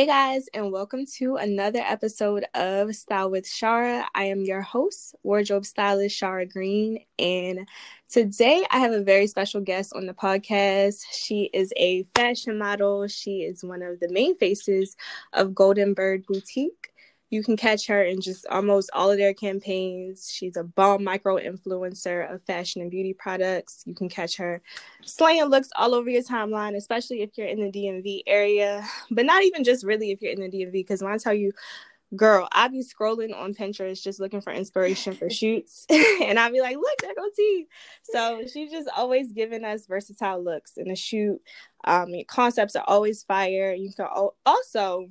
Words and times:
Hey 0.00 0.06
guys, 0.06 0.48
and 0.54 0.72
welcome 0.72 1.04
to 1.18 1.36
another 1.36 1.80
episode 1.80 2.46
of 2.54 2.96
Style 2.96 3.30
with 3.30 3.44
Shara. 3.44 4.06
I 4.14 4.24
am 4.24 4.40
your 4.40 4.62
host, 4.62 5.14
wardrobe 5.22 5.66
stylist 5.66 6.18
Shara 6.18 6.50
Green, 6.50 7.04
and 7.18 7.68
today 8.08 8.64
I 8.70 8.78
have 8.78 8.92
a 8.92 9.02
very 9.02 9.26
special 9.26 9.60
guest 9.60 9.92
on 9.94 10.06
the 10.06 10.14
podcast. 10.14 11.02
She 11.12 11.50
is 11.52 11.74
a 11.76 12.04
fashion 12.14 12.56
model, 12.56 13.08
she 13.08 13.42
is 13.42 13.62
one 13.62 13.82
of 13.82 14.00
the 14.00 14.08
main 14.10 14.38
faces 14.38 14.96
of 15.34 15.54
Golden 15.54 15.92
Bird 15.92 16.24
Boutique. 16.24 16.89
You 17.30 17.44
can 17.44 17.56
catch 17.56 17.86
her 17.86 18.02
in 18.02 18.20
just 18.20 18.44
almost 18.48 18.90
all 18.92 19.10
of 19.10 19.16
their 19.16 19.32
campaigns. 19.32 20.30
She's 20.32 20.56
a 20.56 20.64
bomb 20.64 21.04
micro 21.04 21.36
influencer 21.36 22.32
of 22.32 22.42
fashion 22.42 22.82
and 22.82 22.90
beauty 22.90 23.14
products. 23.14 23.84
You 23.86 23.94
can 23.94 24.08
catch 24.08 24.36
her 24.36 24.60
slaying 25.04 25.44
looks 25.44 25.70
all 25.76 25.94
over 25.94 26.10
your 26.10 26.22
timeline, 26.22 26.76
especially 26.76 27.22
if 27.22 27.30
you're 27.36 27.46
in 27.46 27.60
the 27.60 27.70
DMV 27.70 28.22
area, 28.26 28.84
but 29.10 29.26
not 29.26 29.44
even 29.44 29.62
just 29.64 29.84
really 29.84 30.10
if 30.10 30.20
you're 30.20 30.32
in 30.32 30.40
the 30.40 30.48
DMV. 30.48 30.72
Because 30.72 31.02
when 31.02 31.12
I 31.12 31.18
tell 31.18 31.34
you, 31.34 31.52
girl, 32.16 32.48
I 32.52 32.68
be 32.68 32.82
scrolling 32.82 33.34
on 33.36 33.54
Pinterest 33.54 34.02
just 34.02 34.18
looking 34.18 34.40
for 34.40 34.52
inspiration 34.52 35.14
for 35.14 35.30
shoots, 35.30 35.86
and 35.90 36.38
I 36.38 36.50
be 36.50 36.60
like, 36.60 36.76
look, 36.76 36.98
there 37.00 37.14
go 37.14 37.28
T. 37.36 37.66
So 38.02 38.42
she's 38.52 38.72
just 38.72 38.88
always 38.96 39.32
giving 39.32 39.64
us 39.64 39.86
versatile 39.86 40.42
looks 40.42 40.76
in 40.76 40.90
a 40.90 40.96
shoot. 40.96 41.40
Um, 41.84 42.08
concepts 42.26 42.76
are 42.76 42.84
always 42.86 43.22
fire. 43.22 43.72
You 43.72 43.92
can 43.92 44.06
also 44.44 45.08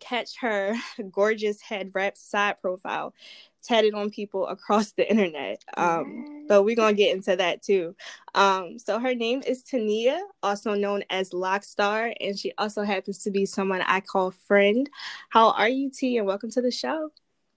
catch 0.00 0.38
her 0.40 0.74
gorgeous 1.10 1.60
head 1.60 1.90
wrap 1.94 2.16
side 2.16 2.58
profile 2.60 3.14
tatted 3.62 3.94
on 3.94 4.10
people 4.10 4.46
across 4.46 4.92
the 4.92 5.08
internet. 5.08 5.62
Um, 5.76 6.46
but 6.48 6.64
we're 6.64 6.76
gonna 6.76 6.94
get 6.94 7.14
into 7.14 7.36
that 7.36 7.62
too. 7.62 7.94
Um, 8.34 8.78
so 8.78 8.98
her 8.98 9.14
name 9.14 9.42
is 9.46 9.62
Tania, 9.62 10.20
also 10.42 10.74
known 10.74 11.04
as 11.10 11.30
Lockstar, 11.30 12.12
and 12.20 12.38
she 12.38 12.52
also 12.58 12.82
happens 12.82 13.18
to 13.24 13.30
be 13.30 13.46
someone 13.46 13.82
I 13.82 14.00
call 14.00 14.30
friend. 14.30 14.88
How 15.28 15.50
are 15.50 15.68
you, 15.68 15.90
T? 15.90 16.16
And 16.16 16.26
welcome 16.26 16.50
to 16.52 16.62
the 16.62 16.70
show. 16.70 17.10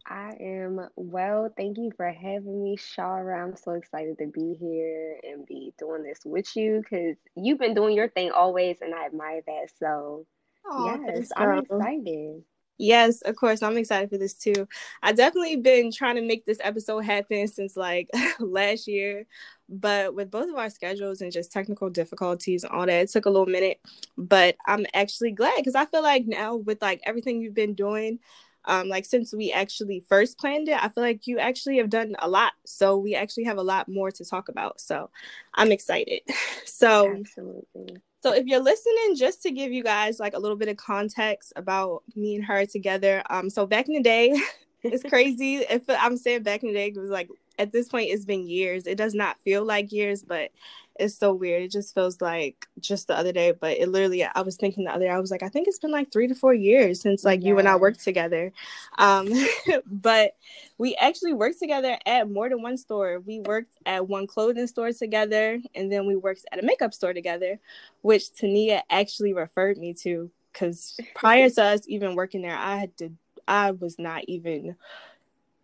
I 0.05 0.33
am 0.41 0.89
well. 0.97 1.49
Thank 1.55 1.77
you 1.77 1.91
for 1.95 2.11
having 2.11 2.64
me, 2.64 2.75
Shara. 2.75 3.41
I'm 3.41 3.55
so 3.55 3.71
excited 3.71 4.17
to 4.17 4.27
be 4.27 4.53
here 4.59 5.17
and 5.23 5.45
be 5.45 5.73
doing 5.80 6.03
this 6.03 6.19
with 6.25 6.55
you 6.58 6.81
because 6.81 7.16
you've 7.36 7.59
been 7.59 7.73
doing 7.73 7.95
your 7.95 8.09
thing 8.09 8.31
always, 8.31 8.80
and 8.81 8.94
I 8.94 9.05
admire 9.05 9.41
that. 9.47 9.69
So 9.80 10.25
Oh, 10.66 11.00
yes, 11.08 11.31
I'm 11.36 11.53
excited. 11.56 12.44
Yes, 12.78 13.22
of 13.22 13.36
course. 13.36 13.61
I'm 13.61 13.78
excited 13.78 14.09
for 14.09 14.17
this 14.17 14.33
too. 14.33 14.67
I 15.03 15.14
definitely 15.14 15.58
been 15.58 15.92
trying 15.92 16.16
to 16.16 16.22
make 16.22 16.45
this 16.45 16.58
episode 16.61 17.05
happen 17.05 17.47
since 17.47 17.78
like 17.78 18.09
last 18.39 18.88
year, 18.88 19.25
but 19.70 20.16
with 20.16 20.31
both 20.31 20.50
of 20.50 20.55
our 20.55 20.70
schedules 20.70 21.22
and 21.22 21.31
just 21.31 21.52
technical 21.52 21.89
difficulties 21.89 22.64
and 22.64 22.73
all 22.73 22.86
that, 22.86 23.02
it 23.03 23.11
took 23.11 23.25
a 23.25 23.30
little 23.30 23.45
minute. 23.45 23.80
But 24.17 24.55
I'm 24.66 24.86
actually 24.94 25.31
glad 25.31 25.55
because 25.58 25.75
I 25.75 25.86
feel 25.86 26.02
like 26.03 26.25
now 26.25 26.55
with 26.55 26.81
like 26.81 27.02
everything 27.05 27.42
you've 27.42 27.53
been 27.53 27.75
doing, 27.75 28.20
um, 28.66 28.89
like 28.89 29.05
since 29.05 29.33
we 29.33 29.52
actually 29.52 30.02
first 30.09 30.39
planned 30.39 30.67
it, 30.67 30.83
I 30.83 30.89
feel 30.89 31.03
like 31.03 31.27
you 31.27 31.38
actually 31.39 31.77
have 31.77 31.89
done 31.89 32.16
a 32.20 32.27
lot. 32.27 32.53
So 32.66 32.98
we 32.98 33.14
actually 33.16 33.44
have 33.45 33.58
a 33.58 33.64
lot 33.64 33.88
more 33.88 34.11
to 34.11 34.25
talk 34.25 34.49
about. 34.49 34.82
So 34.82 35.10
I'm 35.54 35.71
excited. 35.71 36.21
So 36.66 37.10
absolutely 37.17 38.02
so 38.23 38.32
if 38.34 38.45
you're 38.45 38.61
listening, 38.61 39.17
just 39.17 39.44
to 39.44 39.52
give 39.52 39.73
you 39.73 39.84
guys 39.84 40.17
like 40.17 40.34
a 40.34 40.39
little 40.39 40.56
bit 40.56 40.70
of 40.70 40.78
context 40.78 41.52
about 41.58 42.04
me 42.16 42.36
and 42.36 42.45
her 42.45 42.66
together. 42.66 43.22
Um, 43.30 43.50
so 43.50 43.66
back 43.66 43.89
in 43.89 43.95
the 43.95 44.02
day, 44.02 44.34
it's 44.82 45.04
crazy. 45.04 45.58
if 45.58 45.82
I'm 45.89 46.16
saying 46.16 46.44
back 46.44 46.64
in 46.64 46.70
the 46.70 46.73
day, 46.73 46.88
it 46.88 46.98
was 46.98 47.10
like 47.10 47.28
at 47.59 47.71
this 47.71 47.89
point 47.89 48.09
it's 48.09 48.25
been 48.25 48.47
years. 48.47 48.87
It 48.87 48.97
does 48.97 49.14
not 49.14 49.39
feel 49.41 49.64
like 49.64 49.91
years, 49.91 50.23
but 50.23 50.52
it's 50.99 51.17
so 51.17 51.33
weird. 51.33 51.64
It 51.64 51.71
just 51.71 51.93
feels 51.93 52.21
like 52.21 52.67
just 52.80 53.08
the 53.08 53.17
other 53.17 53.31
day, 53.31 53.52
but 53.52 53.77
it 53.77 53.89
literally 53.89 54.23
I 54.23 54.41
was 54.41 54.58
thinking 54.58 54.83
the 54.83 54.91
other 54.91 55.05
day, 55.05 55.11
I 55.11 55.19
was 55.19 55.31
like, 55.31 55.41
I 55.43 55.49
think 55.49 55.67
it's 55.67 55.80
been 55.80 55.92
like 55.92 56.11
three 56.11 56.27
to 56.27 56.36
four 56.36 56.53
years 56.53 57.02
since 57.02 57.23
like 57.23 57.42
yeah. 57.42 57.49
you 57.49 57.59
and 57.59 57.67
I 57.67 57.75
worked 57.75 58.03
together. 58.03 58.52
Um 58.97 59.30
but 59.87 60.36
we 60.77 60.95
actually 60.95 61.33
worked 61.33 61.59
together 61.59 61.97
at 62.05 62.30
more 62.30 62.49
than 62.49 62.61
one 62.61 62.77
store. 62.77 63.19
We 63.19 63.39
worked 63.39 63.75
at 63.86 64.08
one 64.08 64.27
clothing 64.27 64.67
store 64.67 64.92
together 64.92 65.59
and 65.73 65.92
then 65.92 66.05
we 66.05 66.15
worked 66.15 66.45
at 66.52 66.63
a 66.63 66.65
makeup 66.65 66.93
store 66.93 67.13
together, 67.13 67.59
which 68.02 68.33
Tania 68.33 68.83
actually 68.89 69.33
referred 69.33 69.77
me 69.77 69.93
to 70.02 70.30
because 70.52 70.99
prior 71.15 71.49
to 71.49 71.63
us 71.63 71.81
even 71.87 72.15
working 72.15 72.43
there, 72.43 72.55
I 72.55 72.77
had 72.77 72.95
to 72.97 73.11
I 73.47 73.71
was 73.71 73.97
not 73.99 74.23
even 74.27 74.75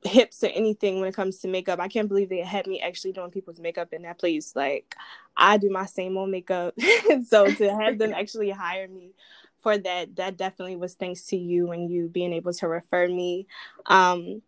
hips 0.03 0.43
or 0.43 0.47
anything 0.47 0.99
when 0.99 1.09
it 1.09 1.15
comes 1.15 1.39
to 1.39 1.47
makeup. 1.47 1.79
I 1.79 1.87
can't 1.87 2.07
believe 2.07 2.29
they 2.29 2.39
had 2.39 2.67
me 2.67 2.79
actually 2.79 3.11
doing 3.11 3.31
people's 3.31 3.59
makeup 3.59 3.93
in 3.93 4.03
that 4.03 4.19
place. 4.19 4.55
Like 4.55 4.95
I 5.35 5.57
do 5.57 5.69
my 5.69 5.85
same 5.85 6.17
old 6.17 6.29
makeup. 6.29 6.75
so 7.27 7.51
to 7.51 7.75
have 7.75 7.97
them 7.97 8.13
actually 8.15 8.49
hire 8.49 8.87
me 8.87 9.11
for 9.61 9.77
that, 9.77 10.15
that 10.15 10.37
definitely 10.37 10.77
was 10.77 10.93
thanks 10.93 11.25
to 11.27 11.37
you 11.37 11.71
and 11.71 11.89
you 11.91 12.07
being 12.07 12.33
able 12.33 12.53
to 12.53 12.67
refer 12.67 13.07
me. 13.07 13.47
Um 13.85 14.41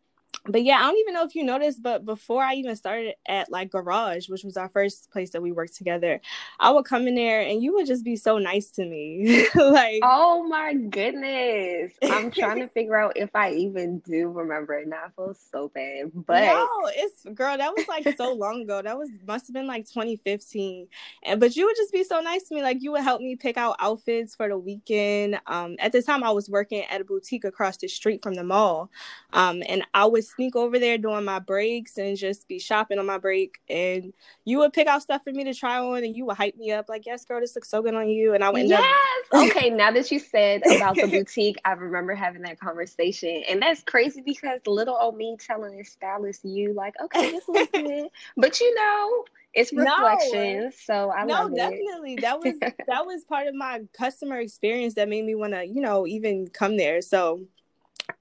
but 0.45 0.63
yeah, 0.63 0.77
I 0.77 0.87
don't 0.87 0.97
even 0.97 1.13
know 1.13 1.23
if 1.23 1.35
you 1.35 1.43
noticed, 1.43 1.83
but 1.83 2.03
before 2.03 2.43
I 2.43 2.55
even 2.55 2.75
started 2.75 3.13
at 3.27 3.51
like 3.51 3.69
Garage, 3.69 4.27
which 4.27 4.43
was 4.43 4.57
our 4.57 4.69
first 4.69 5.11
place 5.11 5.29
that 5.31 5.41
we 5.41 5.51
worked 5.51 5.75
together, 5.75 6.19
I 6.59 6.71
would 6.71 6.85
come 6.85 7.07
in 7.07 7.13
there 7.13 7.41
and 7.41 7.61
you 7.61 7.73
would 7.73 7.85
just 7.85 8.03
be 8.03 8.15
so 8.15 8.39
nice 8.39 8.71
to 8.71 8.85
me. 8.85 9.47
like, 9.55 10.01
oh 10.03 10.43
my 10.47 10.73
goodness, 10.73 11.93
I'm 12.03 12.31
trying 12.31 12.59
to 12.59 12.67
figure 12.73 12.97
out 12.97 13.17
if 13.17 13.29
I 13.35 13.51
even 13.51 13.99
do 13.99 14.29
remember 14.29 14.73
it. 14.79 14.87
Now 14.87 15.03
I 15.05 15.09
feel 15.15 15.35
so 15.51 15.69
bad, 15.73 16.11
but 16.13 16.41
no, 16.45 16.67
it's 16.87 17.23
girl, 17.35 17.57
that 17.57 17.75
was 17.75 17.87
like 17.87 18.15
so 18.17 18.33
long 18.33 18.63
ago. 18.63 18.81
That 18.81 18.97
was 18.97 19.09
must 19.27 19.45
have 19.45 19.53
been 19.53 19.67
like 19.67 19.85
2015, 19.87 20.87
and 21.23 21.39
but 21.39 21.55
you 21.55 21.65
would 21.65 21.75
just 21.75 21.93
be 21.93 22.03
so 22.03 22.19
nice 22.19 22.43
to 22.43 22.55
me. 22.55 22.63
Like 22.63 22.81
you 22.81 22.91
would 22.93 23.03
help 23.03 23.21
me 23.21 23.35
pick 23.35 23.57
out 23.57 23.75
outfits 23.77 24.35
for 24.35 24.49
the 24.49 24.57
weekend. 24.57 25.39
Um, 25.45 25.75
at 25.77 25.91
the 25.91 26.01
time 26.01 26.23
I 26.23 26.31
was 26.31 26.49
working 26.49 26.83
at 26.85 26.99
a 26.99 27.03
boutique 27.03 27.45
across 27.45 27.77
the 27.77 27.87
street 27.87 28.23
from 28.23 28.33
the 28.33 28.43
mall, 28.43 28.89
um, 29.33 29.61
and 29.69 29.85
I 29.93 30.05
was 30.05 30.30
sneak 30.35 30.55
over 30.55 30.79
there 30.79 30.97
during 30.97 31.25
my 31.25 31.39
breaks 31.39 31.97
and 31.97 32.17
just 32.17 32.47
be 32.47 32.59
shopping 32.59 32.99
on 32.99 33.05
my 33.05 33.17
break. 33.17 33.59
And 33.69 34.13
you 34.45 34.59
would 34.59 34.73
pick 34.73 34.87
out 34.87 35.01
stuff 35.01 35.23
for 35.23 35.31
me 35.31 35.43
to 35.43 35.53
try 35.53 35.79
on 35.79 36.03
and 36.03 36.15
you 36.15 36.25
would 36.25 36.37
hype 36.37 36.57
me 36.57 36.71
up 36.71 36.89
like, 36.89 37.05
yes, 37.05 37.25
girl, 37.25 37.39
this 37.39 37.55
looks 37.55 37.69
so 37.69 37.81
good 37.81 37.93
on 37.93 38.09
you. 38.09 38.33
And 38.33 38.43
I 38.43 38.49
went, 38.49 38.67
yes. 38.67 38.83
Up- 39.31 39.43
okay. 39.49 39.69
Now 39.69 39.91
that 39.91 40.11
you 40.11 40.19
said 40.19 40.63
about 40.65 40.95
the 40.95 41.07
boutique, 41.11 41.57
I 41.65 41.73
remember 41.73 42.15
having 42.15 42.41
that 42.43 42.59
conversation. 42.59 43.43
And 43.49 43.61
that's 43.61 43.83
crazy 43.83 44.21
because 44.21 44.59
little 44.65 44.97
old 44.99 45.17
me 45.17 45.37
telling 45.39 45.77
this 45.77 45.91
stylist 45.91 46.43
you 46.43 46.73
like, 46.73 46.95
okay, 47.01 47.31
this 47.31 47.47
looks 47.47 47.71
good. 47.73 48.07
But 48.37 48.59
you 48.59 48.75
know, 48.75 49.25
it's 49.53 49.73
reflections. 49.73 50.63
No. 50.63 50.71
So 50.85 51.11
I 51.11 51.25
no, 51.25 51.49
definitely. 51.49 52.15
that 52.21 52.39
was 52.39 52.57
that 52.59 53.05
was 53.05 53.23
part 53.25 53.47
of 53.47 53.55
my 53.55 53.81
customer 53.93 54.39
experience 54.39 54.93
that 54.95 55.09
made 55.09 55.25
me 55.25 55.35
want 55.35 55.53
to, 55.53 55.65
you 55.65 55.81
know, 55.81 56.07
even 56.07 56.47
come 56.47 56.77
there. 56.77 57.01
So 57.01 57.41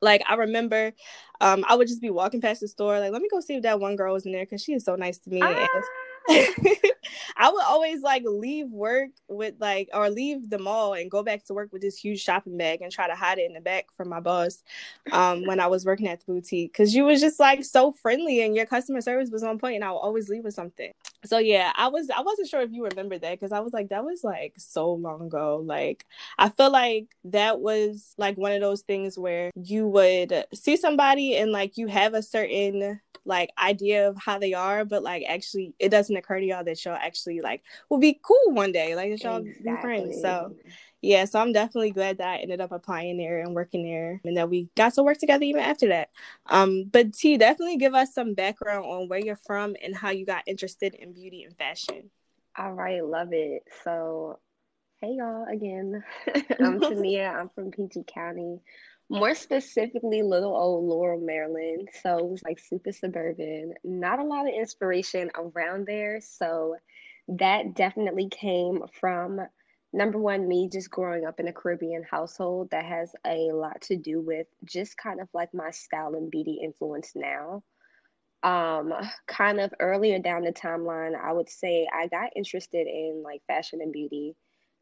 like 0.01 0.23
I 0.29 0.35
remember 0.35 0.93
um 1.41 1.65
I 1.69 1.75
would 1.75 1.89
just 1.89 2.01
be 2.01 2.11
walking 2.11 2.41
past 2.41 2.61
the 2.61 2.69
store, 2.69 3.01
like, 3.01 3.13
let 3.13 3.23
me 3.23 3.29
go 3.31 3.41
see 3.41 3.55
if 3.55 3.63
that 3.63 3.81
one 3.81 3.97
girl 3.97 4.13
was 4.13 4.27
in 4.27 4.33
there 4.33 4.45
because 4.45 4.63
she 4.63 4.73
is 4.73 4.85
so 4.85 4.97
nice 4.97 5.19
to 5.19 5.31
me. 5.31 5.41
Ah. 5.43 5.69
I 7.37 7.51
would 7.51 7.63
always 7.65 8.03
like 8.03 8.23
leave 8.25 8.69
work 8.71 9.11
with 9.29 9.55
like 9.59 9.89
or 9.93 10.11
leave 10.11 10.49
the 10.51 10.59
mall 10.59 10.95
and 10.95 11.11
go 11.11 11.23
back 11.23 11.45
to 11.47 11.55
work 11.55 11.73
with 11.73 11.83
this 11.83 11.97
huge 11.97 12.23
shopping 12.23 12.57
bag 12.57 12.83
and 12.83 12.93
try 12.93 13.09
to 13.09 13.15
hide 13.15 13.39
it 13.39 13.47
in 13.47 13.55
the 13.55 13.61
back 13.61 13.87
from 13.97 14.09
my 14.09 14.21
boss 14.21 14.63
um 15.13 15.45
when 15.47 15.61
I 15.61 15.67
was 15.67 15.85
working 15.85 16.09
at 16.09 16.21
the 16.21 16.27
boutique 16.27 16.73
because 16.73 16.95
you 16.95 17.05
was 17.05 17.21
just 17.21 17.41
like 17.41 17.65
so 17.65 17.93
friendly 17.93 18.43
and 18.43 18.55
your 18.55 18.67
customer 18.67 19.01
service 19.01 19.31
was 19.31 19.43
on 19.43 19.59
point 19.59 19.77
and 19.77 19.85
I 19.85 19.91
would 19.91 19.99
always 19.99 20.29
leave 20.29 20.45
with 20.45 20.55
something. 20.55 20.93
So 21.25 21.39
yeah, 21.39 21.73
I 21.75 21.89
was 21.89 22.09
I 22.11 22.23
wasn't 22.23 22.49
sure 22.49 22.63
if 22.63 22.73
you 22.73 22.85
remember 22.85 23.19
that 23.19 23.33
because 23.33 23.53
I 23.53 23.61
was 23.61 23.73
like 23.73 23.89
that 23.91 24.05
was 24.05 24.25
like 24.25 24.55
so 24.59 24.93
long 24.93 25.23
ago. 25.23 25.63
Like 25.65 26.07
I 26.39 26.49
feel 26.49 26.71
like 26.71 27.07
that 27.25 27.61
was 27.61 28.15
like 28.17 28.37
one 28.37 28.53
of 28.53 28.61
those 28.61 28.83
things 28.83 29.19
where 29.19 29.51
you 29.55 29.87
would 29.89 30.45
see 30.55 30.77
somebody 30.77 31.37
and 31.37 31.53
like 31.53 31.77
you 31.77 31.89
have 31.89 32.15
a 32.15 32.23
certain 32.23 33.01
like 33.25 33.51
idea 33.59 34.09
of 34.09 34.17
how 34.17 34.39
they 34.39 34.55
are, 34.55 34.85
but 34.85 35.03
like 35.03 35.25
actually 35.29 35.75
it 35.79 35.91
doesn't 35.91 36.17
occur 36.17 36.41
to 36.41 36.47
y'all 36.47 36.65
that 36.65 36.85
y'all 36.85 36.95
actually 36.95 37.41
like 37.41 37.63
will 37.89 37.99
be 37.99 38.19
cool 38.23 38.53
one 38.53 38.73
day, 38.73 38.95
like 38.95 39.11
that 39.11 39.23
y'all 39.23 39.39
exactly. 39.39 39.73
be 39.73 39.81
friends. 39.81 40.21
So 40.21 40.55
yeah, 41.03 41.25
so 41.25 41.41
I'm 41.41 41.53
definitely 41.53 41.93
glad 41.93 42.19
that 42.19 42.29
I 42.29 42.37
ended 42.37 42.61
up 42.61 42.73
applying 42.73 43.17
there 43.17 43.41
and 43.41 43.55
working 43.55 43.85
there 43.85 44.21
and 44.25 44.37
that 44.37 44.51
we 44.51 44.69
got 44.77 44.95
to 44.95 45.03
work 45.03 45.19
together 45.19 45.45
even 45.45 45.63
after 45.63 45.89
that. 45.89 46.11
Um, 46.47 46.85
but 46.91 47.15
T, 47.15 47.39
definitely 47.39 47.79
give 47.79 47.95
us 47.95 48.15
some 48.15 48.35
background 48.35 48.85
on 48.85 49.09
where 49.09 49.19
you're 49.19 49.37
from 49.37 49.77
and 49.83 49.97
how 49.97 50.11
you 50.11 50.27
got 50.27 50.43
interested 50.47 50.95
in 50.95 51.15
beauty 51.15 51.45
and 51.45 51.57
fashion. 51.57 52.11
All 52.59 52.73
right, 52.73 53.05
love 53.05 53.33
it. 53.33 53.63
So 53.85 54.39
hey 55.01 55.15
y'all 55.17 55.47
again. 55.51 56.05
I'm 56.61 56.81
Tania. 56.81 57.31
I'm 57.31 57.49
from 57.49 57.71
PG 57.71 58.05
County 58.07 58.61
more 59.11 59.35
specifically 59.35 60.23
little 60.23 60.57
old 60.57 60.87
Laurel, 60.87 61.21
Maryland. 61.21 61.91
So 62.03 62.19
it 62.19 62.27
was 62.31 62.43
like 62.45 62.59
super 62.61 62.93
suburban, 62.93 63.75
not 63.85 64.21
a 64.21 64.25
lot 64.25 64.49
of 64.49 64.55
inspiration 64.55 65.31
around 65.37 65.87
there. 65.87 66.21
So 66.23 66.77
that 67.29 67.75
definitely 67.75 68.29
came 68.31 68.83
from 69.01 69.41
number 69.93 70.19
one, 70.19 70.49
me 70.49 70.69
just 70.73 70.91
growing 70.91 71.27
up 71.27 71.41
in 71.41 71.49
a 71.49 71.53
Caribbean 71.53 72.05
household 72.11 72.71
that 72.71 72.85
has 72.87 73.13
a 73.27 73.53
lot 73.53 73.83
to 73.83 73.97
do 73.97 74.21
with 74.23 74.47
just 74.65 74.97
kind 74.99 75.21
of 75.21 75.29
like 75.35 75.53
my 75.55 75.71
style 75.73 76.15
and 76.15 76.31
beauty 76.31 76.61
influence 76.65 77.13
now. 77.17 77.63
um 78.43 78.93
kind 79.29 79.61
of 79.61 79.73
earlier 79.81 80.19
down 80.19 80.43
the 80.45 80.53
timeline 80.53 81.13
i 81.23 81.33
would 81.33 81.49
say 81.51 81.87
i 81.95 82.07
got 82.09 82.31
interested 82.37 82.87
in 82.87 83.23
like 83.25 83.43
fashion 83.47 83.81
and 83.83 83.93
beauty 83.93 84.35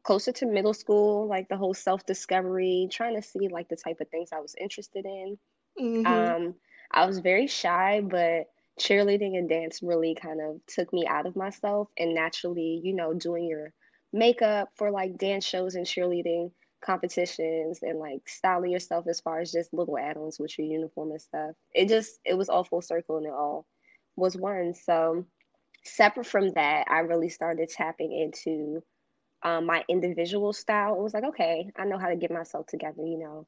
closer 0.09 0.31
to 0.31 0.47
middle 0.47 0.73
school 0.73 1.27
like 1.27 1.47
the 1.49 1.55
whole 1.55 1.73
self-discovery 1.75 2.87
trying 2.91 3.15
to 3.15 3.21
see 3.21 3.47
like 3.47 3.69
the 3.69 3.75
type 3.75 3.99
of 4.01 4.09
things 4.09 4.29
i 4.33 4.39
was 4.39 4.55
interested 4.59 5.05
in 5.05 5.37
mm-hmm. 5.79 6.07
um 6.07 6.55
i 6.89 7.05
was 7.05 7.19
very 7.19 7.45
shy 7.45 8.01
but 8.01 8.47
cheerleading 8.79 9.37
and 9.37 9.47
dance 9.47 9.81
really 9.83 10.15
kind 10.19 10.41
of 10.41 10.59
took 10.65 10.91
me 10.91 11.05
out 11.05 11.27
of 11.27 11.35
myself 11.35 11.89
and 11.99 12.15
naturally 12.15 12.81
you 12.83 12.95
know 12.95 13.13
doing 13.13 13.45
your 13.45 13.71
makeup 14.11 14.69
for 14.75 14.89
like 14.89 15.15
dance 15.19 15.45
shows 15.45 15.75
and 15.75 15.85
cheerleading 15.85 16.49
competitions 16.81 17.79
and 17.83 17.99
like 17.99 18.27
styling 18.27 18.71
yourself 18.71 19.05
as 19.07 19.19
far 19.19 19.39
as 19.39 19.51
just 19.51 19.71
little 19.73 19.95
add-ons 19.95 20.39
with 20.39 20.57
your 20.57 20.65
uniform 20.65 21.11
and 21.11 21.21
stuff. 21.21 21.51
It 21.75 21.87
just 21.87 22.19
it 22.25 22.35
was 22.35 22.49
all 22.49 22.63
full 22.63 22.81
circle 22.81 23.17
and 23.17 23.27
it 23.27 23.33
all 23.33 23.67
was 24.15 24.35
one. 24.35 24.73
So 24.73 25.25
separate 25.83 26.25
from 26.25 26.49
that, 26.53 26.85
I 26.89 26.99
really 26.99 27.29
started 27.29 27.69
tapping 27.69 28.11
into 28.11 28.81
um, 29.43 29.65
my 29.65 29.83
individual 29.87 30.53
style. 30.53 30.95
It 30.95 31.01
was 31.01 31.13
like, 31.13 31.23
okay, 31.25 31.71
I 31.77 31.85
know 31.85 31.97
how 31.97 32.09
to 32.09 32.15
get 32.15 32.31
myself 32.31 32.67
together, 32.67 33.03
you 33.05 33.17
know, 33.17 33.47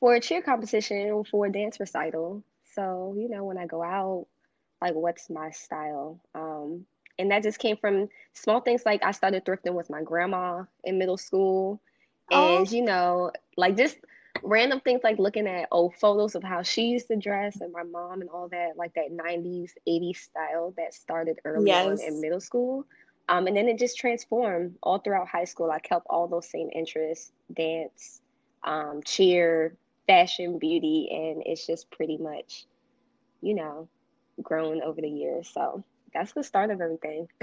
for 0.00 0.14
a 0.14 0.20
cheer 0.20 0.42
competition, 0.42 1.24
for 1.24 1.46
a 1.46 1.52
dance 1.52 1.80
recital. 1.80 2.42
So, 2.74 3.14
you 3.16 3.28
know, 3.28 3.44
when 3.44 3.58
I 3.58 3.66
go 3.66 3.82
out, 3.82 4.26
like 4.80 4.94
what's 4.94 5.30
my 5.30 5.50
style? 5.50 6.20
Um, 6.34 6.86
and 7.18 7.30
that 7.30 7.42
just 7.42 7.58
came 7.58 7.76
from 7.76 8.08
small 8.32 8.60
things 8.60 8.82
like 8.84 9.04
I 9.04 9.12
started 9.12 9.44
thrifting 9.44 9.74
with 9.74 9.88
my 9.88 10.02
grandma 10.02 10.64
in 10.82 10.98
middle 10.98 11.16
school 11.16 11.80
Oh. 12.30 12.58
and 12.58 12.68
oh. 12.68 12.70
you 12.70 12.82
know, 12.82 13.30
like 13.56 13.76
just 13.76 13.98
random 14.42 14.80
things 14.80 15.00
like 15.04 15.18
looking 15.18 15.46
at 15.46 15.68
old 15.70 15.94
photos 15.94 16.34
of 16.34 16.42
how 16.42 16.62
she 16.62 16.86
used 16.86 17.08
to 17.08 17.16
dress 17.16 17.60
and 17.60 17.72
my 17.72 17.82
mom 17.82 18.20
and 18.20 18.30
all 18.30 18.48
that, 18.48 18.76
like 18.76 18.94
that 18.94 19.10
90s, 19.10 19.70
80s 19.88 20.16
style 20.16 20.74
that 20.76 20.94
started 20.94 21.38
early 21.44 21.68
yes. 21.68 21.86
on 21.86 22.00
in 22.00 22.20
middle 22.20 22.40
school. 22.40 22.86
Um, 23.28 23.46
and 23.46 23.56
then 23.56 23.68
it 23.68 23.78
just 23.78 23.96
transformed 23.96 24.76
all 24.82 24.98
throughout 24.98 25.28
high 25.28 25.44
school. 25.44 25.70
I 25.70 25.78
kept 25.78 26.06
all 26.10 26.28
those 26.28 26.48
same 26.48 26.68
interests 26.74 27.32
dance, 27.52 28.20
um, 28.64 29.00
cheer, 29.04 29.76
fashion, 30.06 30.58
beauty, 30.58 31.08
and 31.10 31.42
it's 31.46 31.66
just 31.66 31.90
pretty 31.90 32.18
much, 32.18 32.66
you 33.40 33.54
know, 33.54 33.88
grown 34.42 34.82
over 34.82 35.00
the 35.00 35.08
years. 35.08 35.48
So 35.48 35.84
that's 36.12 36.32
the 36.32 36.44
start 36.44 36.70
of 36.70 36.80
everything. 36.80 37.28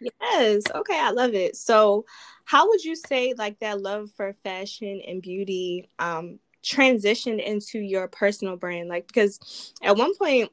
yes. 0.00 0.62
Okay, 0.74 0.98
I 0.98 1.10
love 1.10 1.34
it. 1.34 1.56
So, 1.56 2.04
how 2.44 2.68
would 2.68 2.84
you 2.84 2.94
say 2.96 3.34
like 3.36 3.58
that 3.58 3.80
love 3.80 4.10
for 4.16 4.34
fashion 4.44 5.02
and 5.06 5.20
beauty 5.20 5.90
um 5.98 6.38
transitioned 6.64 7.44
into 7.44 7.78
your 7.78 8.08
personal 8.08 8.56
brand? 8.56 8.88
Like 8.88 9.06
because 9.08 9.72
at 9.82 9.96
one 9.96 10.14
point 10.16 10.50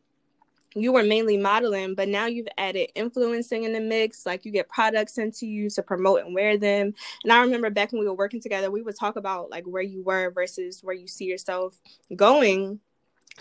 you 0.75 0.91
were 0.91 1.03
mainly 1.03 1.37
modeling, 1.37 1.95
but 1.95 2.09
now 2.09 2.25
you've 2.25 2.47
added 2.57 2.89
influencing 2.95 3.63
in 3.63 3.73
the 3.73 3.79
mix. 3.79 4.25
Like 4.25 4.45
you 4.45 4.51
get 4.51 4.67
products 4.67 5.17
into 5.17 5.47
you 5.47 5.69
to 5.71 5.81
promote 5.81 6.25
and 6.25 6.35
wear 6.35 6.57
them. 6.57 6.93
And 7.23 7.31
I 7.33 7.39
remember 7.39 7.69
back 7.69 7.91
when 7.91 8.01
we 8.01 8.07
were 8.07 8.13
working 8.13 8.41
together, 8.41 8.69
we 8.69 8.81
would 8.81 8.97
talk 8.97 9.15
about 9.15 9.49
like 9.49 9.65
where 9.65 9.81
you 9.81 10.03
were 10.03 10.31
versus 10.31 10.83
where 10.83 10.95
you 10.95 11.07
see 11.07 11.25
yourself 11.25 11.79
going. 12.15 12.81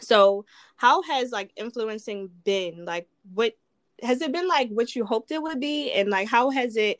So, 0.01 0.45
how 0.77 1.03
has 1.03 1.31
like 1.31 1.53
influencing 1.57 2.31
been? 2.45 2.85
Like, 2.85 3.09
what 3.33 3.57
has 4.03 4.21
it 4.21 4.33
been 4.33 4.49
like 4.49 4.69
what 4.71 4.95
you 4.95 5.05
hoped 5.05 5.31
it 5.31 5.43
would 5.43 5.61
be 5.61 5.93
and 5.93 6.11
like 6.11 6.29
how 6.29 6.51
has 6.51 6.77
it 6.77 6.99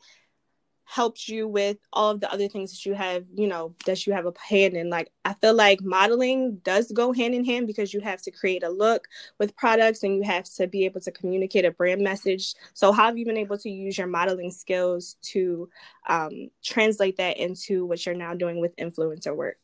helped 0.85 1.27
you 1.27 1.47
with 1.47 1.77
all 1.91 2.11
of 2.11 2.21
the 2.21 2.31
other 2.31 2.47
things 2.47 2.71
that 2.71 2.85
you 2.85 2.93
have 2.93 3.25
you 3.33 3.47
know 3.47 3.73
that 3.85 4.05
you 4.05 4.13
have 4.13 4.25
a 4.25 4.33
hand 4.39 4.75
in 4.75 4.89
like 4.89 5.11
i 5.25 5.33
feel 5.33 5.53
like 5.53 5.81
modeling 5.81 6.55
does 6.63 6.91
go 6.91 7.11
hand 7.11 7.33
in 7.33 7.43
hand 7.43 7.67
because 7.67 7.93
you 7.93 7.99
have 7.99 8.21
to 8.21 8.31
create 8.31 8.63
a 8.63 8.69
look 8.69 9.07
with 9.39 9.55
products 9.55 10.03
and 10.03 10.15
you 10.15 10.23
have 10.23 10.45
to 10.45 10.67
be 10.67 10.85
able 10.85 11.01
to 11.01 11.11
communicate 11.11 11.65
a 11.65 11.71
brand 11.71 12.01
message 12.01 12.53
so 12.73 12.91
how 12.91 13.05
have 13.05 13.17
you 13.17 13.25
been 13.25 13.37
able 13.37 13.57
to 13.57 13.69
use 13.69 13.97
your 13.97 14.07
modeling 14.07 14.51
skills 14.51 15.17
to 15.21 15.67
um, 16.07 16.49
translate 16.63 17.17
that 17.17 17.37
into 17.37 17.85
what 17.85 18.05
you're 18.05 18.15
now 18.15 18.33
doing 18.33 18.61
with 18.61 18.75
influencer 18.77 19.35
work 19.35 19.57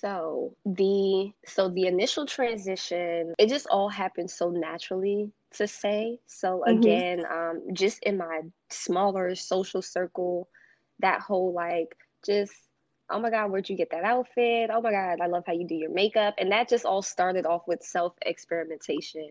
so 0.00 0.56
the 0.64 1.32
so 1.46 1.68
the 1.68 1.86
initial 1.86 2.26
transition 2.26 3.34
it 3.38 3.48
just 3.48 3.66
all 3.66 3.88
happened 3.88 4.30
so 4.30 4.50
naturally 4.50 5.32
to 5.52 5.66
say. 5.66 6.18
So 6.26 6.62
mm-hmm. 6.66 6.78
again, 6.78 7.26
um, 7.30 7.62
just 7.72 8.02
in 8.02 8.16
my 8.16 8.42
smaller 8.70 9.34
social 9.34 9.82
circle, 9.82 10.48
that 11.00 11.20
whole 11.20 11.52
like 11.52 11.96
just 12.24 12.52
oh 13.10 13.18
my 13.18 13.30
god, 13.30 13.50
where'd 13.50 13.68
you 13.68 13.76
get 13.76 13.90
that 13.90 14.04
outfit? 14.04 14.70
Oh 14.72 14.82
my 14.82 14.90
god, 14.90 15.20
I 15.20 15.26
love 15.26 15.44
how 15.46 15.52
you 15.52 15.66
do 15.66 15.74
your 15.74 15.90
makeup, 15.90 16.34
and 16.38 16.52
that 16.52 16.68
just 16.68 16.84
all 16.84 17.02
started 17.02 17.46
off 17.46 17.62
with 17.66 17.82
self 17.82 18.14
experimentation. 18.22 19.30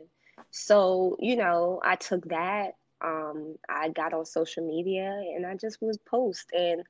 So 0.51 1.17
you 1.19 1.35
know, 1.35 1.79
I 1.83 1.95
took 1.95 2.27
that. 2.29 2.75
Um, 2.99 3.57
I 3.69 3.89
got 3.89 4.13
on 4.13 4.25
social 4.25 4.67
media 4.67 5.05
and 5.35 5.45
I 5.45 5.53
just 5.53 5.79
was 5.83 5.99
post 5.99 6.51
and 6.51 6.81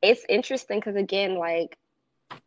it's 0.00 0.24
interesting 0.28 0.78
because 0.78 0.94
again 0.94 1.34
like 1.34 1.76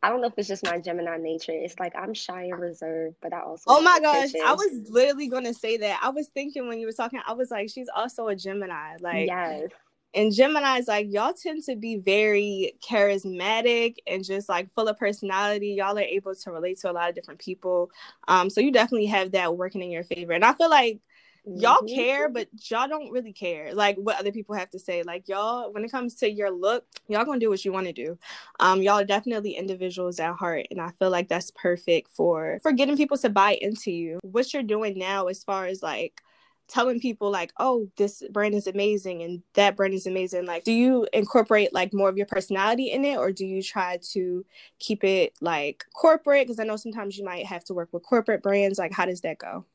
I 0.02 0.10
don't 0.10 0.22
know 0.22 0.28
if 0.28 0.34
it's 0.38 0.48
just 0.48 0.66
my 0.66 0.80
Gemini 0.80 1.18
nature. 1.18 1.52
It's 1.52 1.80
like 1.80 1.94
I'm 1.96 2.14
shy 2.14 2.44
and 2.44 2.60
reserved, 2.60 3.18
but 3.22 3.34
I 3.34 3.42
also. 3.42 3.64
Oh 3.68 3.82
my 3.82 4.00
gosh, 4.00 4.30
I 4.44 4.54
was 4.54 4.90
literally 4.90 5.28
gonna 5.28 5.54
say 5.54 5.78
that. 5.78 6.00
I 6.02 6.10
was 6.10 6.28
thinking 6.28 6.68
when 6.68 6.80
you 6.80 6.88
were 6.88 6.94
talking, 6.94 7.20
I 7.26 7.34
was 7.34 7.52
like, 7.52 7.70
she's 7.70 7.90
also 7.96 8.28
a 8.28 8.36
Gemini. 8.36 8.96
Like, 9.00 9.28
yes. 9.28 9.70
And 10.14 10.32
Gemini's 10.32 10.88
like 10.88 11.08
y'all 11.10 11.34
tend 11.34 11.64
to 11.64 11.76
be 11.76 11.98
very 11.98 12.74
charismatic 12.88 13.98
and 14.08 14.24
just 14.24 14.48
like 14.48 14.74
full 14.74 14.88
of 14.88 14.98
personality. 14.98 15.76
Y'all 15.78 15.98
are 15.98 16.02
able 16.02 16.36
to 16.36 16.52
relate 16.52 16.80
to 16.80 16.92
a 16.92 16.94
lot 16.94 17.10
of 17.10 17.16
different 17.16 17.40
people. 17.40 17.92
Um, 18.28 18.50
so 18.50 18.62
you 18.62 18.72
definitely 18.72 19.08
have 19.08 19.32
that 19.32 19.58
working 19.58 19.82
in 19.82 19.92
your 19.92 20.04
favor. 20.04 20.32
And 20.32 20.46
I 20.46 20.54
feel 20.54 20.70
like 20.70 21.02
y'all 21.46 21.78
mm-hmm. 21.78 21.96
care, 21.96 22.30
but 22.30 22.48
y'all 22.70 22.88
don't 22.88 23.12
really 23.12 23.34
care 23.34 23.74
like 23.74 23.98
what 23.98 24.20
other 24.20 24.32
people 24.32 24.56
have 24.56 24.70
to 24.72 24.80
say. 24.80 25.04
Like 25.04 25.28
y'all, 25.28 25.72
when 25.72 25.84
it 25.84 25.92
comes 25.92 26.16
to 26.16 26.30
your 26.30 26.50
look, 26.50 26.86
y'all 27.08 27.26
gonna 27.26 27.40
do 27.40 27.50
what 27.50 27.64
you 27.64 27.72
want 27.72 27.88
to 27.88 27.94
do. 27.94 28.18
Um, 28.60 28.82
y'all 28.82 29.00
are 29.00 29.06
definitely 29.06 29.52
individuals 29.52 30.20
at 30.20 30.36
heart, 30.36 30.68
and 30.72 30.82
I 30.82 30.92
feel 30.92 31.10
like 31.10 31.28
that's 31.28 31.52
perfect 31.52 32.10
for 32.10 32.60
for 32.62 32.72
getting 32.72 32.98
people 32.98 33.18
to 33.18 33.30
buy 33.30 33.58
into 33.62 33.92
you. 33.92 34.20
What 34.24 34.54
you're 34.54 34.64
doing 34.64 34.98
now, 34.98 35.28
as 35.28 35.44
far 35.44 35.66
as 35.66 35.84
like 35.84 36.22
telling 36.68 37.00
people 37.00 37.30
like 37.30 37.52
oh 37.58 37.88
this 37.98 38.24
brand 38.32 38.56
is 38.56 38.68
amazing 38.68 39.22
and 39.22 39.44
that 39.54 39.76
brand 39.76 39.94
is 39.94 40.08
amazing 40.08 40.46
like 40.46 40.64
do 40.64 40.72
you 40.72 41.08
incorporate 41.14 41.74
like 41.74 41.94
more 41.94 42.10
of 42.10 42.18
your 42.18 42.26
personality 42.26 42.92
in 42.92 43.06
it 43.06 43.18
or 43.18 43.32
do 43.32 43.46
you 43.46 43.62
try 43.62 44.00
to 44.02 44.46
keep 44.80 45.04
it 45.04 45.34
like 45.42 45.86
corporate 45.94 46.46
because 46.46 46.60
i 46.60 46.64
know 46.64 46.76
sometimes 46.76 47.18
you 47.18 47.24
might 47.24 47.46
have 47.46 47.64
to 47.64 47.74
work 47.74 47.90
with 47.92 48.04
corporate 48.04 48.42
brands 48.42 48.80
like 48.80 48.92
how 48.94 49.06
does 49.06 49.22
that 49.22 49.38
go 49.38 49.66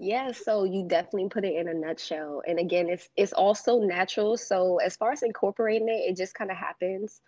yeah, 0.00 0.30
so 0.30 0.62
you 0.62 0.86
definitely 0.86 1.28
put 1.28 1.44
it 1.44 1.56
in 1.56 1.66
a 1.68 1.74
nutshell. 1.74 2.42
And 2.46 2.60
again, 2.60 2.88
it's 2.88 3.08
it's 3.16 3.32
also 3.32 3.80
natural. 3.80 4.36
So 4.36 4.76
as 4.76 4.96
far 4.96 5.10
as 5.10 5.24
incorporating 5.24 5.88
it, 5.88 6.10
it 6.10 6.16
just 6.16 6.34
kind 6.34 6.52
of 6.52 6.56
happens. 6.56 7.20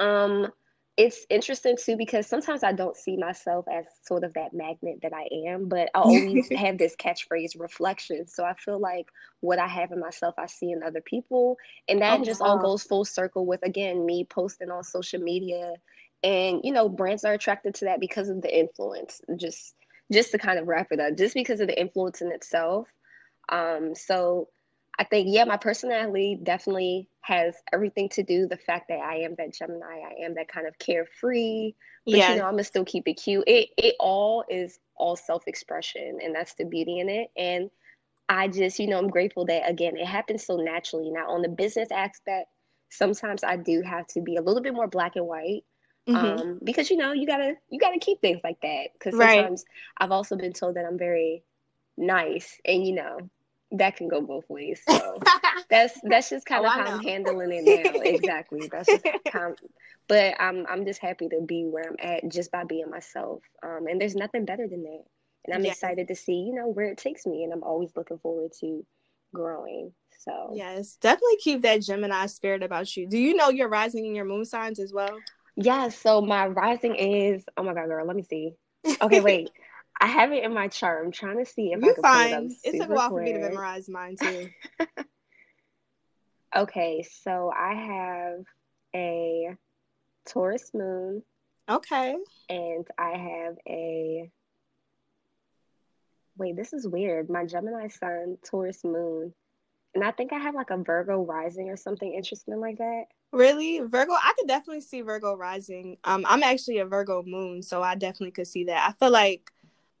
Um, 0.00 0.50
it's 0.96 1.26
interesting 1.28 1.76
too 1.76 1.96
because 1.96 2.26
sometimes 2.26 2.62
I 2.62 2.72
don't 2.72 2.96
see 2.96 3.16
myself 3.16 3.66
as 3.72 3.84
sort 4.02 4.22
of 4.22 4.34
that 4.34 4.54
magnet 4.54 5.00
that 5.02 5.12
I 5.12 5.28
am, 5.48 5.68
but 5.68 5.90
I 5.94 5.98
always 5.98 6.48
have 6.50 6.78
this 6.78 6.94
catchphrase 6.96 7.58
reflection. 7.58 8.26
So 8.28 8.44
I 8.44 8.54
feel 8.54 8.78
like 8.78 9.08
what 9.40 9.58
I 9.58 9.66
have 9.66 9.90
in 9.90 9.98
myself, 9.98 10.34
I 10.38 10.46
see 10.46 10.70
in 10.70 10.82
other 10.82 11.00
people. 11.00 11.56
And 11.88 12.00
that 12.02 12.20
oh, 12.20 12.24
just 12.24 12.40
wow. 12.40 12.48
all 12.48 12.58
goes 12.58 12.84
full 12.84 13.04
circle 13.04 13.44
with 13.44 13.60
again 13.64 14.06
me 14.06 14.24
posting 14.24 14.70
on 14.70 14.84
social 14.84 15.20
media. 15.20 15.74
And 16.22 16.60
you 16.62 16.72
know, 16.72 16.88
brands 16.88 17.24
are 17.24 17.32
attracted 17.32 17.74
to 17.76 17.86
that 17.86 18.00
because 18.00 18.28
of 18.28 18.40
the 18.40 18.56
influence. 18.56 19.20
Just 19.36 19.74
just 20.12 20.30
to 20.30 20.38
kind 20.38 20.58
of 20.58 20.68
wrap 20.68 20.88
it 20.92 21.00
up, 21.00 21.16
just 21.16 21.34
because 21.34 21.60
of 21.60 21.66
the 21.66 21.80
influence 21.80 22.20
in 22.20 22.30
itself. 22.30 22.88
Um, 23.48 23.94
so 23.94 24.48
I 24.98 25.04
think, 25.04 25.28
yeah, 25.30 25.44
my 25.44 25.56
personality 25.56 26.38
definitely 26.42 27.08
has 27.22 27.56
everything 27.72 28.08
to 28.10 28.22
do 28.22 28.46
the 28.46 28.56
fact 28.56 28.88
that 28.88 29.00
I 29.00 29.16
am 29.16 29.34
that 29.38 29.52
Gemini, 29.52 30.02
I 30.02 30.24
am 30.24 30.34
that 30.34 30.48
kind 30.48 30.66
of 30.66 30.78
carefree, 30.78 31.72
but 32.06 32.14
yeah. 32.14 32.32
you 32.32 32.38
know, 32.38 32.44
I'm 32.44 32.52
gonna 32.52 32.64
still 32.64 32.84
keep 32.84 33.08
it 33.08 33.14
cute. 33.14 33.44
It 33.46 33.70
it 33.76 33.96
all 33.98 34.44
is 34.48 34.78
all 34.96 35.16
self-expression 35.16 36.18
and 36.22 36.34
that's 36.34 36.54
the 36.54 36.64
beauty 36.64 37.00
in 37.00 37.08
it. 37.08 37.30
And 37.36 37.70
I 38.28 38.48
just, 38.48 38.78
you 38.78 38.86
know, 38.86 38.98
I'm 38.98 39.08
grateful 39.08 39.44
that 39.46 39.68
again 39.68 39.96
it 39.96 40.06
happens 40.06 40.46
so 40.46 40.56
naturally. 40.56 41.10
Now 41.10 41.30
on 41.30 41.42
the 41.42 41.48
business 41.48 41.90
aspect, 41.90 42.48
sometimes 42.90 43.42
I 43.42 43.56
do 43.56 43.82
have 43.82 44.06
to 44.08 44.20
be 44.20 44.36
a 44.36 44.42
little 44.42 44.62
bit 44.62 44.74
more 44.74 44.86
black 44.86 45.16
and 45.16 45.26
white 45.26 45.64
Mm-hmm. 46.08 46.40
Um, 46.40 46.60
because 46.62 46.90
you 46.90 46.98
know 46.98 47.12
you 47.12 47.26
gotta 47.26 47.54
you 47.70 47.80
gotta 47.80 47.98
keep 47.98 48.20
things 48.20 48.40
like 48.44 48.60
that 48.60 48.88
because 48.92 49.16
sometimes 49.16 49.64
right. 49.66 50.04
I've 50.04 50.10
also 50.10 50.36
been 50.36 50.52
told 50.52 50.76
that 50.76 50.84
I'm 50.84 50.98
very 50.98 51.42
nice 51.96 52.58
and 52.66 52.86
you 52.86 52.94
know 52.94 53.30
that 53.78 53.96
can 53.96 54.08
go 54.08 54.20
both 54.20 54.44
ways. 54.48 54.80
So 54.88 55.18
that's 55.70 55.98
that's 56.02 56.30
just 56.30 56.46
kind 56.46 56.64
oh, 56.64 56.68
of 56.68 56.74
how 56.74 56.96
I'm 56.96 57.02
handling 57.02 57.50
it 57.52 57.64
now. 57.94 58.00
Exactly. 58.00 58.68
That's 58.70 58.88
just 58.88 59.06
but 60.08 60.34
I'm 60.40 60.66
I'm 60.68 60.84
just 60.84 61.00
happy 61.00 61.28
to 61.28 61.40
be 61.40 61.64
where 61.64 61.84
I'm 61.88 61.96
at 61.98 62.28
just 62.28 62.50
by 62.50 62.64
being 62.64 62.90
myself. 62.90 63.42
Um, 63.62 63.86
and 63.88 64.00
there's 64.00 64.14
nothing 64.14 64.44
better 64.44 64.68
than 64.68 64.82
that. 64.82 65.04
And 65.46 65.54
I'm 65.54 65.66
excited 65.66 66.08
to 66.08 66.14
see 66.14 66.34
you 66.34 66.54
know 66.54 66.68
where 66.68 66.86
it 66.86 66.98
takes 66.98 67.26
me 67.26 67.44
and 67.44 67.52
I'm 67.52 67.62
always 67.62 67.90
looking 67.96 68.18
forward 68.18 68.52
to 68.60 68.84
growing. 69.32 69.92
So 70.18 70.52
yes. 70.54 70.96
Definitely 71.00 71.36
keep 71.42 71.62
that 71.62 71.82
Gemini 71.82 72.26
spirit 72.26 72.62
about 72.62 72.96
you. 72.96 73.08
Do 73.08 73.18
you 73.18 73.34
know 73.34 73.50
your 73.50 73.68
rising 73.68 74.06
and 74.06 74.16
your 74.16 74.24
moon 74.24 74.44
signs 74.44 74.78
as 74.78 74.92
well? 74.92 75.18
Yeah, 75.56 75.88
so 75.88 76.20
my 76.20 76.46
rising 76.48 76.96
is 76.96 77.44
oh 77.56 77.62
my 77.62 77.74
god, 77.74 77.86
girl, 77.86 78.06
let 78.06 78.16
me 78.16 78.22
see. 78.22 78.54
Okay, 79.00 79.20
wait. 79.20 79.50
I 80.00 80.06
have 80.06 80.32
it 80.32 80.44
in 80.44 80.52
my 80.52 80.68
chart. 80.68 81.04
I'm 81.04 81.12
trying 81.12 81.38
to 81.38 81.50
see 81.50 81.72
if 81.72 81.80
You're 81.80 81.92
I 81.92 81.94
can 81.94 82.02
fine. 82.02 82.56
It, 82.64 82.74
it 82.74 82.80
took 82.80 82.90
a 82.90 82.94
while 82.94 83.10
quick. 83.10 83.20
for 83.20 83.24
me 83.24 83.32
to 83.32 83.48
memorize 83.48 83.88
mine 83.88 84.16
too. 84.20 84.50
okay, 86.56 87.04
so 87.22 87.52
I 87.56 87.74
have 87.74 88.44
a 88.94 89.56
Taurus 90.26 90.70
moon. 90.74 91.22
Okay. 91.68 92.16
And 92.48 92.86
I 92.98 93.10
have 93.10 93.56
a 93.66 94.30
wait, 96.36 96.56
this 96.56 96.72
is 96.72 96.86
weird. 96.86 97.30
My 97.30 97.46
Gemini 97.46 97.88
sun, 97.88 98.38
Taurus 98.44 98.84
moon, 98.84 99.32
and 99.94 100.02
I 100.02 100.10
think 100.10 100.32
I 100.32 100.38
have 100.38 100.54
like 100.54 100.70
a 100.70 100.76
Virgo 100.76 101.24
rising 101.24 101.70
or 101.70 101.76
something 101.76 102.12
interesting 102.12 102.60
like 102.60 102.78
that. 102.78 103.04
Really? 103.32 103.80
Virgo, 103.80 104.12
I 104.12 104.32
could 104.38 104.48
definitely 104.48 104.80
see 104.80 105.00
Virgo 105.00 105.36
rising. 105.36 105.98
Um, 106.04 106.24
I'm 106.28 106.42
actually 106.42 106.78
a 106.78 106.84
Virgo 106.84 107.22
moon, 107.24 107.62
so 107.62 107.82
I 107.82 107.94
definitely 107.94 108.32
could 108.32 108.46
see 108.46 108.64
that. 108.64 108.88
I 108.88 108.92
feel 108.92 109.12
like 109.12 109.50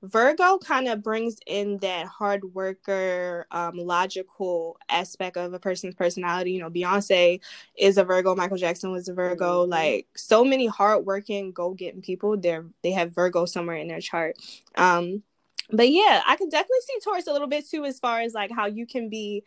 Virgo 0.04 0.58
kind 0.58 0.88
of 0.88 1.02
brings 1.02 1.38
in 1.46 1.78
that 1.78 2.06
hard 2.06 2.44
worker, 2.54 3.46
um, 3.50 3.76
logical 3.76 4.78
aspect 4.88 5.36
of 5.36 5.52
a 5.54 5.58
person's 5.58 5.94
personality. 5.94 6.52
You 6.52 6.60
know, 6.60 6.70
Beyonce 6.70 7.40
is 7.76 7.98
a 7.98 8.04
Virgo, 8.04 8.34
Michael 8.34 8.56
Jackson 8.56 8.92
was 8.92 9.08
a 9.08 9.14
Virgo. 9.14 9.62
Mm-hmm. 9.62 9.70
Like 9.70 10.06
so 10.14 10.44
many 10.44 10.66
hardworking, 10.66 11.52
go 11.52 11.72
getting 11.72 12.02
people, 12.02 12.36
they're 12.36 12.66
they 12.82 12.92
have 12.92 13.14
Virgo 13.14 13.46
somewhere 13.46 13.76
in 13.76 13.88
their 13.88 14.00
chart. 14.00 14.36
Um, 14.76 15.22
but 15.70 15.88
yeah, 15.90 16.22
I 16.26 16.36
could 16.36 16.50
definitely 16.50 16.80
see 16.86 17.00
Taurus 17.02 17.26
a 17.26 17.32
little 17.32 17.48
bit 17.48 17.68
too, 17.68 17.84
as 17.84 17.98
far 17.98 18.20
as 18.20 18.34
like 18.34 18.50
how 18.50 18.66
you 18.66 18.86
can 18.86 19.08
be 19.08 19.44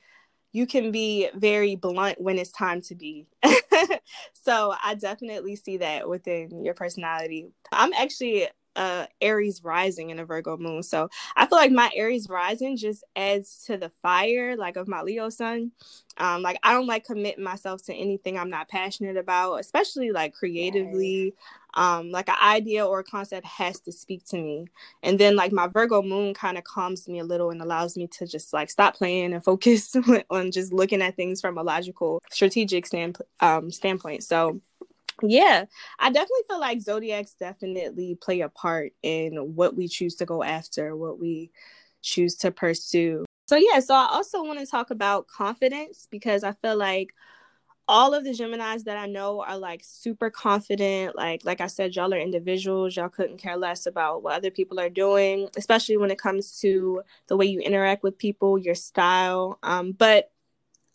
you 0.54 0.66
can 0.66 0.92
be 0.92 1.30
very 1.36 1.76
blunt 1.76 2.20
when 2.20 2.40
it's 2.40 2.52
time 2.52 2.82
to 2.82 2.96
be. 2.96 3.28
so 4.34 4.74
I 4.84 4.96
definitely 4.96 5.56
see 5.56 5.78
that 5.78 6.10
within 6.10 6.64
your 6.64 6.74
personality. 6.74 7.50
I'm 7.72 7.94
actually 7.94 8.48
uh 8.78 9.08
Aries 9.20 9.64
rising 9.64 10.12
and 10.12 10.20
a 10.20 10.26
Virgo 10.26 10.56
moon. 10.56 10.84
So 10.84 11.10
I 11.36 11.48
feel 11.48 11.58
like 11.58 11.72
my 11.72 11.90
Aries 11.96 12.30
rising 12.30 12.78
just 12.78 13.04
adds 13.16 13.64
to 13.66 13.78
the 13.78 13.90
fire 14.02 14.56
like 14.56 14.78
of 14.78 14.88
my 14.88 15.02
Leo 15.02 15.30
sun. 15.30 15.72
Um 16.18 16.42
like 16.44 16.60
I 16.64 16.74
don't 16.74 16.88
like 16.88 17.06
committing 17.06 17.44
myself 17.44 17.84
to 17.86 17.94
anything 17.94 18.38
I'm 18.38 18.50
not 18.52 18.70
passionate 18.70 19.18
about, 19.18 19.56
especially 19.56 20.12
like 20.12 20.34
creatively. 20.34 21.34
Um 21.74 22.12
like 22.12 22.30
an 22.30 22.36
idea 22.42 22.86
or 22.86 23.00
a 23.00 23.04
concept 23.04 23.46
has 23.48 23.80
to 23.82 23.92
speak 23.92 24.26
to 24.28 24.38
me. 24.38 24.68
And 25.04 25.20
then 25.20 25.36
like 25.36 25.52
my 25.52 25.68
Virgo 25.68 26.02
moon 26.04 26.34
kind 26.36 26.58
of 26.58 26.64
calms 26.64 27.08
me 27.10 27.20
a 27.20 27.26
little 27.26 27.50
and 27.50 27.62
allows 27.62 27.98
me 27.98 28.08
to 28.08 28.28
just 28.28 28.54
like 28.54 28.70
stop 28.70 28.96
playing 28.96 29.34
and 29.34 29.44
focus 29.44 29.96
on 30.30 30.52
just 30.52 30.72
looking 30.72 31.02
at 31.02 31.16
things 31.16 31.42
from 31.42 31.58
a 31.58 31.64
logical 31.64 32.22
strategic 32.32 32.86
stand 32.86 33.18
um 33.40 33.72
standpoint. 33.72 34.24
So 34.24 34.62
yeah 35.22 35.66
i 36.00 36.10
definitely 36.10 36.44
feel 36.50 36.60
like 36.60 36.80
zodiacs 36.80 37.34
definitely 37.34 38.16
play 38.22 38.42
a 38.42 38.50
part 38.50 38.94
in 39.04 39.36
what 39.56 39.76
we 39.76 39.88
choose 39.88 40.16
to 40.16 40.26
go 40.26 40.44
after 40.44 40.96
what 40.96 41.20
we 41.20 41.52
choose 42.02 42.36
to 42.36 42.52
pursue 42.52 43.26
so 43.48 43.56
yeah 43.56 43.80
so 43.80 43.94
i 43.94 44.08
also 44.12 44.44
want 44.44 44.60
to 44.60 44.66
talk 44.66 44.92
about 44.92 45.28
confidence 45.28 46.08
because 46.12 46.44
i 46.44 46.52
feel 46.54 46.78
like 46.78 47.14
all 47.88 48.14
of 48.14 48.24
the 48.24 48.32
Geminis 48.32 48.84
that 48.84 48.98
I 48.98 49.06
know 49.06 49.42
are 49.42 49.58
like 49.58 49.82
super 49.84 50.30
confident. 50.30 51.16
Like 51.16 51.46
like 51.46 51.62
I 51.62 51.68
said, 51.68 51.96
y'all 51.96 52.14
are 52.14 52.20
individuals. 52.20 52.96
Y'all 52.96 53.10
couldn't 53.10 53.38
care 53.38 53.58
less 53.58 53.86
about 53.86 54.24
what 54.24 54.36
other 54.36 54.52
people 54.52 54.80
are 54.80 54.90
doing, 54.90 55.50
especially 55.56 55.98
when 55.98 56.12
it 56.12 56.20
comes 56.20 56.60
to 56.60 57.02
the 57.28 57.38
way 57.38 57.46
you 57.46 57.60
interact 57.60 58.04
with 58.04 58.18
people, 58.18 58.58
your 58.58 58.76
style. 58.76 59.58
Um, 59.64 59.94
but 59.94 60.32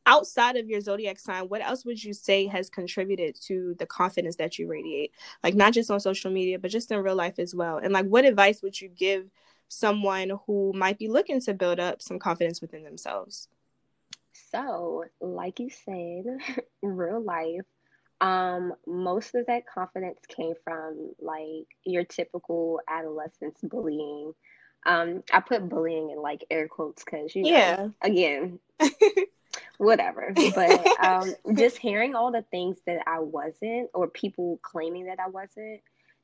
outside 0.07 0.57
of 0.57 0.69
your 0.69 0.81
zodiac 0.81 1.19
sign, 1.19 1.49
what 1.49 1.63
else 1.63 1.85
would 1.85 2.03
you 2.03 2.13
say 2.13 2.47
has 2.47 2.69
contributed 2.69 3.37
to 3.43 3.75
the 3.79 3.87
confidence 3.87 4.37
that 4.37 4.59
you 4.59 4.67
radiate? 4.67 5.13
Like 5.43 5.55
not 5.55 5.73
just 5.73 5.91
on 5.91 6.01
social 6.01 6.31
media, 6.31 6.59
but 6.59 6.71
just 6.71 6.91
in 6.91 7.01
real 7.01 7.15
life 7.15 7.39
as 7.39 7.55
well. 7.55 7.79
And 7.79 7.93
like 7.93 8.07
what 8.07 8.25
advice 8.25 8.63
would 8.63 8.81
you 8.81 8.89
give 8.89 9.31
someone 9.69 10.33
who 10.47 10.73
might 10.75 10.99
be 10.99 11.09
looking 11.09 11.41
to 11.41 11.55
build 11.55 11.81
up 11.81 12.03
some 12.03 12.19
confidence 12.19 12.61
within 12.61 12.85
themselves? 12.85 13.49
So, 14.51 15.05
like 15.21 15.61
you 15.61 15.71
said, 15.71 16.25
real 16.83 17.23
life, 17.23 17.63
um, 18.21 18.75
most 18.87 19.35
of 19.35 19.47
that 19.47 19.65
confidence 19.67 20.21
came 20.29 20.55
from 20.65 21.13
like 21.21 21.67
your 21.85 22.05
typical 22.05 22.81
adolescence 22.89 23.59
bullying. 23.63 24.33
Um, 24.85 25.23
I 25.33 25.41
put 25.41 25.69
bullying 25.69 26.11
in 26.11 26.21
like 26.21 26.45
air 26.51 26.69
quotes 26.69 27.05
because 27.05 27.35
you 27.35 27.43
know, 27.43 27.49
yeah, 27.51 27.89
again, 28.01 28.59
whatever. 29.79 30.33
But 30.55 30.87
um, 31.05 31.35
just 31.55 31.79
hearing 31.79 32.15
all 32.15 32.33
the 32.33 32.45
things 32.51 32.79
that 32.87 33.03
I 33.07 33.21
wasn't, 33.21 33.91
or 33.95 34.09
people 34.09 34.59
claiming 34.63 35.07
that 35.07 35.21
I 35.21 35.29
wasn't, 35.29 35.81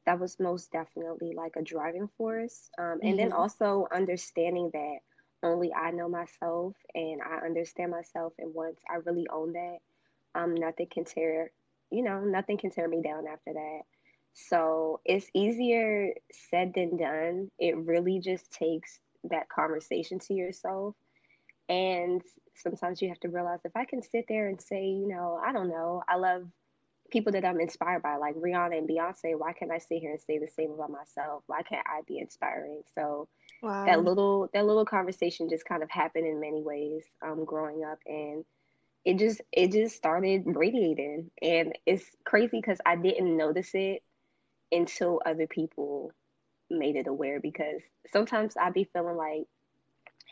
that 0.06 0.20
was 0.20 0.40
most 0.40 0.72
definitely 0.72 1.34
like 1.34 1.56
a 1.56 1.62
driving 1.62 2.08
force. 2.16 2.70
Um, 2.78 2.98
and 3.02 3.02
mm-hmm. 3.02 3.16
then 3.16 3.32
also 3.32 3.86
understanding 3.94 4.70
that 4.72 4.98
only 5.42 5.72
I 5.72 5.90
know 5.90 6.08
myself 6.08 6.74
and 6.94 7.20
I 7.22 7.44
understand 7.44 7.90
myself. 7.90 8.32
And 8.38 8.54
once 8.54 8.80
I 8.88 8.96
really 8.96 9.26
own 9.32 9.52
that, 9.52 9.78
um, 10.34 10.54
nothing 10.54 10.86
can 10.90 11.04
tear, 11.04 11.50
you 11.90 12.02
know, 12.02 12.20
nothing 12.20 12.58
can 12.58 12.70
tear 12.70 12.88
me 12.88 13.02
down 13.02 13.26
after 13.26 13.52
that. 13.52 13.80
So 14.34 15.00
it's 15.04 15.28
easier 15.34 16.12
said 16.50 16.72
than 16.74 16.96
done. 16.96 17.50
It 17.58 17.76
really 17.76 18.20
just 18.20 18.50
takes 18.52 19.00
that 19.24 19.48
conversation 19.48 20.20
to 20.20 20.34
yourself 20.34 20.94
and 21.68 22.22
sometimes 22.58 23.00
you 23.00 23.08
have 23.08 23.20
to 23.20 23.28
realize 23.28 23.60
if 23.64 23.76
I 23.76 23.84
can 23.84 24.02
sit 24.02 24.26
there 24.28 24.48
and 24.48 24.60
say, 24.60 24.84
you 24.86 25.08
know, 25.08 25.40
I 25.44 25.52
don't 25.52 25.68
know, 25.68 26.02
I 26.08 26.16
love 26.16 26.46
people 27.10 27.32
that 27.32 27.44
I'm 27.44 27.60
inspired 27.60 28.02
by, 28.02 28.16
like 28.16 28.34
Rihanna 28.34 28.76
and 28.76 28.88
Beyonce, 28.88 29.38
why 29.38 29.52
can't 29.52 29.70
I 29.70 29.78
sit 29.78 30.00
here 30.00 30.10
and 30.10 30.20
say 30.20 30.38
the 30.38 30.48
same 30.48 30.72
about 30.72 30.90
myself? 30.90 31.42
Why 31.46 31.62
can't 31.62 31.86
I 31.86 32.02
be 32.06 32.18
inspiring? 32.18 32.82
So 32.94 33.28
wow. 33.62 33.86
that 33.86 34.04
little 34.04 34.48
that 34.52 34.66
little 34.66 34.84
conversation 34.84 35.48
just 35.48 35.64
kind 35.64 35.82
of 35.82 35.90
happened 35.90 36.26
in 36.26 36.40
many 36.40 36.62
ways 36.62 37.04
um, 37.24 37.44
growing 37.44 37.84
up 37.84 37.98
and 38.06 38.44
it 39.04 39.18
just 39.18 39.40
it 39.52 39.72
just 39.72 39.96
started 39.96 40.42
radiating 40.44 41.30
and 41.40 41.78
it's 41.86 42.04
crazy 42.24 42.60
because 42.60 42.78
I 42.84 42.96
didn't 42.96 43.36
notice 43.36 43.70
it 43.74 44.02
until 44.70 45.22
other 45.24 45.46
people 45.46 46.12
made 46.70 46.96
it 46.96 47.06
aware 47.06 47.40
because 47.40 47.80
sometimes 48.12 48.54
I'd 48.60 48.74
be 48.74 48.88
feeling 48.92 49.16
like 49.16 49.44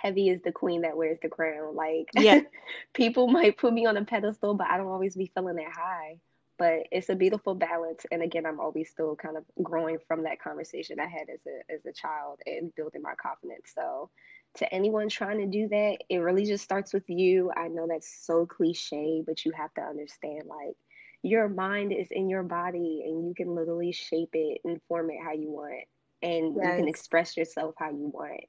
heavy 0.00 0.28
is 0.28 0.40
the 0.42 0.52
queen 0.52 0.82
that 0.82 0.96
wears 0.96 1.18
the 1.22 1.28
crown. 1.28 1.74
Like, 1.74 2.08
yeah, 2.14 2.40
people 2.94 3.28
might 3.28 3.58
put 3.58 3.72
me 3.72 3.86
on 3.86 3.96
a 3.96 4.04
pedestal, 4.04 4.54
but 4.54 4.68
I 4.68 4.76
don't 4.76 4.88
always 4.88 5.16
be 5.16 5.30
feeling 5.34 5.56
that 5.56 5.72
high. 5.72 6.18
But 6.58 6.86
it's 6.90 7.10
a 7.10 7.14
beautiful 7.14 7.54
balance, 7.54 8.06
and 8.10 8.22
again, 8.22 8.46
I'm 8.46 8.60
always 8.60 8.88
still 8.88 9.14
kind 9.14 9.36
of 9.36 9.44
growing 9.62 9.98
from 10.08 10.22
that 10.22 10.40
conversation 10.40 10.98
I 10.98 11.06
had 11.06 11.28
as 11.28 11.40
a 11.46 11.72
as 11.72 11.84
a 11.84 11.92
child 11.92 12.40
and 12.46 12.74
building 12.74 13.02
my 13.02 13.14
confidence. 13.14 13.72
So, 13.74 14.08
to 14.54 14.74
anyone 14.74 15.10
trying 15.10 15.38
to 15.38 15.46
do 15.46 15.68
that, 15.68 15.98
it 16.08 16.16
really 16.16 16.46
just 16.46 16.64
starts 16.64 16.94
with 16.94 17.04
you. 17.08 17.52
I 17.54 17.68
know 17.68 17.86
that's 17.86 18.24
so 18.24 18.46
cliche, 18.46 19.22
but 19.26 19.44
you 19.44 19.52
have 19.52 19.74
to 19.74 19.82
understand, 19.82 20.44
like, 20.46 20.76
your 21.22 21.46
mind 21.46 21.92
is 21.92 22.08
in 22.10 22.30
your 22.30 22.42
body, 22.42 23.02
and 23.04 23.28
you 23.28 23.34
can 23.34 23.54
literally 23.54 23.92
shape 23.92 24.30
it 24.32 24.62
and 24.64 24.80
form 24.88 25.10
it 25.10 25.18
how 25.22 25.32
you 25.32 25.50
want, 25.50 25.84
and 26.22 26.56
yes. 26.56 26.64
you 26.64 26.76
can 26.76 26.88
express 26.88 27.36
yourself 27.36 27.74
how 27.78 27.90
you 27.90 28.10
want. 28.14 28.44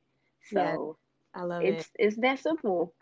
So. 0.53 0.97
I 1.33 1.43
love 1.43 1.63
it's, 1.63 1.85
it. 1.85 1.91
It's 1.99 2.17
that 2.17 2.39
simple. 2.39 2.93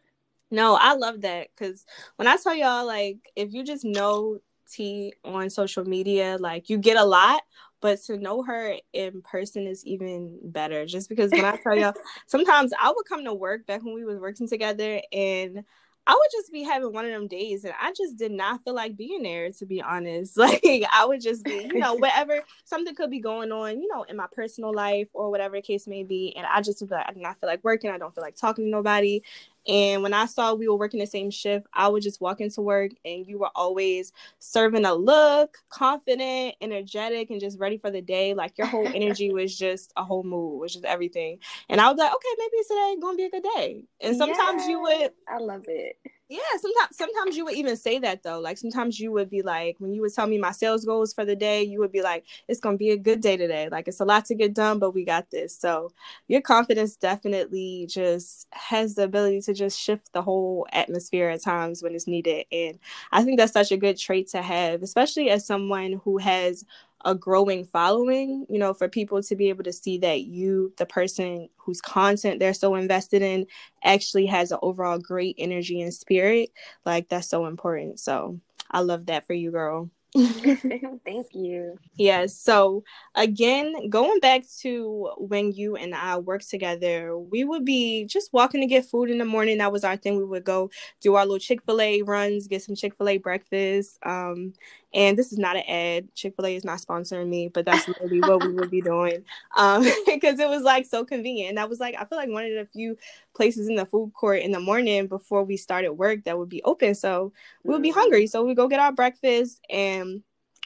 no, 0.50 0.74
I 0.74 0.94
love 0.94 1.22
that 1.22 1.48
because 1.54 1.84
when 2.16 2.28
I 2.28 2.36
tell 2.36 2.54
y'all, 2.54 2.86
like, 2.86 3.18
if 3.36 3.52
you 3.52 3.64
just 3.64 3.84
know 3.84 4.38
T 4.70 5.12
on 5.24 5.50
social 5.50 5.84
media, 5.84 6.36
like, 6.38 6.68
you 6.68 6.78
get 6.78 6.96
a 6.96 7.04
lot, 7.04 7.42
but 7.80 8.00
to 8.04 8.16
know 8.16 8.42
her 8.42 8.76
in 8.92 9.22
person 9.22 9.66
is 9.66 9.84
even 9.84 10.38
better. 10.42 10.86
Just 10.86 11.08
because 11.08 11.30
when 11.30 11.44
I 11.44 11.56
tell 11.56 11.76
y'all, 11.76 11.94
sometimes 12.26 12.72
I 12.80 12.88
would 12.88 13.06
come 13.06 13.24
to 13.24 13.34
work 13.34 13.66
back 13.66 13.82
when 13.84 13.94
we 13.94 14.04
was 14.04 14.18
working 14.18 14.48
together 14.48 15.00
and 15.12 15.64
I 16.06 16.12
would 16.12 16.30
just 16.32 16.52
be 16.52 16.62
having 16.62 16.92
one 16.92 17.06
of 17.06 17.12
them 17.12 17.28
days 17.28 17.64
and 17.64 17.72
I 17.80 17.92
just 17.92 18.18
did 18.18 18.30
not 18.30 18.62
feel 18.62 18.74
like 18.74 18.96
being 18.96 19.22
there 19.22 19.50
to 19.52 19.66
be 19.66 19.80
honest. 19.82 20.36
Like 20.44 20.62
I 20.92 21.06
would 21.06 21.22
just 21.22 21.42
be, 21.44 21.70
you 21.72 21.78
know, 21.78 21.94
whatever 21.98 22.42
something 22.64 22.94
could 22.94 23.10
be 23.10 23.20
going 23.20 23.50
on, 23.52 23.80
you 23.80 23.88
know, 23.88 24.02
in 24.02 24.16
my 24.16 24.26
personal 24.30 24.74
life 24.74 25.08
or 25.14 25.30
whatever 25.30 25.56
the 25.56 25.62
case 25.62 25.86
may 25.86 26.02
be. 26.02 26.34
And 26.36 26.46
I 26.46 26.60
just 26.60 26.80
feel 26.80 26.88
like 26.90 27.06
I 27.08 27.12
do 27.12 27.20
not 27.20 27.40
feel 27.40 27.48
like 27.48 27.64
working. 27.64 27.90
I 27.90 27.96
don't 27.98 28.14
feel 28.14 28.22
like 28.22 28.36
talking 28.36 28.66
to 28.66 28.70
nobody. 28.70 29.22
And 29.66 30.02
when 30.02 30.12
I 30.12 30.26
saw 30.26 30.54
we 30.54 30.68
were 30.68 30.76
working 30.76 31.00
the 31.00 31.06
same 31.06 31.30
shift, 31.30 31.66
I 31.72 31.88
would 31.88 32.02
just 32.02 32.20
walk 32.20 32.40
into 32.40 32.60
work 32.60 32.92
and 33.04 33.26
you 33.26 33.38
were 33.38 33.50
always 33.54 34.12
serving 34.38 34.84
a 34.84 34.94
look, 34.94 35.58
confident, 35.68 36.56
energetic, 36.60 37.30
and 37.30 37.40
just 37.40 37.58
ready 37.58 37.78
for 37.78 37.90
the 37.90 38.02
day. 38.02 38.34
Like 38.34 38.58
your 38.58 38.66
whole 38.66 38.86
energy 38.94 39.32
was 39.32 39.56
just 39.56 39.92
a 39.96 40.04
whole 40.04 40.22
mood, 40.22 40.60
was 40.60 40.72
just 40.72 40.84
everything. 40.84 41.38
And 41.68 41.80
I 41.80 41.88
was 41.88 41.98
like, 41.98 42.12
okay, 42.12 42.28
maybe 42.38 42.62
today 42.68 42.96
gonna 43.00 43.16
be 43.16 43.24
a 43.24 43.30
good 43.30 43.48
day. 43.56 43.84
And 44.00 44.16
sometimes 44.16 44.62
yeah, 44.62 44.68
you 44.70 44.80
would 44.82 45.10
I 45.28 45.38
love 45.38 45.64
it 45.68 45.98
yeah 46.30 46.38
sometimes 46.58 46.96
sometimes 46.96 47.36
you 47.36 47.44
would 47.44 47.54
even 47.54 47.76
say 47.76 47.98
that 47.98 48.22
though. 48.22 48.40
Like 48.40 48.56
sometimes 48.56 48.98
you 48.98 49.12
would 49.12 49.28
be 49.28 49.42
like 49.42 49.76
when 49.78 49.92
you 49.92 50.00
would 50.00 50.14
tell 50.14 50.26
me 50.26 50.38
my 50.38 50.52
sales 50.52 50.84
goals 50.84 51.12
for 51.12 51.24
the 51.24 51.36
day 51.36 51.62
you 51.62 51.78
would 51.80 51.92
be 51.92 52.00
like 52.02 52.24
it's 52.48 52.60
gonna 52.60 52.78
be 52.78 52.90
a 52.90 52.96
good 52.96 53.20
day 53.20 53.36
today. 53.36 53.68
Like 53.70 53.88
it's 53.88 54.00
a 54.00 54.06
lot 54.06 54.24
to 54.26 54.34
get 54.34 54.54
done 54.54 54.78
but 54.78 54.92
we 54.92 55.04
got 55.04 55.30
this. 55.30 55.54
So 55.56 55.92
your 56.26 56.40
confidence 56.40 56.96
definitely 56.96 57.86
just 57.90 58.48
has 58.52 58.94
the 58.94 59.04
ability 59.04 59.42
to 59.42 59.52
just 59.54 59.78
shift 59.78 60.12
the 60.14 60.22
whole 60.22 60.66
atmosphere 60.72 61.28
at 61.28 61.42
times 61.42 61.82
when 61.82 61.94
it's 61.94 62.06
needed. 62.06 62.46
And 62.50 62.78
i 63.12 63.22
think 63.22 63.38
that's 63.38 63.52
such 63.52 63.70
a 63.72 63.76
good 63.76 63.98
trait 63.98 64.28
to 64.28 64.40
have 64.42 64.82
especially 64.82 65.28
as 65.30 65.46
someone 65.46 66.00
who 66.04 66.18
has 66.18 66.64
a 67.04 67.14
growing 67.14 67.64
following, 67.64 68.46
you 68.48 68.58
know, 68.58 68.74
for 68.74 68.88
people 68.88 69.22
to 69.22 69.36
be 69.36 69.48
able 69.48 69.64
to 69.64 69.72
see 69.72 69.98
that 69.98 70.22
you, 70.22 70.72
the 70.78 70.86
person 70.86 71.48
whose 71.56 71.80
content 71.80 72.40
they're 72.40 72.54
so 72.54 72.74
invested 72.74 73.22
in, 73.22 73.46
actually 73.84 74.26
has 74.26 74.50
an 74.50 74.58
overall 74.62 74.98
great 74.98 75.36
energy 75.38 75.80
and 75.80 75.92
spirit, 75.92 76.50
like 76.84 77.08
that's 77.08 77.28
so 77.28 77.46
important. 77.46 78.00
So 78.00 78.40
I 78.70 78.80
love 78.80 79.06
that 79.06 79.26
for 79.26 79.34
you, 79.34 79.50
girl. 79.50 79.90
Thank 80.16 81.26
you. 81.32 81.76
Yes. 81.96 82.36
So 82.36 82.84
again, 83.16 83.88
going 83.88 84.20
back 84.20 84.42
to 84.60 85.10
when 85.18 85.50
you 85.50 85.74
and 85.74 85.92
I 85.92 86.18
worked 86.18 86.48
together, 86.48 87.18
we 87.18 87.42
would 87.42 87.64
be 87.64 88.04
just 88.04 88.32
walking 88.32 88.60
to 88.60 88.66
get 88.68 88.84
food 88.84 89.10
in 89.10 89.18
the 89.18 89.24
morning. 89.24 89.58
That 89.58 89.72
was 89.72 89.82
our 89.82 89.96
thing. 89.96 90.16
We 90.16 90.24
would 90.24 90.44
go 90.44 90.70
do 91.00 91.16
our 91.16 91.24
little 91.24 91.40
Chick 91.40 91.62
fil 91.66 91.80
A 91.80 92.02
runs, 92.02 92.46
get 92.46 92.62
some 92.62 92.76
Chick 92.76 92.94
fil 92.96 93.08
A 93.08 93.18
breakfast. 93.18 93.98
Um, 94.04 94.52
and 94.94 95.18
this 95.18 95.32
is 95.32 95.38
not 95.38 95.56
an 95.56 95.64
ad. 95.68 96.14
Chick 96.14 96.34
fil 96.36 96.46
A 96.46 96.54
is 96.54 96.64
not 96.64 96.78
sponsoring 96.78 97.28
me, 97.28 97.48
but 97.48 97.64
that's 97.66 97.88
really 98.00 98.20
what 98.20 98.46
we 98.46 98.52
would 98.52 98.70
be 98.70 98.80
doing. 98.80 99.24
Um, 99.56 99.82
because 100.06 100.38
it 100.38 100.48
was 100.48 100.62
like 100.62 100.86
so 100.86 101.04
convenient. 101.04 101.48
And 101.50 101.58
that 101.58 101.68
was 101.68 101.80
like, 101.80 101.96
I 101.98 102.04
feel 102.04 102.16
like 102.16 102.30
one 102.30 102.44
of 102.44 102.52
the 102.52 102.68
few 102.72 102.96
places 103.34 103.68
in 103.68 103.74
the 103.74 103.86
food 103.86 104.12
court 104.14 104.42
in 104.42 104.52
the 104.52 104.60
morning 104.60 105.08
before 105.08 105.42
we 105.42 105.56
started 105.56 105.92
work 105.94 106.24
that 106.24 106.38
would 106.38 106.48
be 106.48 106.62
open. 106.62 106.94
So 106.94 107.32
we 107.64 107.72
would 107.72 107.82
be 107.82 107.90
mm. 107.90 107.94
hungry. 107.94 108.28
So 108.28 108.44
we 108.44 108.54
go 108.54 108.68
get 108.68 108.78
our 108.78 108.92
breakfast 108.92 109.60
and 109.68 110.22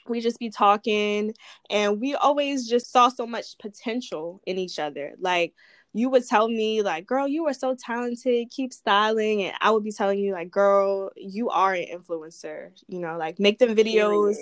we 0.06 0.20
just 0.20 0.38
be 0.38 0.50
talking 0.50 1.34
and 1.70 2.00
we 2.00 2.14
always 2.14 2.68
just 2.68 2.92
saw 2.92 3.08
so 3.08 3.26
much 3.26 3.56
potential 3.58 4.42
in 4.46 4.58
each 4.58 4.78
other. 4.78 5.14
Like 5.18 5.54
you 5.94 6.10
would 6.10 6.26
tell 6.26 6.48
me 6.48 6.82
like 6.82 7.06
girl 7.06 7.26
you 7.26 7.46
are 7.46 7.54
so 7.54 7.74
talented 7.74 8.50
keep 8.50 8.72
styling 8.72 9.42
and 9.42 9.54
i 9.60 9.70
would 9.70 9.82
be 9.82 9.92
telling 9.92 10.18
you 10.18 10.32
like 10.32 10.50
girl 10.50 11.10
you 11.16 11.48
are 11.48 11.72
an 11.72 11.86
influencer 11.92 12.70
you 12.88 12.98
know 12.98 13.16
like 13.16 13.38
make 13.38 13.58
them 13.58 13.74
videos. 13.74 14.36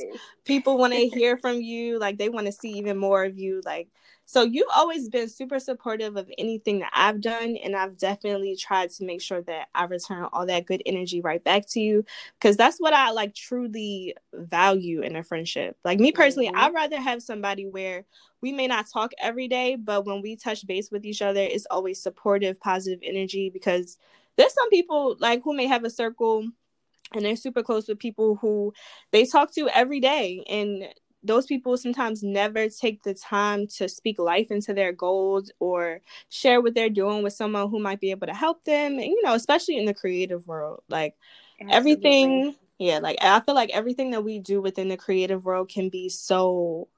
People 0.44 0.78
want 0.78 0.92
to 0.92 1.08
hear 1.14 1.36
from 1.36 1.60
you 1.60 1.98
like 1.98 2.18
they 2.18 2.28
want 2.28 2.46
to 2.46 2.52
see 2.52 2.70
even 2.70 2.96
more 2.96 3.24
of 3.24 3.38
you 3.38 3.62
like 3.64 3.88
so 4.28 4.42
you've 4.42 4.66
always 4.74 5.08
been 5.08 5.28
super 5.28 5.60
supportive 5.60 6.16
of 6.16 6.28
anything 6.36 6.80
that 6.80 6.90
I've 6.92 7.20
done, 7.20 7.56
and 7.62 7.76
I've 7.76 7.96
definitely 7.96 8.56
tried 8.56 8.90
to 8.90 9.04
make 9.04 9.22
sure 9.22 9.40
that 9.42 9.68
I 9.72 9.84
return 9.84 10.28
all 10.32 10.44
that 10.46 10.66
good 10.66 10.82
energy 10.84 11.20
right 11.20 11.42
back 11.42 11.66
to 11.70 11.80
you 11.80 12.04
because 12.38 12.56
that's 12.56 12.78
what 12.78 12.92
I 12.92 13.12
like 13.12 13.34
truly 13.34 14.16
value 14.34 15.02
in 15.02 15.14
a 15.14 15.22
friendship. 15.22 15.76
Like 15.84 16.00
me 16.00 16.10
personally, 16.10 16.48
mm-hmm. 16.48 16.58
I'd 16.58 16.74
rather 16.74 17.00
have 17.00 17.22
somebody 17.22 17.66
where 17.66 18.04
we 18.42 18.50
may 18.50 18.66
not 18.66 18.90
talk 18.92 19.12
every 19.22 19.46
day, 19.46 19.76
but 19.76 20.04
when 20.04 20.22
we 20.22 20.34
touch 20.34 20.66
base 20.66 20.90
with 20.90 21.04
each 21.04 21.22
other, 21.22 21.40
it's 21.40 21.66
always 21.70 22.02
supportive, 22.02 22.58
positive 22.60 22.98
energy 23.04 23.48
because 23.48 23.96
there's 24.36 24.52
some 24.52 24.68
people 24.70 25.16
like 25.20 25.42
who 25.44 25.54
may 25.54 25.66
have 25.66 25.84
a 25.84 25.90
circle 25.90 26.48
and 27.14 27.24
they're 27.24 27.36
super 27.36 27.62
close 27.62 27.86
with 27.86 28.00
people 28.00 28.34
who 28.36 28.72
they 29.12 29.24
talk 29.24 29.52
to 29.54 29.68
every 29.68 30.00
day 30.00 30.42
and 30.48 30.88
those 31.26 31.46
people 31.46 31.76
sometimes 31.76 32.22
never 32.22 32.68
take 32.68 33.02
the 33.02 33.14
time 33.14 33.66
to 33.66 33.88
speak 33.88 34.18
life 34.18 34.50
into 34.50 34.72
their 34.74 34.92
goals 34.92 35.50
or 35.58 36.00
share 36.30 36.60
what 36.60 36.74
they're 36.74 36.90
doing 36.90 37.22
with 37.22 37.32
someone 37.32 37.68
who 37.70 37.78
might 37.78 38.00
be 38.00 38.10
able 38.10 38.26
to 38.26 38.34
help 38.34 38.64
them 38.64 38.94
and 38.94 39.04
you 39.04 39.22
know 39.22 39.34
especially 39.34 39.76
in 39.76 39.86
the 39.86 39.94
creative 39.94 40.46
world 40.46 40.82
like 40.88 41.14
Absolutely. 41.60 41.76
everything 41.76 42.54
yeah 42.78 42.98
like 42.98 43.16
i 43.22 43.40
feel 43.40 43.54
like 43.54 43.70
everything 43.70 44.10
that 44.10 44.24
we 44.24 44.38
do 44.38 44.60
within 44.60 44.88
the 44.88 44.96
creative 44.96 45.44
world 45.44 45.68
can 45.68 45.88
be 45.88 46.08
so 46.08 46.88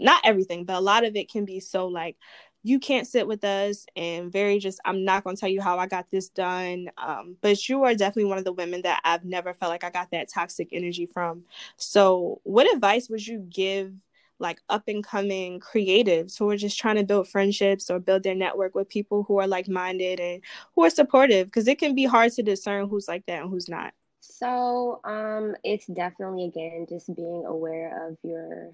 not 0.00 0.20
everything 0.24 0.64
but 0.64 0.76
a 0.76 0.80
lot 0.80 1.04
of 1.04 1.14
it 1.16 1.30
can 1.30 1.44
be 1.44 1.60
so 1.60 1.86
like 1.88 2.16
you 2.62 2.78
can't 2.78 3.06
sit 3.06 3.26
with 3.26 3.44
us 3.44 3.86
and 3.96 4.32
very 4.32 4.58
just 4.58 4.80
i'm 4.84 5.04
not 5.04 5.24
going 5.24 5.36
to 5.36 5.40
tell 5.40 5.48
you 5.48 5.60
how 5.60 5.78
i 5.78 5.86
got 5.86 6.10
this 6.10 6.28
done 6.28 6.88
um, 6.98 7.36
but 7.40 7.68
you 7.68 7.84
are 7.84 7.94
definitely 7.94 8.28
one 8.28 8.38
of 8.38 8.44
the 8.44 8.52
women 8.52 8.82
that 8.82 9.00
i've 9.04 9.24
never 9.24 9.54
felt 9.54 9.70
like 9.70 9.84
i 9.84 9.90
got 9.90 10.10
that 10.10 10.28
toxic 10.28 10.68
energy 10.72 11.06
from. 11.06 11.44
So 11.76 12.40
what 12.44 12.72
advice 12.72 13.08
would 13.08 13.26
you 13.26 13.40
give 13.50 13.92
like 14.40 14.60
up 14.68 14.84
and 14.86 15.02
coming 15.02 15.58
creatives 15.58 16.38
who 16.38 16.48
are 16.48 16.56
just 16.56 16.78
trying 16.78 16.94
to 16.96 17.02
build 17.02 17.28
friendships 17.28 17.90
or 17.90 17.98
build 17.98 18.22
their 18.22 18.36
network 18.36 18.74
with 18.74 18.88
people 18.88 19.24
who 19.24 19.38
are 19.38 19.48
like 19.48 19.68
minded 19.68 20.20
and 20.20 20.42
who 20.74 20.84
are 20.84 20.90
supportive? 20.90 21.48
Because 21.48 21.66
it 21.66 21.78
can 21.78 21.94
be 21.94 22.04
hard 22.04 22.32
to 22.32 22.42
discern 22.42 22.88
who's 22.88 23.08
like 23.08 23.26
that 23.26 23.42
and 23.42 23.50
who's 23.50 23.68
not. 23.68 23.94
So 24.20 25.00
um 25.04 25.56
it's 25.64 25.86
definitely 25.86 26.44
again 26.44 26.86
just 26.88 27.14
being 27.14 27.44
aware 27.46 28.08
of 28.08 28.16
your 28.22 28.72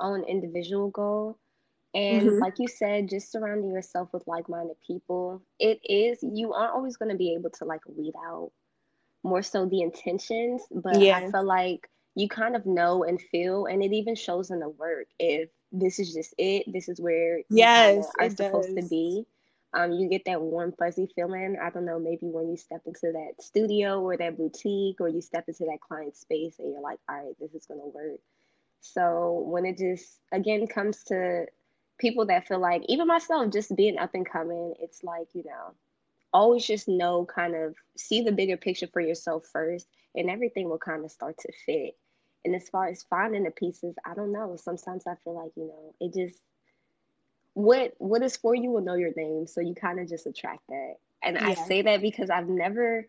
own 0.00 0.24
individual 0.24 0.90
goal 0.90 1.38
and 1.96 2.28
mm-hmm. 2.28 2.38
like 2.40 2.58
you 2.58 2.68
said, 2.68 3.08
just 3.08 3.32
surrounding 3.32 3.72
yourself 3.72 4.10
with 4.12 4.22
like 4.26 4.50
minded 4.50 4.76
people. 4.86 5.42
It 5.58 5.80
is, 5.82 6.18
you 6.22 6.52
aren't 6.52 6.74
always 6.74 6.98
going 6.98 7.10
to 7.10 7.16
be 7.16 7.32
able 7.32 7.48
to 7.48 7.64
like 7.64 7.80
weed 7.86 8.12
out 8.28 8.52
more 9.24 9.42
so 9.42 9.64
the 9.64 9.80
intentions, 9.80 10.62
but 10.70 11.00
yeah. 11.00 11.16
I 11.16 11.30
feel 11.30 11.42
like 11.42 11.88
you 12.14 12.28
kind 12.28 12.54
of 12.54 12.66
know 12.66 13.04
and 13.04 13.18
feel, 13.18 13.64
and 13.64 13.82
it 13.82 13.94
even 13.94 14.14
shows 14.14 14.50
in 14.50 14.60
the 14.60 14.68
work 14.68 15.06
if 15.18 15.48
this 15.72 15.98
is 15.98 16.12
just 16.12 16.34
it, 16.36 16.70
this 16.70 16.90
is 16.90 17.00
where 17.00 17.40
yes, 17.48 18.06
are 18.20 18.28
supposed 18.28 18.76
does. 18.76 18.84
to 18.84 18.90
be. 18.90 19.24
Um, 19.72 19.92
you 19.92 20.08
get 20.10 20.26
that 20.26 20.40
warm, 20.42 20.74
fuzzy 20.78 21.08
feeling. 21.14 21.56
I 21.60 21.70
don't 21.70 21.86
know, 21.86 21.98
maybe 21.98 22.26
when 22.26 22.50
you 22.50 22.58
step 22.58 22.82
into 22.84 23.12
that 23.12 23.42
studio 23.42 24.02
or 24.02 24.18
that 24.18 24.36
boutique, 24.36 25.00
or 25.00 25.08
you 25.08 25.22
step 25.22 25.44
into 25.48 25.64
that 25.64 25.80
client 25.80 26.14
space 26.14 26.56
and 26.58 26.72
you're 26.72 26.82
like, 26.82 26.98
all 27.08 27.16
right, 27.16 27.34
this 27.40 27.54
is 27.54 27.64
going 27.64 27.80
to 27.80 27.86
work. 27.86 28.20
So 28.82 29.42
when 29.46 29.64
it 29.64 29.78
just, 29.78 30.18
again, 30.30 30.66
comes 30.66 31.02
to 31.04 31.46
people 31.98 32.26
that 32.26 32.46
feel 32.46 32.58
like 32.58 32.82
even 32.88 33.06
myself 33.06 33.52
just 33.52 33.74
being 33.74 33.98
up 33.98 34.14
and 34.14 34.28
coming 34.28 34.74
it's 34.80 35.02
like 35.02 35.28
you 35.34 35.42
know 35.44 35.74
always 36.32 36.66
just 36.66 36.88
know 36.88 37.24
kind 37.24 37.54
of 37.54 37.74
see 37.96 38.22
the 38.22 38.32
bigger 38.32 38.56
picture 38.56 38.86
for 38.92 39.00
yourself 39.00 39.46
first 39.50 39.86
and 40.14 40.30
everything 40.30 40.68
will 40.68 40.78
kind 40.78 41.04
of 41.04 41.10
start 41.10 41.36
to 41.38 41.52
fit. 41.64 41.96
And 42.44 42.54
as 42.54 42.68
far 42.68 42.86
as 42.86 43.04
finding 43.08 43.44
the 43.44 43.50
pieces 43.50 43.94
i 44.04 44.14
don't 44.14 44.32
know. 44.32 44.56
Sometimes 44.56 45.06
i 45.06 45.14
feel 45.24 45.34
like 45.34 45.52
you 45.56 45.66
know 45.66 45.94
it 46.00 46.12
just 46.12 46.40
what 47.54 47.94
what 47.98 48.22
is 48.22 48.36
for 48.36 48.54
you 48.54 48.70
will 48.70 48.82
know 48.82 48.94
your 48.94 49.12
name 49.16 49.46
so 49.46 49.62
you 49.62 49.74
kind 49.74 49.98
of 49.98 50.08
just 50.08 50.26
attract 50.26 50.66
that. 50.68 50.94
And 51.22 51.36
yeah. 51.36 51.48
i 51.48 51.54
say 51.54 51.82
that 51.82 52.02
because 52.02 52.28
i've 52.28 52.48
never 52.48 53.08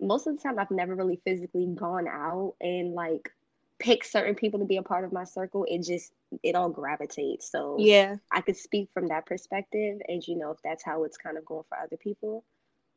most 0.00 0.26
of 0.26 0.36
the 0.36 0.42
time 0.42 0.58
i've 0.58 0.70
never 0.70 0.94
really 0.94 1.20
physically 1.24 1.66
gone 1.66 2.08
out 2.08 2.54
and 2.60 2.94
like 2.94 3.30
pick 3.82 4.04
certain 4.04 4.34
people 4.36 4.60
to 4.60 4.64
be 4.64 4.76
a 4.76 4.82
part 4.82 5.04
of 5.04 5.12
my 5.12 5.24
circle, 5.24 5.66
it 5.68 5.82
just 5.82 6.12
it 6.42 6.54
all 6.54 6.70
gravitates. 6.70 7.50
So 7.50 7.76
yeah, 7.78 8.16
I 8.30 8.40
could 8.40 8.56
speak 8.56 8.88
from 8.94 9.08
that 9.08 9.26
perspective, 9.26 9.98
and 10.08 10.26
you 10.26 10.38
know 10.38 10.52
if 10.52 10.58
that's 10.62 10.84
how 10.84 11.04
it's 11.04 11.18
kind 11.18 11.36
of 11.36 11.44
going 11.44 11.64
for 11.68 11.78
other 11.78 11.96
people. 11.96 12.44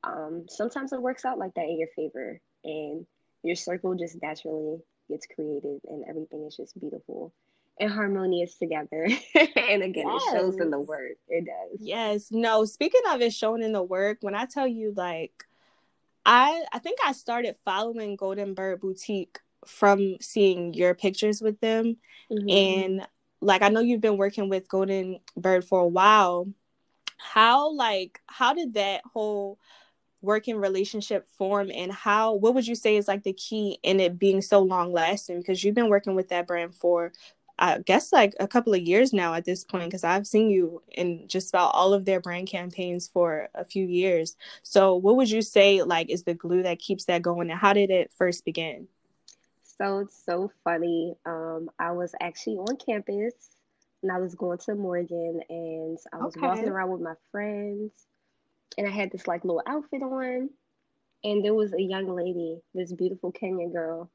Um, 0.03 0.45
sometimes 0.47 0.93
it 0.93 1.01
works 1.01 1.25
out 1.25 1.39
like 1.39 1.55
that 1.55 1.65
in 1.65 1.79
your 1.79 1.89
favor, 1.95 2.39
and 2.63 3.05
your 3.43 3.55
circle 3.55 3.95
just 3.95 4.21
naturally 4.21 4.77
gets 5.09 5.25
created, 5.25 5.81
and 5.85 6.05
everything 6.07 6.45
is 6.47 6.55
just 6.55 6.79
beautiful 6.79 7.33
and 7.79 7.91
harmonious 7.91 8.55
together. 8.57 9.09
and 9.35 9.83
again, 9.83 10.07
yes. 10.07 10.21
it 10.27 10.37
shows 10.37 10.57
in 10.57 10.69
the 10.69 10.79
work. 10.79 11.17
It 11.27 11.45
does. 11.45 11.79
Yes. 11.79 12.27
No. 12.31 12.63
Speaking 12.65 13.01
of 13.09 13.21
it 13.21 13.33
showing 13.33 13.63
in 13.63 13.73
the 13.73 13.83
work, 13.83 14.19
when 14.21 14.35
I 14.35 14.45
tell 14.45 14.67
you 14.67 14.93
like. 14.95 15.33
I 16.27 16.63
I 16.73 16.79
think 16.79 16.97
I 17.05 17.11
started 17.11 17.55
following 17.65 18.15
Golden 18.15 18.55
Bird 18.55 18.81
Boutique 18.81 19.37
from 19.67 20.17
seeing 20.21 20.73
your 20.73 20.93
pictures 20.93 21.41
with 21.41 21.59
them 21.59 21.97
mm-hmm. 22.31 22.49
and 22.49 23.07
like 23.41 23.61
i 23.61 23.69
know 23.69 23.79
you've 23.79 24.01
been 24.01 24.17
working 24.17 24.49
with 24.49 24.67
golden 24.67 25.19
bird 25.37 25.63
for 25.63 25.79
a 25.81 25.87
while 25.87 26.47
how 27.17 27.71
like 27.71 28.21
how 28.27 28.53
did 28.53 28.73
that 28.73 29.01
whole 29.13 29.59
working 30.21 30.57
relationship 30.57 31.27
form 31.37 31.69
and 31.73 31.91
how 31.91 32.33
what 32.33 32.55
would 32.55 32.65
you 32.65 32.75
say 32.75 32.97
is 32.97 33.07
like 33.07 33.23
the 33.23 33.33
key 33.33 33.77
in 33.83 33.99
it 33.99 34.17
being 34.17 34.41
so 34.41 34.59
long 34.59 34.91
lasting 34.91 35.37
because 35.37 35.63
you've 35.63 35.75
been 35.75 35.89
working 35.89 36.15
with 36.15 36.29
that 36.29 36.47
brand 36.47 36.73
for 36.73 37.11
I 37.57 37.79
guess 37.79 38.11
like 38.11 38.33
a 38.39 38.47
couple 38.47 38.73
of 38.73 38.81
years 38.81 39.13
now 39.13 39.33
at 39.33 39.45
this 39.45 39.63
point 39.63 39.85
because 39.85 40.03
I've 40.03 40.27
seen 40.27 40.49
you 40.49 40.81
in 40.91 41.27
just 41.27 41.49
about 41.49 41.73
all 41.73 41.93
of 41.93 42.03
their 42.03 42.19
brand 42.19 42.49
campaigns 42.49 43.07
for 43.07 43.47
a 43.55 43.63
few 43.63 43.85
years. 43.85 44.35
So, 44.63 44.95
what 44.95 45.15
would 45.15 45.29
you 45.29 45.41
say 45.41 45.81
like 45.81 46.09
is 46.09 46.23
the 46.23 46.33
glue 46.33 46.63
that 46.63 46.79
keeps 46.79 47.05
that 47.05 47.21
going, 47.21 47.49
and 47.49 47.59
how 47.59 47.71
did 47.73 47.91
it 47.91 48.11
first 48.17 48.43
begin? 48.43 48.87
So 49.77 49.99
it's 49.99 50.23
so 50.25 50.51
funny. 50.63 51.15
Um, 51.25 51.69
I 51.79 51.91
was 51.91 52.13
actually 52.21 52.57
on 52.57 52.77
campus 52.77 53.33
and 54.01 54.11
I 54.11 54.19
was 54.19 54.35
going 54.35 54.57
to 54.59 54.75
Morgan 54.75 55.41
and 55.49 55.97
I 56.13 56.17
was 56.17 56.35
okay. 56.37 56.47
walking 56.47 56.69
around 56.69 56.91
with 56.91 57.01
my 57.01 57.15
friends 57.31 57.91
and 58.77 58.87
I 58.87 58.91
had 58.91 59.11
this 59.11 59.27
like 59.27 59.43
little 59.43 59.63
outfit 59.67 60.01
on 60.01 60.49
and 61.25 61.43
there 61.43 61.55
was 61.55 61.73
a 61.73 61.81
young 61.81 62.07
lady, 62.15 62.61
this 62.75 62.93
beautiful 62.93 63.33
Kenyan 63.33 63.73
girl, 63.73 64.11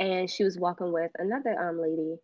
and 0.00 0.28
she 0.28 0.42
was 0.44 0.58
walking 0.58 0.92
with 0.92 1.12
another 1.18 1.56
um 1.58 1.80
lady 1.80 2.16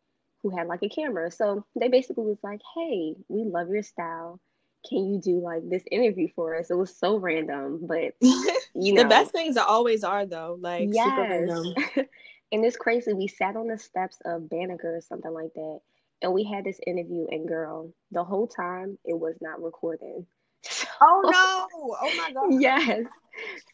who 0.43 0.51
had 0.51 0.67
like 0.67 0.83
a 0.83 0.89
camera. 0.89 1.31
So 1.31 1.65
they 1.79 1.89
basically 1.89 2.25
was 2.25 2.39
like, 2.43 2.61
Hey, 2.75 3.15
we 3.29 3.45
love 3.45 3.69
your 3.71 3.83
style. 3.83 4.41
Can 4.89 5.07
you 5.07 5.21
do 5.21 5.41
like 5.41 5.69
this 5.71 5.85
interview 5.91 6.29
for 6.35 6.57
us? 6.57 6.71
It 6.71 6.75
was 6.75 6.95
so 6.95 7.17
random, 7.17 7.87
but 7.87 8.15
you 8.21 8.93
know 8.93 9.05
the 9.05 9.09
best 9.09 9.31
things 9.31 9.57
always 9.57 10.05
are 10.05 10.27
though. 10.27 10.59
Like 10.61 10.91
yes. 10.93 11.05
super 11.05 11.23
random. 11.23 11.75
And 12.55 12.65
it's 12.65 12.77
crazy. 12.77 13.13
We 13.13 13.27
sat 13.27 13.57
on 13.57 13.67
the 13.67 13.77
steps 13.77 14.19
of 14.25 14.49
Banneker 14.49 14.97
or 14.97 15.01
something 15.01 15.33
like 15.35 15.53
that. 15.55 15.81
And 16.23 16.33
we 16.33 16.45
had 16.45 16.65
this 16.65 16.79
interview, 16.87 17.27
and 17.29 17.49
girl, 17.49 17.93
the 18.13 18.23
whole 18.23 18.47
time 18.47 18.97
it 19.05 19.19
was 19.19 19.35
not 19.41 19.61
recording. 19.61 20.25
oh 21.01 21.23
no! 21.25 21.97
Oh 22.01 22.17
my 22.17 22.33
god! 22.33 22.61
yes. 22.63 23.07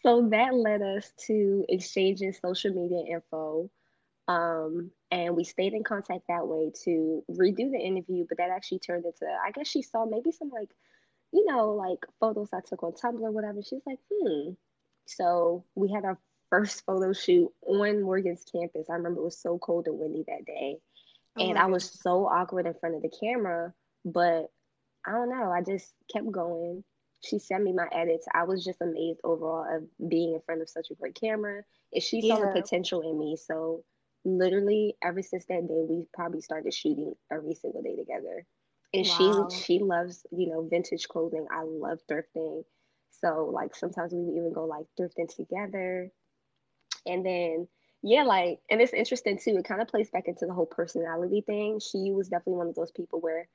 So 0.02 0.28
that 0.30 0.54
led 0.54 0.80
us 0.80 1.12
to 1.26 1.66
exchanging 1.68 2.32
social 2.32 2.72
media 2.72 3.04
info. 3.16 3.70
Um, 4.28 4.90
And 5.10 5.36
we 5.36 5.44
stayed 5.44 5.74
in 5.74 5.84
contact 5.84 6.22
that 6.28 6.48
way 6.48 6.72
to 6.84 7.22
redo 7.30 7.70
the 7.70 7.78
interview, 7.78 8.24
but 8.28 8.38
that 8.38 8.50
actually 8.50 8.78
turned 8.78 9.04
into, 9.04 9.26
I 9.26 9.50
guess 9.50 9.68
she 9.68 9.82
saw 9.82 10.06
maybe 10.06 10.32
some 10.32 10.48
like, 10.50 10.70
you 11.32 11.44
know, 11.44 11.72
like 11.72 12.06
photos 12.18 12.48
I 12.54 12.60
took 12.66 12.82
on 12.82 12.92
Tumblr, 12.92 13.20
or 13.20 13.30
whatever. 13.30 13.60
She's 13.62 13.82
like, 13.86 13.98
hmm. 14.10 14.52
So 15.04 15.64
we 15.74 15.92
had 15.92 16.04
our 16.06 16.18
first 16.50 16.84
photo 16.84 17.12
shoot 17.12 17.50
on 17.66 18.02
Morgan's 18.02 18.44
campus. 18.50 18.88
I 18.90 18.94
remember 18.94 19.20
it 19.20 19.24
was 19.24 19.40
so 19.40 19.58
cold 19.58 19.86
and 19.86 19.98
windy 19.98 20.24
that 20.28 20.44
day. 20.44 20.76
Oh 21.38 21.48
and 21.48 21.58
I 21.58 21.66
was 21.66 21.84
so 21.84 22.26
awkward 22.26 22.66
in 22.66 22.74
front 22.74 22.96
of 22.96 23.02
the 23.02 23.10
camera, 23.20 23.72
but 24.04 24.50
I 25.06 25.12
don't 25.12 25.30
know. 25.30 25.50
I 25.50 25.62
just 25.62 25.94
kept 26.12 26.30
going. 26.30 26.84
She 27.22 27.38
sent 27.38 27.62
me 27.62 27.72
my 27.72 27.86
edits. 27.92 28.26
I 28.34 28.44
was 28.44 28.64
just 28.64 28.80
amazed 28.80 29.20
overall 29.24 29.64
of 29.76 29.84
being 30.08 30.34
in 30.34 30.40
front 30.40 30.62
of 30.62 30.68
such 30.68 30.90
a 30.90 30.94
great 30.94 31.14
camera. 31.14 31.62
And 31.92 32.02
she 32.02 32.28
saw 32.28 32.36
the 32.36 32.60
potential 32.60 33.02
in 33.02 33.18
me. 33.18 33.36
So 33.36 33.84
literally 34.24 34.96
ever 35.02 35.22
since 35.22 35.46
that 35.46 35.66
day 35.66 35.84
we 35.88 36.04
probably 36.12 36.40
started 36.40 36.74
shooting 36.74 37.14
every 37.32 37.54
single 37.54 37.82
day 37.82 37.96
together. 37.96 38.46
And 38.92 39.06
wow. 39.06 39.48
she 39.50 39.56
she 39.56 39.78
loves, 39.78 40.26
you 40.30 40.48
know, 40.48 40.66
vintage 40.68 41.08
clothing. 41.08 41.46
I 41.50 41.62
love 41.62 42.00
thrifting. 42.10 42.64
So 43.10 43.50
like 43.52 43.76
sometimes 43.76 44.12
we 44.12 44.20
would 44.20 44.36
even 44.36 44.52
go 44.52 44.64
like 44.64 44.86
thrifting 44.98 45.34
together. 45.34 46.10
And 47.06 47.24
then 47.24 47.68
yeah, 48.02 48.22
like 48.22 48.60
and 48.70 48.80
it's 48.80 48.92
interesting 48.92 49.38
too. 49.38 49.56
It 49.58 49.64
kind 49.64 49.82
of 49.82 49.88
plays 49.88 50.10
back 50.10 50.26
into 50.26 50.46
the 50.46 50.54
whole 50.54 50.66
personality 50.66 51.42
thing. 51.46 51.80
She 51.80 52.12
was 52.12 52.28
definitely 52.28 52.54
one 52.54 52.68
of 52.68 52.74
those 52.74 52.92
people 52.92 53.20
where 53.20 53.48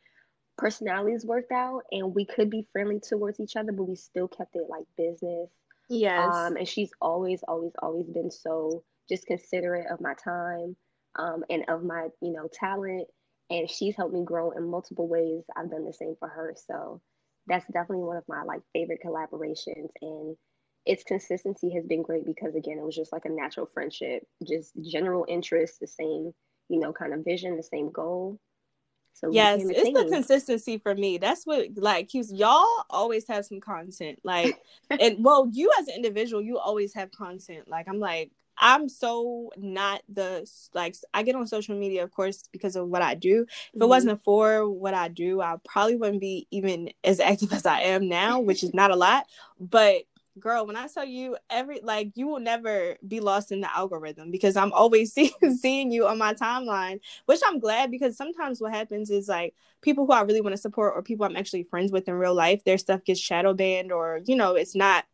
personalities 0.58 1.26
worked 1.26 1.52
out 1.52 1.82
and 1.92 2.14
we 2.14 2.26
could 2.26 2.50
be 2.50 2.68
friendly 2.72 3.00
towards 3.00 3.40
each 3.40 3.56
other, 3.56 3.72
but 3.72 3.84
we 3.84 3.96
still 3.96 4.28
kept 4.28 4.56
it 4.56 4.68
like 4.70 4.86
business. 4.98 5.50
Yes. 5.90 6.34
Um, 6.34 6.56
and 6.58 6.68
she's 6.68 6.92
always, 7.02 7.44
always, 7.48 7.74
always 7.82 8.08
been 8.08 8.32
so 8.32 8.84
just 9.10 9.28
considerate 9.28 9.88
of 9.92 10.02
my 10.02 10.14
time 10.14 10.76
um, 11.16 11.44
and 11.50 11.66
of 11.68 11.84
my, 11.84 12.08
you 12.22 12.32
know, 12.32 12.48
talent. 12.52 13.08
And 13.50 13.70
she's 13.70 13.96
helped 13.96 14.14
me 14.14 14.24
grow 14.24 14.52
in 14.52 14.70
multiple 14.70 15.08
ways. 15.08 15.44
I've 15.56 15.70
done 15.70 15.86
the 15.86 15.94
same 15.94 16.16
for 16.20 16.28
her. 16.28 16.56
So 16.68 17.02
that's 17.48 17.66
definitely 17.68 18.04
one 18.04 18.18
of 18.18 18.24
my 18.28 18.44
like 18.44 18.62
favorite 18.74 19.02
collaborations. 19.06 19.90
And 20.02 20.36
its 20.86 21.04
consistency 21.04 21.72
has 21.72 21.86
been 21.86 22.04
great 22.04 22.26
because 22.26 22.56
again, 22.56 22.78
it 22.78 22.84
was 22.84 22.96
just 22.96 23.12
like 23.12 23.26
a 23.26 23.30
natural 23.30 23.70
friendship, 23.74 24.26
just 24.48 24.72
general 24.82 25.26
interest, 25.28 25.80
the 25.80 25.88
same, 25.88 26.34
you 26.70 26.80
know, 26.80 26.94
kind 26.94 27.14
of 27.14 27.24
vision, 27.24 27.58
the 27.58 27.64
same 27.64 27.92
goal. 27.92 28.40
So 29.14 29.32
yes, 29.32 29.62
it's 29.64 29.98
the 29.98 30.10
consistency 30.10 30.78
for 30.78 30.94
me. 30.94 31.18
That's 31.18 31.46
what 31.46 31.70
like 31.78 32.10
keeps 32.10 32.32
y'all 32.32 32.68
always 32.90 33.26
have 33.30 33.46
some 33.46 33.62
content. 33.62 34.20
Like 34.24 34.62
and 34.90 35.18
well, 35.24 35.50
you 35.52 35.72
as 35.80 35.88
an 35.88 35.96
individual, 35.96 36.42
you 36.42 36.60
always 36.60 36.94
have 36.94 37.12
content. 37.12 37.68
Like 37.68 37.88
I'm 37.88 38.00
like 38.00 38.32
I'm 38.58 38.88
so 38.90 39.52
not 39.58 40.02
the 40.10 40.50
like 40.74 40.96
I 41.14 41.24
get 41.24 41.36
on 41.36 41.48
social 41.48 41.78
media 41.78 42.04
of 42.04 42.12
course 42.12 42.44
because 42.52 42.76
of 42.76 42.90
what 42.90 43.02
I 43.02 43.16
do. 43.16 43.44
If 43.44 43.48
mm-hmm. 43.48 43.84
it 43.84 43.88
wasn't 43.88 44.24
for 44.24 44.70
what 44.70 44.94
I 44.94 45.08
do, 45.08 45.42
I 45.42 45.56
probably 45.68 45.96
wouldn't 45.96 46.22
be 46.22 46.48
even 46.52 46.92
as 47.04 47.20
active 47.20 47.54
as 47.54 47.66
I 47.66 47.82
am 47.82 48.10
now, 48.10 48.42
which 48.42 48.64
is 48.64 48.74
not 48.74 48.92
a 48.92 48.96
lot, 48.96 49.26
but 49.60 50.04
girl, 50.40 50.66
when 50.66 50.76
I 50.76 50.88
tell 50.88 51.06
you 51.06 51.38
every 51.50 51.80
like 51.82 52.12
you 52.16 52.28
will 52.28 52.40
never 52.40 52.98
be 53.08 53.20
lost 53.20 53.52
in 53.52 53.62
the 53.62 53.76
algorithm 53.76 54.32
because 54.32 54.56
I'm 54.56 54.74
always 54.74 55.14
see, 55.16 55.34
seeing 55.60 55.92
you 55.92 56.08
on 56.08 56.18
my 56.18 56.34
timeline, 56.34 57.00
which 57.26 57.42
I'm 57.46 57.60
glad 57.60 57.92
because 57.92 58.18
sometimes 58.18 58.62
what 58.62 58.74
happens 58.74 59.10
is 59.10 59.28
like 59.28 59.56
people 59.82 60.06
who 60.06 60.14
I 60.14 60.22
really 60.22 60.42
want 60.42 60.54
to 60.54 60.62
support 60.62 60.94
or 60.96 61.02
people 61.02 61.26
I'm 61.26 61.36
actually 61.36 61.64
friends 61.64 61.92
with 61.92 62.08
in 62.08 62.16
real 62.16 62.36
life, 62.36 62.64
their 62.64 62.78
stuff 62.78 63.04
gets 63.04 63.20
shadow 63.20 63.54
banned 63.54 63.92
or 63.92 64.22
you 64.26 64.36
know, 64.36 64.56
it's 64.56 64.76
not 64.76 65.06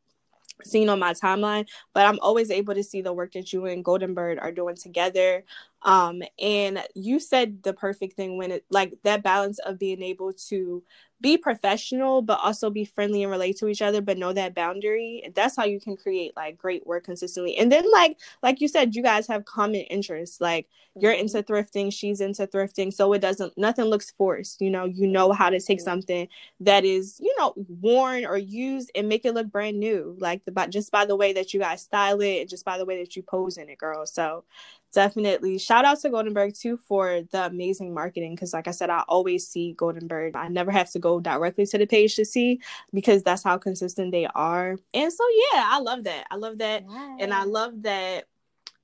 seen 0.63 0.89
on 0.89 0.99
my 0.99 1.13
timeline, 1.13 1.67
but 1.93 2.05
I'm 2.05 2.19
always 2.19 2.51
able 2.51 2.73
to 2.73 2.83
see 2.83 3.01
the 3.01 3.13
work 3.13 3.33
that 3.33 3.51
you 3.53 3.65
and 3.65 3.83
Golden 3.83 4.13
Bird 4.13 4.39
are 4.39 4.51
doing 4.51 4.75
together. 4.75 5.43
Um, 5.83 6.21
and 6.39 6.83
you 6.93 7.19
said 7.19 7.63
the 7.63 7.73
perfect 7.73 8.15
thing 8.15 8.37
when 8.37 8.51
it 8.51 8.65
like 8.69 8.93
that 9.03 9.23
balance 9.23 9.59
of 9.59 9.79
being 9.79 10.01
able 10.01 10.33
to 10.49 10.83
be 11.21 11.37
professional 11.37 12.21
but 12.21 12.39
also 12.41 12.69
be 12.69 12.83
friendly 12.83 13.21
and 13.21 13.31
relate 13.31 13.57
to 13.57 13.67
each 13.67 13.81
other 13.81 14.01
but 14.01 14.17
know 14.17 14.33
that 14.33 14.55
boundary 14.55 15.31
that's 15.35 15.55
how 15.55 15.63
you 15.63 15.79
can 15.79 15.95
create 15.95 16.35
like 16.35 16.57
great 16.57 16.85
work 16.87 17.03
consistently 17.03 17.55
and 17.57 17.71
then 17.71 17.85
like 17.91 18.17
like 18.41 18.59
you 18.59 18.67
said 18.67 18.95
you 18.95 19.03
guys 19.03 19.27
have 19.27 19.45
common 19.45 19.81
interests 19.81 20.41
like 20.41 20.67
you're 20.99 21.11
into 21.11 21.37
mm-hmm. 21.37 21.53
thrifting 21.53 21.93
she's 21.93 22.21
into 22.21 22.45
thrifting 22.47 22.91
so 22.91 23.13
it 23.13 23.19
doesn't 23.19 23.55
nothing 23.57 23.85
looks 23.85 24.11
forced 24.17 24.61
you 24.61 24.69
know 24.69 24.85
you 24.85 25.07
know 25.07 25.31
how 25.31 25.49
to 25.49 25.59
take 25.59 25.77
mm-hmm. 25.77 25.85
something 25.85 26.27
that 26.59 26.83
is 26.83 27.19
you 27.19 27.33
know 27.37 27.53
worn 27.81 28.25
or 28.25 28.37
used 28.37 28.91
and 28.95 29.07
make 29.07 29.23
it 29.23 29.33
look 29.33 29.47
brand 29.47 29.79
new 29.79 30.15
like 30.19 30.43
the 30.45 30.51
by, 30.51 30.67
just 30.67 30.91
by 30.91 31.05
the 31.05 31.15
way 31.15 31.33
that 31.33 31.53
you 31.53 31.59
guys 31.59 31.83
style 31.83 32.19
it 32.19 32.41
and 32.41 32.49
just 32.49 32.65
by 32.65 32.77
the 32.77 32.85
way 32.85 32.99
that 32.99 33.15
you 33.15 33.21
pose 33.21 33.57
in 33.57 33.69
it 33.69 33.77
girl 33.77 34.05
so 34.05 34.43
definitely. 34.93 35.57
Shout 35.57 35.85
out 35.85 35.99
to 36.01 36.09
Golden 36.09 36.33
Bird 36.33 36.55
too 36.55 36.77
for 36.77 37.21
the 37.31 37.45
amazing 37.45 37.93
marketing 37.93 38.35
because 38.35 38.53
like 38.53 38.67
I 38.67 38.71
said 38.71 38.89
I 38.89 39.03
always 39.07 39.47
see 39.47 39.73
Golden 39.73 40.07
Bird. 40.07 40.35
I 40.35 40.47
never 40.47 40.71
have 40.71 40.91
to 40.91 40.99
go 40.99 41.19
directly 41.19 41.65
to 41.67 41.77
the 41.77 41.85
page 41.85 42.15
to 42.15 42.25
see 42.25 42.59
because 42.93 43.23
that's 43.23 43.43
how 43.43 43.57
consistent 43.57 44.11
they 44.11 44.27
are. 44.27 44.77
And 44.93 45.11
so 45.11 45.23
yeah 45.53 45.65
I 45.67 45.79
love 45.79 46.03
that. 46.05 46.27
I 46.29 46.35
love 46.35 46.57
that. 46.59 46.83
And 47.19 47.33
I 47.33 47.43
love 47.43 47.83
that 47.83 48.25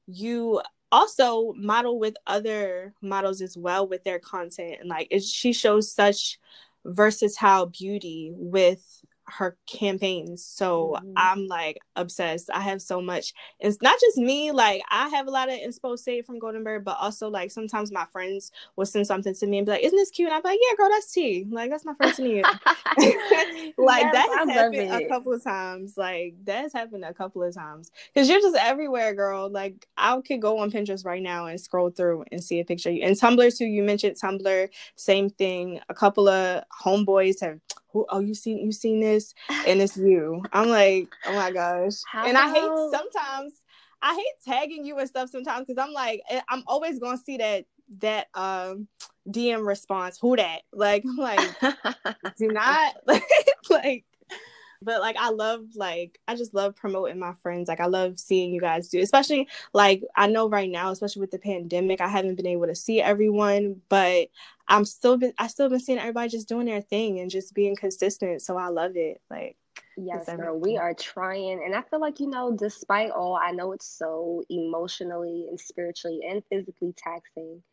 you 0.07 0.61
also 0.91 1.53
model 1.53 1.99
with 1.99 2.15
other 2.25 2.93
models 3.01 3.41
as 3.41 3.57
well 3.57 3.87
with 3.87 4.03
their 4.03 4.19
content. 4.19 4.77
And 4.79 4.89
like 4.89 5.07
it, 5.11 5.23
she 5.23 5.53
shows 5.53 5.91
such 5.91 6.39
versatile 6.85 7.65
beauty 7.65 8.31
with 8.33 9.03
her 9.27 9.57
campaigns. 9.67 10.43
So 10.43 10.95
mm-hmm. 10.97 11.13
I'm 11.15 11.47
like 11.47 11.77
obsessed. 11.95 12.49
I 12.53 12.61
have 12.61 12.81
so 12.81 13.01
much. 13.01 13.33
It's 13.59 13.81
not 13.81 13.99
just 13.99 14.17
me, 14.17 14.51
like 14.51 14.81
I 14.89 15.09
have 15.09 15.27
a 15.27 15.31
lot 15.31 15.49
of 15.49 15.55
inspo 15.55 15.97
saved 15.97 16.27
from 16.27 16.39
Golden 16.39 16.63
Bird, 16.63 16.85
but 16.85 16.97
also 16.99 17.29
like 17.29 17.51
sometimes 17.51 17.91
my 17.91 18.05
friends 18.05 18.51
will 18.75 18.85
send 18.85 19.05
something 19.05 19.33
to 19.35 19.47
me 19.47 19.57
and 19.57 19.65
be 19.65 19.71
like, 19.71 19.83
Isn't 19.83 19.97
this 19.97 20.11
cute? 20.11 20.27
And 20.27 20.35
I'm 20.35 20.41
like, 20.43 20.59
Yeah, 20.61 20.75
girl, 20.77 20.89
that's 20.89 21.11
tea. 21.11 21.45
Like 21.49 21.69
that's 21.69 21.85
my 21.85 21.93
friend 21.95 22.13
Tania. 22.15 22.43
like 23.77 24.03
yes, 24.03 24.13
that 24.13 24.35
has 24.37 24.49
happened 24.49 24.91
a 24.91 25.07
couple 25.07 25.33
of 25.33 25.43
times. 25.43 25.97
Like 25.97 26.35
that 26.45 26.61
has 26.61 26.73
happened 26.73 27.03
a 27.03 27.13
couple 27.13 27.43
of 27.43 27.53
times. 27.53 27.91
Cause 28.15 28.29
you're 28.29 28.41
just 28.41 28.55
everywhere, 28.55 29.13
girl. 29.13 29.49
Like 29.49 29.87
I 29.97 30.19
could 30.21 30.41
go 30.41 30.59
on 30.59 30.71
Pinterest 30.71 31.05
right 31.05 31.21
now 31.21 31.47
and 31.47 31.59
scroll 31.59 31.89
through 31.89 32.25
and 32.31 32.43
see 32.43 32.59
a 32.59 32.65
picture. 32.65 32.89
And 32.89 33.15
Tumblr 33.15 33.57
too, 33.57 33.65
you 33.65 33.83
mentioned 33.83 34.15
Tumblr, 34.15 34.69
same 34.95 35.29
thing. 35.29 35.79
A 35.89 35.93
couple 35.93 36.27
of 36.27 36.63
homeboys 36.81 37.41
have 37.41 37.59
who 37.97 38.05
oh 38.09 38.19
you 38.19 38.35
seen 38.35 38.59
you 38.59 38.71
seen 38.71 38.99
this? 38.99 39.33
And 39.65 39.81
it's 39.81 39.97
you. 39.97 40.43
I'm 40.53 40.69
like 40.69 41.09
oh 41.25 41.33
my 41.33 41.51
gosh. 41.51 42.01
How 42.05 42.25
and 42.25 42.37
i 42.37 42.53
hate 42.53 42.91
sometimes 42.91 43.53
i 44.01 44.13
hate 44.13 44.53
tagging 44.53 44.85
you 44.85 44.97
and 44.99 45.09
stuff 45.09 45.29
sometimes 45.29 45.65
because 45.65 45.83
i'm 45.83 45.93
like 45.93 46.21
eh, 46.29 46.41
i'm 46.49 46.63
always 46.67 46.99
gonna 46.99 47.17
see 47.17 47.37
that 47.37 47.65
that 47.99 48.27
um 48.35 48.87
dm 49.29 49.65
response 49.65 50.19
who 50.19 50.35
that? 50.35 50.61
Like 50.71 51.03
i'm 51.03 51.17
like 51.17 51.59
do 52.37 52.47
not 52.51 52.93
like 53.69 54.05
but 54.81 55.01
like 55.01 55.15
I 55.17 55.29
love 55.29 55.61
like 55.75 56.19
I 56.27 56.35
just 56.35 56.53
love 56.53 56.75
promoting 56.75 57.19
my 57.19 57.33
friends. 57.33 57.67
Like 57.67 57.79
I 57.79 57.87
love 57.87 58.19
seeing 58.19 58.53
you 58.53 58.61
guys 58.61 58.89
do, 58.89 58.99
especially 58.99 59.47
like 59.73 60.03
I 60.15 60.27
know 60.27 60.49
right 60.49 60.69
now, 60.69 60.91
especially 60.91 61.21
with 61.21 61.31
the 61.31 61.39
pandemic, 61.39 62.01
I 62.01 62.07
haven't 62.07 62.35
been 62.35 62.47
able 62.47 62.67
to 62.67 62.75
see 62.75 63.01
everyone, 63.01 63.81
but 63.89 64.27
I'm 64.67 64.85
still 64.85 65.17
been 65.17 65.33
I 65.37 65.47
still 65.47 65.69
been 65.69 65.79
seeing 65.79 65.99
everybody 65.99 66.29
just 66.29 66.49
doing 66.49 66.65
their 66.65 66.81
thing 66.81 67.19
and 67.19 67.31
just 67.31 67.53
being 67.53 67.75
consistent. 67.75 68.41
So 68.41 68.57
I 68.57 68.67
love 68.67 68.95
it. 68.95 69.21
Like 69.29 69.57
Yes, 69.95 70.25
girl, 70.25 70.59
we 70.59 70.77
are 70.77 70.93
trying. 70.93 71.63
And 71.65 71.75
I 71.75 71.81
feel 71.81 71.99
like, 71.99 72.19
you 72.19 72.29
know, 72.29 72.55
despite 72.55 73.09
all, 73.09 73.35
I 73.35 73.51
know 73.51 73.71
it's 73.71 73.87
so 73.87 74.43
emotionally 74.49 75.47
and 75.49 75.59
spiritually 75.59 76.21
and 76.27 76.43
physically 76.51 76.93
taxing 76.95 77.63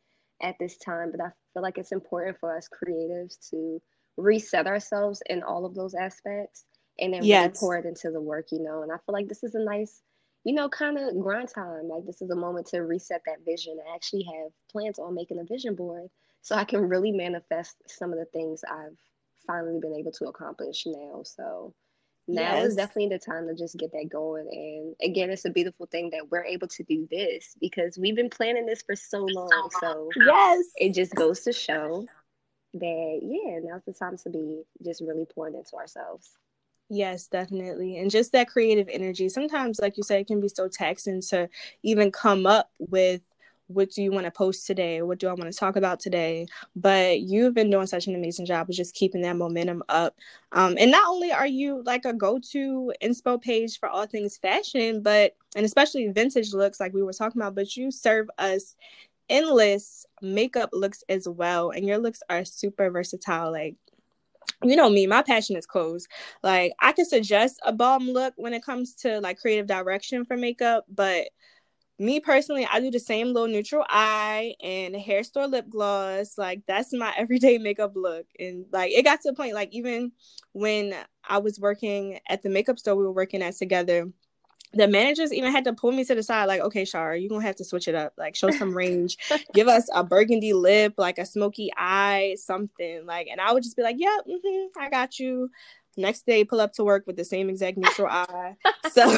at 0.42 0.56
this 0.58 0.78
time, 0.78 1.10
but 1.10 1.20
I 1.20 1.28
feel 1.52 1.62
like 1.62 1.76
it's 1.76 1.92
important 1.92 2.38
for 2.38 2.56
us 2.56 2.68
creatives 2.68 3.36
to 3.50 3.80
reset 4.16 4.66
ourselves 4.66 5.22
in 5.26 5.42
all 5.42 5.66
of 5.66 5.74
those 5.74 5.94
aspects 5.94 6.64
and 6.98 7.12
then 7.12 7.24
yes. 7.24 7.42
really 7.42 7.54
pour 7.58 7.76
it 7.76 7.84
into 7.84 8.10
the 8.10 8.20
work, 8.20 8.46
you 8.52 8.62
know. 8.62 8.82
And 8.82 8.90
I 8.90 8.96
feel 8.96 9.12
like 9.12 9.28
this 9.28 9.44
is 9.44 9.54
a 9.54 9.62
nice, 9.62 10.00
you 10.44 10.54
know, 10.54 10.70
kind 10.70 10.96
of 10.98 11.20
grind 11.20 11.50
time. 11.54 11.88
Like 11.88 12.06
this 12.06 12.22
is 12.22 12.30
a 12.30 12.36
moment 12.36 12.68
to 12.68 12.80
reset 12.80 13.20
that 13.26 13.44
vision. 13.44 13.76
I 13.86 13.94
actually 13.94 14.24
have 14.24 14.50
plans 14.70 14.98
on 14.98 15.14
making 15.14 15.40
a 15.40 15.44
vision 15.44 15.74
board 15.74 16.08
so 16.44 16.54
I 16.54 16.64
can 16.64 16.82
really 16.82 17.10
manifest 17.10 17.76
some 17.86 18.12
of 18.12 18.18
the 18.18 18.26
things 18.26 18.62
I've 18.70 18.98
finally 19.46 19.80
been 19.80 19.94
able 19.94 20.12
to 20.12 20.26
accomplish 20.26 20.84
now. 20.86 21.22
So 21.24 21.74
now 22.28 22.56
yes. 22.56 22.66
is 22.66 22.76
definitely 22.76 23.16
the 23.16 23.18
time 23.18 23.48
to 23.48 23.54
just 23.54 23.78
get 23.78 23.92
that 23.92 24.10
going. 24.10 24.46
And 24.52 24.94
again, 25.10 25.30
it's 25.30 25.46
a 25.46 25.50
beautiful 25.50 25.86
thing 25.86 26.10
that 26.10 26.30
we're 26.30 26.44
able 26.44 26.68
to 26.68 26.82
do 26.84 27.08
this 27.10 27.56
because 27.62 27.96
we've 27.96 28.14
been 28.14 28.28
planning 28.28 28.66
this 28.66 28.82
for 28.82 28.94
so 28.94 29.24
long. 29.24 29.70
So 29.80 30.10
yes, 30.16 30.66
it 30.76 30.92
just 30.92 31.14
goes 31.14 31.40
to 31.40 31.52
show 31.52 32.06
that 32.74 33.20
yeah, 33.22 33.60
now's 33.62 33.84
the 33.86 33.94
time 33.94 34.18
to 34.18 34.28
be 34.28 34.64
just 34.84 35.00
really 35.00 35.24
pouring 35.24 35.54
into 35.54 35.76
ourselves. 35.76 36.28
Yes, 36.90 37.26
definitely. 37.26 37.96
And 37.96 38.10
just 38.10 38.32
that 38.32 38.48
creative 38.48 38.88
energy. 38.90 39.30
Sometimes, 39.30 39.78
like 39.80 39.96
you 39.96 40.02
said, 40.02 40.20
it 40.20 40.26
can 40.26 40.42
be 40.42 40.48
so 40.48 40.68
taxing 40.68 41.22
to 41.30 41.48
even 41.82 42.12
come 42.12 42.44
up 42.44 42.70
with 42.78 43.22
what 43.66 43.90
do 43.90 44.02
you 44.02 44.10
want 44.10 44.26
to 44.26 44.30
post 44.30 44.66
today? 44.66 45.02
What 45.02 45.18
do 45.18 45.28
I 45.28 45.32
want 45.32 45.50
to 45.50 45.58
talk 45.58 45.76
about 45.76 46.00
today? 46.00 46.46
But 46.76 47.20
you've 47.20 47.54
been 47.54 47.70
doing 47.70 47.86
such 47.86 48.06
an 48.06 48.14
amazing 48.14 48.46
job 48.46 48.68
of 48.68 48.76
just 48.76 48.94
keeping 48.94 49.22
that 49.22 49.36
momentum 49.36 49.82
up. 49.88 50.16
Um, 50.52 50.76
and 50.78 50.90
not 50.90 51.08
only 51.08 51.32
are 51.32 51.46
you 51.46 51.82
like 51.84 52.04
a 52.04 52.12
go 52.12 52.38
to 52.52 52.92
inspo 53.02 53.40
page 53.40 53.78
for 53.78 53.88
all 53.88 54.06
things 54.06 54.36
fashion, 54.36 55.02
but 55.02 55.36
and 55.56 55.64
especially 55.64 56.08
vintage 56.08 56.52
looks 56.52 56.80
like 56.80 56.92
we 56.92 57.02
were 57.02 57.12
talking 57.12 57.40
about, 57.40 57.54
but 57.54 57.76
you 57.76 57.90
serve 57.90 58.28
us 58.38 58.76
endless 59.30 60.04
makeup 60.20 60.70
looks 60.72 61.02
as 61.08 61.28
well, 61.28 61.70
and 61.70 61.86
your 61.86 61.98
looks 61.98 62.22
are 62.28 62.44
super 62.44 62.90
versatile. 62.90 63.50
Like 63.50 63.76
you 64.62 64.76
know 64.76 64.90
me, 64.90 65.06
my 65.06 65.22
passion 65.22 65.56
is 65.56 65.66
clothes. 65.66 66.06
Like 66.42 66.72
I 66.80 66.92
can 66.92 67.04
suggest 67.04 67.60
a 67.64 67.72
bomb 67.72 68.08
look 68.08 68.34
when 68.36 68.54
it 68.54 68.64
comes 68.64 68.94
to 68.96 69.20
like 69.20 69.38
creative 69.38 69.66
direction 69.66 70.24
for 70.24 70.36
makeup, 70.36 70.84
but 70.88 71.28
me 71.98 72.18
personally, 72.20 72.66
I 72.70 72.80
do 72.80 72.90
the 72.90 72.98
same 72.98 73.28
little 73.28 73.48
neutral 73.48 73.84
eye 73.88 74.54
and 74.62 74.96
hair 74.96 75.22
store 75.22 75.46
lip 75.46 75.66
gloss. 75.68 76.36
Like 76.36 76.62
that's 76.66 76.92
my 76.92 77.12
everyday 77.16 77.58
makeup 77.58 77.92
look. 77.94 78.26
And 78.38 78.66
like 78.72 78.92
it 78.92 79.04
got 79.04 79.20
to 79.22 79.30
the 79.30 79.36
point, 79.36 79.54
like 79.54 79.72
even 79.72 80.12
when 80.52 80.94
I 81.28 81.38
was 81.38 81.60
working 81.60 82.18
at 82.28 82.42
the 82.42 82.50
makeup 82.50 82.78
store 82.78 82.96
we 82.96 83.04
were 83.04 83.12
working 83.12 83.42
at 83.42 83.56
together, 83.56 84.10
the 84.72 84.88
managers 84.88 85.32
even 85.32 85.52
had 85.52 85.64
to 85.64 85.72
pull 85.72 85.92
me 85.92 86.04
to 86.04 86.16
the 86.16 86.22
side, 86.22 86.46
like, 86.46 86.60
okay, 86.60 86.82
Shara, 86.82 87.20
you're 87.20 87.28
gonna 87.28 87.46
have 87.46 87.56
to 87.56 87.64
switch 87.64 87.86
it 87.86 87.94
up, 87.94 88.12
like 88.18 88.34
show 88.34 88.50
some 88.50 88.76
range, 88.76 89.16
give 89.54 89.68
us 89.68 89.88
a 89.94 90.02
burgundy 90.02 90.52
lip, 90.52 90.94
like 90.98 91.18
a 91.18 91.26
smoky 91.26 91.70
eye, 91.76 92.36
something. 92.38 93.06
Like, 93.06 93.28
and 93.30 93.40
I 93.40 93.52
would 93.52 93.62
just 93.62 93.76
be 93.76 93.82
like, 93.82 93.96
Yep, 93.98 94.24
yeah, 94.26 94.36
mm-hmm, 94.36 94.80
I 94.80 94.90
got 94.90 95.18
you. 95.18 95.50
Next 95.96 96.26
day, 96.26 96.44
pull 96.44 96.60
up 96.60 96.72
to 96.72 96.82
work 96.82 97.06
with 97.06 97.14
the 97.14 97.24
same 97.24 97.48
exact 97.48 97.78
neutral 97.78 98.08
eye. 98.10 98.56
So 98.90 99.16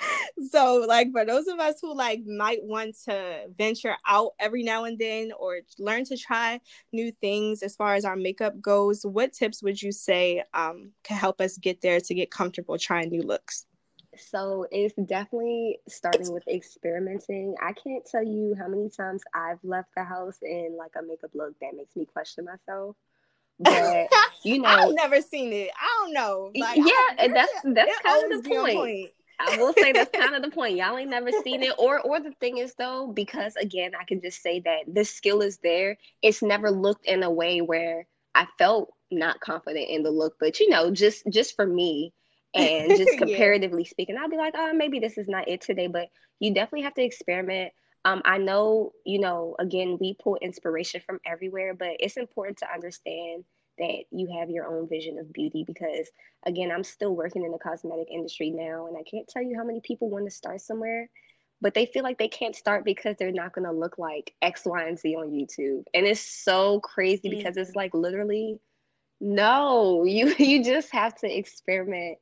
so 0.50 0.84
like 0.88 1.10
for 1.12 1.24
those 1.24 1.46
of 1.46 1.58
us 1.58 1.76
who 1.80 1.94
like 1.94 2.22
might 2.26 2.62
want 2.62 2.96
to 3.04 3.46
venture 3.56 3.96
out 4.06 4.32
every 4.38 4.62
now 4.62 4.84
and 4.84 4.98
then 4.98 5.30
or 5.38 5.60
learn 5.78 6.04
to 6.04 6.16
try 6.16 6.60
new 6.92 7.12
things 7.20 7.62
as 7.62 7.76
far 7.76 7.94
as 7.94 8.04
our 8.04 8.16
makeup 8.16 8.60
goes 8.60 9.04
what 9.04 9.32
tips 9.32 9.62
would 9.62 9.80
you 9.80 9.92
say 9.92 10.42
um, 10.54 10.90
can 11.04 11.16
help 11.16 11.40
us 11.40 11.56
get 11.58 11.80
there 11.80 12.00
to 12.00 12.14
get 12.14 12.30
comfortable 12.30 12.78
trying 12.78 13.08
new 13.08 13.22
looks 13.22 13.66
so 14.18 14.66
it's 14.70 14.94
definitely 15.06 15.78
starting 15.88 16.32
with 16.32 16.46
experimenting. 16.48 17.54
I 17.62 17.72
can't 17.72 18.04
tell 18.04 18.24
you 18.24 18.56
how 18.58 18.66
many 18.66 18.88
times 18.88 19.22
I've 19.34 19.62
left 19.62 19.90
the 19.96 20.04
house 20.04 20.38
in 20.42 20.76
like 20.76 20.92
a 20.98 21.02
makeup 21.02 21.30
look 21.34 21.54
that 21.60 21.76
makes 21.76 21.94
me 21.96 22.06
question 22.06 22.44
myself. 22.44 22.96
But 23.62 24.08
you 24.42 24.60
know, 24.60 24.68
I've 24.68 24.94
never 24.94 25.20
seen 25.20 25.52
it. 25.52 25.70
I 25.78 26.04
don't 26.04 26.14
know. 26.14 26.50
Like, 26.54 26.78
yeah, 26.78 27.28
that's 27.34 27.52
that's 27.62 27.98
kind 28.00 28.32
of 28.32 28.42
the 28.42 28.48
point. 28.48 28.74
point. 28.74 29.10
I 29.40 29.56
will 29.56 29.72
say 29.72 29.92
that's 29.92 30.10
kind 30.16 30.34
of 30.34 30.42
the 30.42 30.50
point. 30.50 30.76
Y'all 30.76 30.96
ain't 30.96 31.10
never 31.10 31.30
seen 31.44 31.62
it. 31.62 31.74
Or 31.78 32.00
or 32.00 32.20
the 32.20 32.32
thing 32.32 32.58
is 32.58 32.74
though, 32.74 33.08
because 33.08 33.56
again, 33.56 33.92
I 33.98 34.04
can 34.04 34.20
just 34.20 34.42
say 34.42 34.60
that 34.60 34.80
this 34.86 35.10
skill 35.10 35.40
is 35.40 35.58
there. 35.58 35.96
It's 36.22 36.42
never 36.42 36.70
looked 36.70 37.06
in 37.06 37.22
a 37.22 37.30
way 37.30 37.60
where 37.60 38.06
I 38.34 38.46
felt 38.58 38.92
not 39.10 39.40
confident 39.40 39.88
in 39.88 40.02
the 40.02 40.10
look. 40.10 40.34
But 40.38 40.60
you 40.60 40.68
know, 40.68 40.90
just 40.90 41.24
just 41.30 41.56
for 41.56 41.66
me 41.66 42.12
and 42.54 42.90
just 42.96 43.18
comparatively 43.18 43.82
yeah. 43.82 43.90
speaking, 43.90 44.16
I'll 44.18 44.28
be 44.28 44.36
like, 44.36 44.54
oh, 44.56 44.72
maybe 44.74 44.98
this 44.98 45.18
is 45.18 45.28
not 45.28 45.48
it 45.48 45.60
today. 45.62 45.86
But 45.86 46.08
you 46.38 46.54
definitely 46.54 46.82
have 46.82 46.94
to 46.94 47.02
experiment. 47.02 47.72
Um, 48.04 48.22
I 48.24 48.38
know, 48.38 48.92
you 49.04 49.20
know, 49.20 49.56
again, 49.58 49.98
we 50.00 50.16
pull 50.22 50.36
inspiration 50.40 51.02
from 51.04 51.20
everywhere, 51.26 51.74
but 51.74 51.96
it's 52.00 52.16
important 52.16 52.58
to 52.58 52.72
understand 52.72 53.44
that 53.80 54.04
you 54.10 54.38
have 54.38 54.50
your 54.50 54.66
own 54.66 54.88
vision 54.88 55.18
of 55.18 55.32
beauty 55.32 55.64
because 55.66 56.08
again 56.46 56.70
i'm 56.70 56.84
still 56.84 57.14
working 57.14 57.44
in 57.44 57.52
the 57.52 57.58
cosmetic 57.58 58.08
industry 58.10 58.50
now 58.50 58.86
and 58.86 58.96
i 58.96 59.02
can't 59.02 59.28
tell 59.28 59.42
you 59.42 59.56
how 59.56 59.64
many 59.64 59.80
people 59.80 60.08
want 60.08 60.24
to 60.24 60.30
start 60.30 60.60
somewhere 60.60 61.08
but 61.62 61.74
they 61.74 61.86
feel 61.86 62.02
like 62.02 62.18
they 62.18 62.28
can't 62.28 62.56
start 62.56 62.84
because 62.84 63.16
they're 63.18 63.32
not 63.32 63.52
going 63.52 63.66
to 63.66 63.72
look 63.72 63.98
like 63.98 64.34
x 64.42 64.62
y 64.64 64.84
and 64.84 64.98
z 64.98 65.16
on 65.16 65.30
youtube 65.30 65.82
and 65.94 66.06
it's 66.06 66.20
so 66.20 66.80
crazy 66.80 67.28
mm-hmm. 67.28 67.38
because 67.38 67.56
it's 67.56 67.74
like 67.74 67.94
literally 67.94 68.58
no 69.20 70.04
you 70.06 70.34
you 70.38 70.62
just 70.62 70.92
have 70.92 71.14
to 71.14 71.38
experiment 71.38 72.18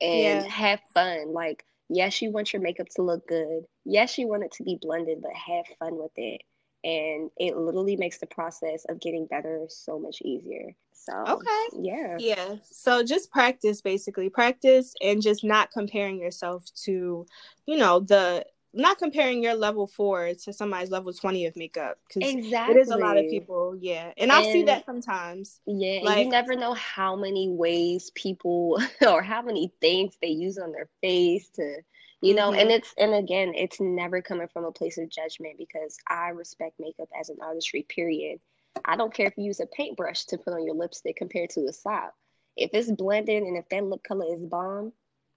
and 0.00 0.44
yeah. 0.44 0.48
have 0.48 0.80
fun 0.94 1.32
like 1.32 1.64
yes 1.88 2.22
you 2.22 2.30
want 2.30 2.52
your 2.52 2.62
makeup 2.62 2.86
to 2.94 3.02
look 3.02 3.26
good 3.26 3.64
yes 3.84 4.18
you 4.18 4.28
want 4.28 4.44
it 4.44 4.52
to 4.52 4.62
be 4.62 4.78
blended 4.80 5.18
but 5.22 5.32
have 5.32 5.64
fun 5.78 5.96
with 5.96 6.12
it 6.16 6.42
and 6.84 7.30
it 7.36 7.56
literally 7.56 7.96
makes 7.96 8.18
the 8.18 8.26
process 8.26 8.84
of 8.88 9.00
getting 9.00 9.26
better 9.26 9.66
so 9.68 9.98
much 9.98 10.20
easier. 10.22 10.74
So, 10.92 11.12
okay. 11.26 11.78
Yeah. 11.80 12.16
Yeah. 12.18 12.56
So 12.70 13.02
just 13.02 13.30
practice 13.30 13.80
basically. 13.80 14.28
Practice 14.28 14.94
and 15.00 15.22
just 15.22 15.42
not 15.42 15.70
comparing 15.70 16.20
yourself 16.20 16.64
to, 16.84 17.26
you 17.66 17.76
know, 17.76 18.00
the 18.00 18.44
not 18.74 18.98
comparing 18.98 19.42
your 19.42 19.54
level 19.54 19.86
4 19.86 20.34
to 20.44 20.52
somebody's 20.52 20.90
level 20.90 21.12
20 21.12 21.46
of 21.46 21.56
makeup 21.56 21.98
cuz 22.12 22.22
exactly. 22.22 22.76
it 22.76 22.78
is 22.78 22.90
a 22.90 22.96
lot 22.96 23.16
of 23.16 23.24
people, 23.30 23.74
yeah. 23.80 24.12
And, 24.18 24.30
and 24.30 24.32
I 24.32 24.42
see 24.42 24.62
that 24.64 24.84
sometimes. 24.84 25.60
Yeah, 25.66 26.00
like 26.02 26.24
you 26.24 26.30
never 26.30 26.54
know 26.54 26.74
how 26.74 27.16
many 27.16 27.48
ways 27.48 28.10
people 28.14 28.78
or 29.06 29.22
how 29.22 29.40
many 29.40 29.72
things 29.80 30.18
they 30.20 30.28
use 30.28 30.58
on 30.58 30.72
their 30.72 30.88
face 31.00 31.48
to 31.50 31.78
you 32.20 32.34
know 32.34 32.50
mm-hmm. 32.50 32.60
and 32.60 32.70
it's 32.70 32.94
and 32.98 33.14
again 33.14 33.52
it's 33.54 33.80
never 33.80 34.20
coming 34.20 34.48
from 34.52 34.64
a 34.64 34.72
place 34.72 34.98
of 34.98 35.08
judgment 35.08 35.56
because 35.58 35.96
i 36.08 36.28
respect 36.28 36.74
makeup 36.78 37.08
as 37.18 37.28
an 37.28 37.36
artistry 37.42 37.86
period 37.88 38.38
i 38.84 38.96
don't 38.96 39.14
care 39.14 39.26
if 39.26 39.36
you 39.36 39.44
use 39.44 39.60
a 39.60 39.66
paintbrush 39.66 40.24
to 40.24 40.38
put 40.38 40.52
on 40.52 40.64
your 40.64 40.74
lipstick 40.74 41.16
compared 41.16 41.50
to 41.50 41.66
a 41.66 41.72
sop 41.72 42.14
if 42.56 42.70
it's 42.72 42.90
blended 42.90 43.42
and 43.42 43.56
if 43.56 43.68
that 43.68 43.84
lip 43.84 44.00
color 44.06 44.26
is 44.34 44.44
bomb 44.44 44.92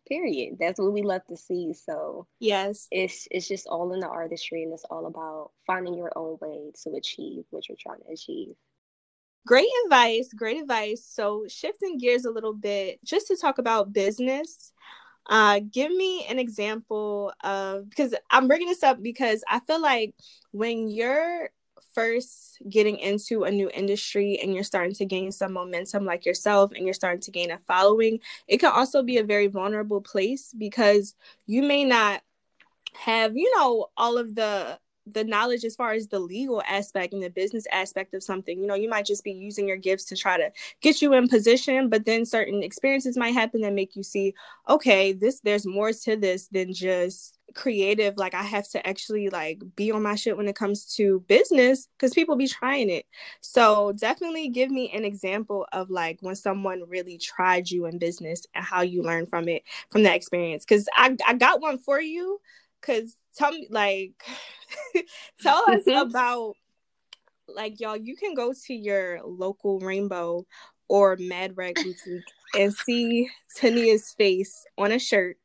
period 0.08 0.58
that's 0.60 0.80
what 0.80 0.92
we 0.92 1.04
love 1.04 1.22
to 1.28 1.38
see 1.38 1.74
so 1.74 2.26
yes 2.40 2.88
it's 2.90 3.28
it's 3.30 3.48
just 3.48 3.68
all 3.68 3.94
in 3.94 4.00
the 4.00 4.08
artistry 4.08 4.64
and 4.64 4.74
it's 4.74 4.86
all 4.90 5.06
about 5.06 5.52
finding 5.68 5.94
your 5.94 6.12
own 6.16 6.38
way 6.42 6.72
to 6.84 6.96
achieve 6.98 7.44
what 7.52 7.70
you're 7.70 7.78
trying 7.80 8.00
to 8.00 8.12
achieve 8.12 8.56
Great 9.48 9.70
advice, 9.86 10.30
great 10.36 10.62
advice. 10.62 11.04
So, 11.04 11.46
shifting 11.48 11.98
gears 11.98 12.26
a 12.26 12.32
little 12.32 12.54
bit, 12.54 13.04
just 13.04 13.26
to 13.28 13.36
talk 13.36 13.58
about 13.58 13.92
business. 13.92 14.72
Uh, 15.28 15.60
give 15.72 15.92
me 15.92 16.26
an 16.30 16.40
example 16.40 17.32
of 17.44 17.90
because 17.90 18.14
I'm 18.30 18.48
bringing 18.48 18.68
this 18.68 18.84
up 18.84 19.02
because 19.02 19.44
I 19.48 19.60
feel 19.60 19.82
like 19.82 20.16
when 20.52 20.90
you're 20.90 21.50
first 21.94 22.62
getting 22.70 22.98
into 22.98 23.44
a 23.44 23.52
new 23.52 23.70
industry 23.74 24.40
and 24.42 24.54
you're 24.54 24.64
starting 24.64 24.94
to 24.96 25.06
gain 25.06 25.32
some 25.32 25.54
momentum 25.54 26.06
like 26.06 26.26
yourself 26.26 26.72
and 26.72 26.86
you're 26.86 26.94
starting 26.94 27.22
to 27.22 27.32
gain 27.32 27.52
a 27.52 27.58
following, 27.60 28.20
it 28.48 28.58
can 28.58 28.72
also 28.72 29.04
be 29.04 29.18
a 29.18 29.24
very 29.24 29.48
vulnerable 29.48 30.02
place 30.02 30.54
because 30.58 31.16
you 31.48 31.62
may 31.62 31.84
not 31.84 32.22
have, 32.94 33.36
you 33.36 33.52
know, 33.58 33.88
all 33.98 34.18
of 34.18 34.36
the 34.36 34.80
the 35.14 35.24
knowledge 35.24 35.64
as 35.64 35.76
far 35.76 35.94
as 35.94 36.08
the 36.08 36.20
legal 36.20 36.62
aspect 36.68 37.14
and 37.14 37.22
the 37.22 37.30
business 37.30 37.66
aspect 37.72 38.14
of 38.14 38.24
something. 38.24 38.60
You 38.60 38.68
know, 38.68 38.76
you 38.76 38.90
might 38.90 39.06
just 39.06 39.24
be 39.24 39.32
using 39.32 39.68
your 39.68 39.78
gifts 39.78 40.06
to 40.06 40.16
try 40.16 40.38
to 40.38 40.52
get 40.82 41.02
you 41.02 41.14
in 41.14 41.28
position, 41.28 41.90
but 41.90 42.06
then 42.06 42.26
certain 42.26 42.64
experiences 42.64 43.18
might 43.18 43.34
happen 43.34 43.62
that 43.62 43.74
make 43.74 43.96
you 43.96 44.04
see, 44.04 44.34
okay, 44.70 45.14
this 45.14 45.42
there's 45.42 45.66
more 45.66 45.92
to 45.92 46.16
this 46.16 46.48
than 46.48 46.74
just 46.74 47.38
creative. 47.54 48.18
Like 48.18 48.34
i 48.34 48.44
have 48.44 48.68
to 48.70 48.88
actually 48.88 49.30
like 49.30 49.62
be 49.76 49.92
on 49.92 50.04
my 50.04 50.16
shit 50.16 50.38
when 50.38 50.48
it 50.48 50.56
comes 50.56 50.86
to 50.96 51.20
business 51.28 51.88
because 51.98 52.14
people 52.14 52.36
be 52.36 52.48
trying 52.48 52.90
it. 52.90 53.06
So 53.42 53.94
definitely 53.94 54.50
give 54.50 54.72
me 54.72 54.92
an 54.92 55.06
example 55.06 55.68
of 55.72 55.90
like 55.90 56.20
when 56.22 56.36
someone 56.36 56.84
really 56.88 57.18
tried 57.18 57.70
you 57.70 57.86
in 57.86 57.98
business 57.98 58.46
and 58.56 58.64
how 58.64 58.82
you 58.82 59.04
learned 59.04 59.30
from 59.30 59.48
it 59.48 59.64
from 59.90 60.04
that 60.04 60.16
experience. 60.16 60.66
Because 60.66 60.88
I, 60.96 61.16
I 61.28 61.34
got 61.34 61.62
one 61.62 61.78
for 61.78 62.00
you 62.00 62.40
because 62.80 63.16
tell 63.36 63.52
me 63.52 63.68
like 63.70 64.24
tell 65.42 65.64
us 65.70 65.84
mm-hmm. 65.88 66.10
about 66.10 66.56
like 67.48 67.80
y'all 67.80 67.98
you 67.98 68.16
can 68.16 68.34
go 68.34 68.54
to 68.66 68.74
your 68.74 69.20
local 69.24 69.80
rainbow 69.80 70.46
or 70.88 71.16
mad 71.18 71.56
rag 71.56 71.76
boutique 71.76 72.24
and 72.58 72.74
see 72.74 73.30
tania's 73.58 74.12
face 74.18 74.66
on 74.78 74.92
a 74.92 75.00
shirt. 75.00 75.38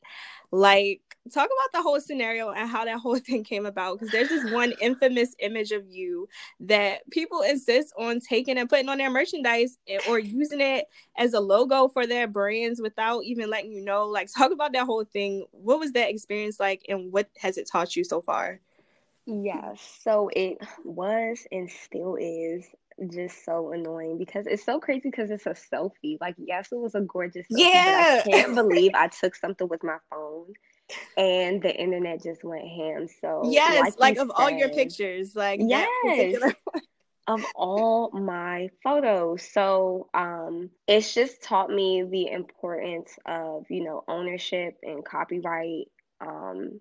Like 0.51 1.03
talk 1.33 1.47
about 1.47 1.73
the 1.73 1.83
whole 1.83 2.01
scenario 2.01 2.51
and 2.51 2.69
how 2.69 2.85
that 2.85 2.99
whole 2.99 3.19
thing 3.27 3.45
came 3.45 3.67
about 3.67 3.99
because 3.99 4.13
there's 4.13 4.29
this 4.29 4.51
one 4.53 4.73
infamous 4.81 5.35
image 5.41 5.73
of 5.73 5.89
you 5.89 6.29
that 6.61 7.09
people 7.11 7.43
insist 7.43 7.93
on 7.99 8.21
taking 8.21 8.59
and 8.59 8.69
putting 8.69 8.89
on 8.89 8.99
their 8.99 9.11
merchandise 9.11 9.79
or 10.09 10.19
using 10.19 10.61
it 10.61 10.87
as 11.17 11.35
a 11.35 11.41
logo 11.41 11.89
for 11.89 12.07
their 12.07 12.27
brands 12.27 12.81
without 12.81 13.25
even 13.25 13.51
letting 13.51 13.73
you 13.73 13.83
know 13.83 14.07
like 14.07 14.29
talk 14.33 14.53
about 14.53 14.73
that 14.73 14.87
whole 14.87 15.05
thing 15.05 15.45
what 15.51 15.79
was 15.79 15.93
that 15.93 16.11
experience 16.11 16.59
like 16.61 16.83
and 16.89 17.13
what 17.13 17.29
has 17.39 17.59
it 17.59 17.69
taught 17.71 17.97
you 17.97 18.05
so 18.05 18.21
far 18.21 18.61
yeah 19.27 19.75
so 20.03 20.31
it 20.35 20.59
was 20.85 21.47
and 21.51 21.71
still 21.71 22.17
is 22.21 22.65
just 23.11 23.45
so 23.45 23.73
annoying 23.73 24.19
because 24.19 24.47
it's 24.47 24.65
so 24.65 24.81
crazy 24.81 25.11
because 25.11 25.31
it's 25.31 25.47
a 25.47 25.51
selfie. 25.51 26.19
Like, 26.21 26.35
yes, 26.39 26.69
it 26.73 26.79
was 26.79 26.95
a 26.95 27.01
gorgeous 27.01 27.47
selfie, 27.53 27.73
yeah. 27.73 28.23
I 28.25 28.31
can't 28.31 28.55
believe 28.55 28.93
I 28.95 29.09
took 29.09 29.35
something 29.35 29.69
with 29.69 29.83
my 29.83 29.99
phone 30.11 30.55
and 31.17 31.63
the 31.63 31.75
internet 31.75 32.23
just 32.23 32.45
went 32.45 32.67
ham. 32.67 33.09
So 33.21 33.43
yes, 33.45 33.81
like, 33.81 33.99
like 33.99 34.19
of 34.19 34.29
said, 34.29 34.43
all 34.43 34.51
your 34.51 34.69
pictures, 34.69 35.35
like 35.35 35.61
yes. 35.63 36.43
of 37.27 37.45
all 37.57 38.11
my 38.13 38.71
photos. 38.85 39.43
So 39.43 40.09
um 40.15 40.71
it's 40.87 41.13
just 41.13 41.43
taught 41.43 41.71
me 41.71 42.05
the 42.09 42.29
importance 42.29 43.19
of, 43.27 43.65
you 43.69 43.85
know, 43.85 44.05
ownership 44.07 44.79
and 44.83 45.05
copyright 45.05 45.89
um 46.21 46.81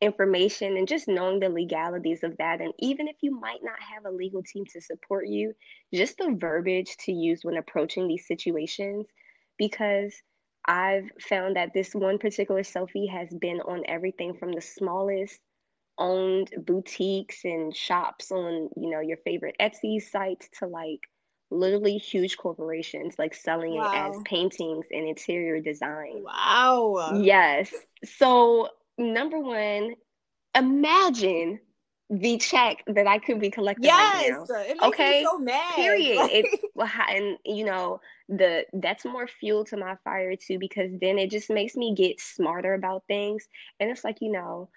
information 0.00 0.76
and 0.76 0.86
just 0.86 1.08
knowing 1.08 1.40
the 1.40 1.48
legalities 1.48 2.22
of 2.22 2.36
that 2.36 2.60
and 2.60 2.72
even 2.78 3.08
if 3.08 3.16
you 3.20 3.32
might 3.32 3.64
not 3.64 3.78
have 3.80 4.04
a 4.04 4.14
legal 4.14 4.44
team 4.44 4.64
to 4.72 4.80
support 4.80 5.26
you, 5.26 5.52
just 5.92 6.18
the 6.18 6.36
verbiage 6.38 6.96
to 6.98 7.12
use 7.12 7.40
when 7.42 7.56
approaching 7.56 8.06
these 8.06 8.26
situations 8.26 9.06
because 9.56 10.14
I've 10.64 11.10
found 11.20 11.56
that 11.56 11.72
this 11.72 11.94
one 11.94 12.18
particular 12.18 12.62
selfie 12.62 13.10
has 13.10 13.28
been 13.30 13.60
on 13.60 13.84
everything 13.86 14.34
from 14.34 14.52
the 14.52 14.60
smallest 14.60 15.40
owned 15.98 16.50
boutiques 16.64 17.44
and 17.44 17.74
shops 17.74 18.30
on, 18.30 18.68
you 18.76 18.90
know, 18.90 19.00
your 19.00 19.16
favorite 19.18 19.56
Etsy 19.60 20.00
sites 20.00 20.48
to 20.58 20.66
like 20.66 21.00
literally 21.50 21.96
huge 21.96 22.36
corporations 22.36 23.18
like 23.18 23.34
selling 23.34 23.74
wow. 23.74 23.84
it 23.84 23.94
as 23.94 24.22
paintings 24.24 24.86
and 24.90 25.08
interior 25.08 25.60
design. 25.60 26.22
Wow. 26.22 27.20
Yes. 27.22 27.72
So, 28.04 28.68
number 28.98 29.38
one, 29.40 29.94
imagine 30.54 31.60
the 32.10 32.38
check 32.38 32.82
that 32.86 33.06
I 33.06 33.18
could 33.18 33.38
be 33.38 33.50
collecting 33.50 33.84
yes, 33.84 34.48
right 34.48 34.74
now. 34.80 34.88
okay, 34.88 35.22
so 35.24 35.38
mad. 35.38 35.74
Period. 35.74 36.28
it's 36.32 36.64
and 37.10 37.36
you 37.44 37.64
know 37.64 38.00
the 38.28 38.64
that's 38.72 39.04
more 39.04 39.26
fuel 39.26 39.64
to 39.66 39.76
my 39.76 39.96
fire 40.04 40.34
too 40.34 40.58
because 40.58 40.90
then 41.00 41.18
it 41.18 41.30
just 41.30 41.50
makes 41.50 41.76
me 41.76 41.94
get 41.94 42.20
smarter 42.20 42.74
about 42.74 43.04
things. 43.08 43.46
And 43.78 43.90
it's 43.90 44.04
like 44.04 44.18
you 44.20 44.32
know, 44.32 44.70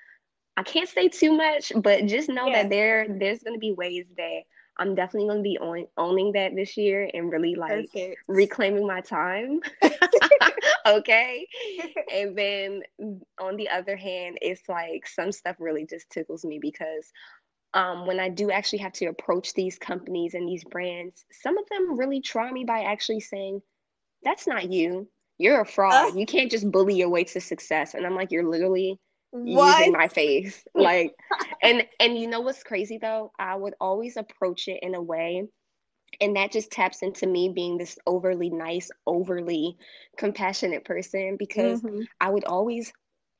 I 0.58 0.64
can't 0.64 0.90
say 0.90 1.08
too 1.08 1.32
much, 1.32 1.72
but 1.76 2.06
just 2.06 2.28
know 2.28 2.48
yeah. 2.48 2.64
that 2.64 2.70
there 2.70 3.08
there's 3.08 3.44
gonna 3.44 3.58
be 3.58 3.72
ways 3.72 4.06
that 4.18 4.42
I'm 4.82 4.96
definitely 4.96 5.28
going 5.28 5.38
to 5.38 5.44
be 5.44 5.60
on, 5.60 5.86
owning 5.96 6.32
that 6.32 6.56
this 6.56 6.76
year 6.76 7.08
and 7.14 7.32
really 7.32 7.54
like 7.54 7.92
Perfect. 7.92 8.18
reclaiming 8.28 8.88
my 8.88 9.00
time. 9.00 9.60
okay. 10.88 11.48
and 12.12 12.36
then 12.36 12.82
on 13.40 13.58
the 13.58 13.70
other 13.70 13.96
hand, 13.96 14.40
it's 14.42 14.68
like 14.68 15.08
some 15.08 15.32
stuff 15.32 15.56
really 15.60 15.86
just 15.86 16.10
tickles 16.10 16.44
me 16.44 16.58
because 16.60 17.12
um, 17.76 18.08
when 18.08 18.20
I 18.20 18.30
do 18.30 18.50
actually 18.50 18.80
have 18.80 18.94
to 18.94 19.06
approach 19.06 19.54
these 19.54 19.78
companies 19.78 20.34
and 20.34 20.50
these 20.50 20.64
brands, 20.64 21.26
some 21.32 21.60
of 21.60 21.70
them 21.70 21.96
really 21.96 22.20
try 22.20 22.52
me 22.52 22.64
by 22.64 22.82
actually 22.82 23.20
saying, 23.20 23.62
That's 24.24 24.48
not 24.48 24.72
you. 24.72 25.08
You're 25.38 25.62
a 25.62 25.66
fraud. 25.66 26.14
Uh, 26.14 26.18
you 26.18 26.26
can't 26.26 26.50
just 26.50 26.72
bully 26.72 26.96
your 26.96 27.10
way 27.10 27.24
to 27.26 27.40
success. 27.40 27.94
And 27.94 28.04
I'm 28.04 28.16
like, 28.16 28.32
You're 28.32 28.50
literally 28.50 29.00
what? 29.32 29.80
using 29.80 29.94
my 29.94 30.08
face 30.08 30.64
like 30.76 31.14
and 31.62 31.86
and 32.00 32.18
you 32.18 32.28
know 32.28 32.42
what's 32.42 32.64
crazy 32.64 32.98
though 32.98 33.32
i 33.40 33.56
would 33.56 33.74
always 33.80 34.18
approach 34.18 34.68
it 34.68 34.80
in 34.82 34.96
a 34.96 35.02
way 35.02 35.44
and 36.20 36.36
that 36.36 36.52
just 36.52 36.72
taps 36.72 37.02
into 37.02 37.26
me 37.26 37.50
being 37.50 37.78
this 37.78 37.98
overly 38.06 38.50
nice 38.50 38.90
overly 39.08 39.78
compassionate 40.18 40.84
person 40.84 41.38
because 41.40 41.82
mm-hmm. 41.82 42.02
i 42.20 42.30
would 42.30 42.44
always 42.44 42.92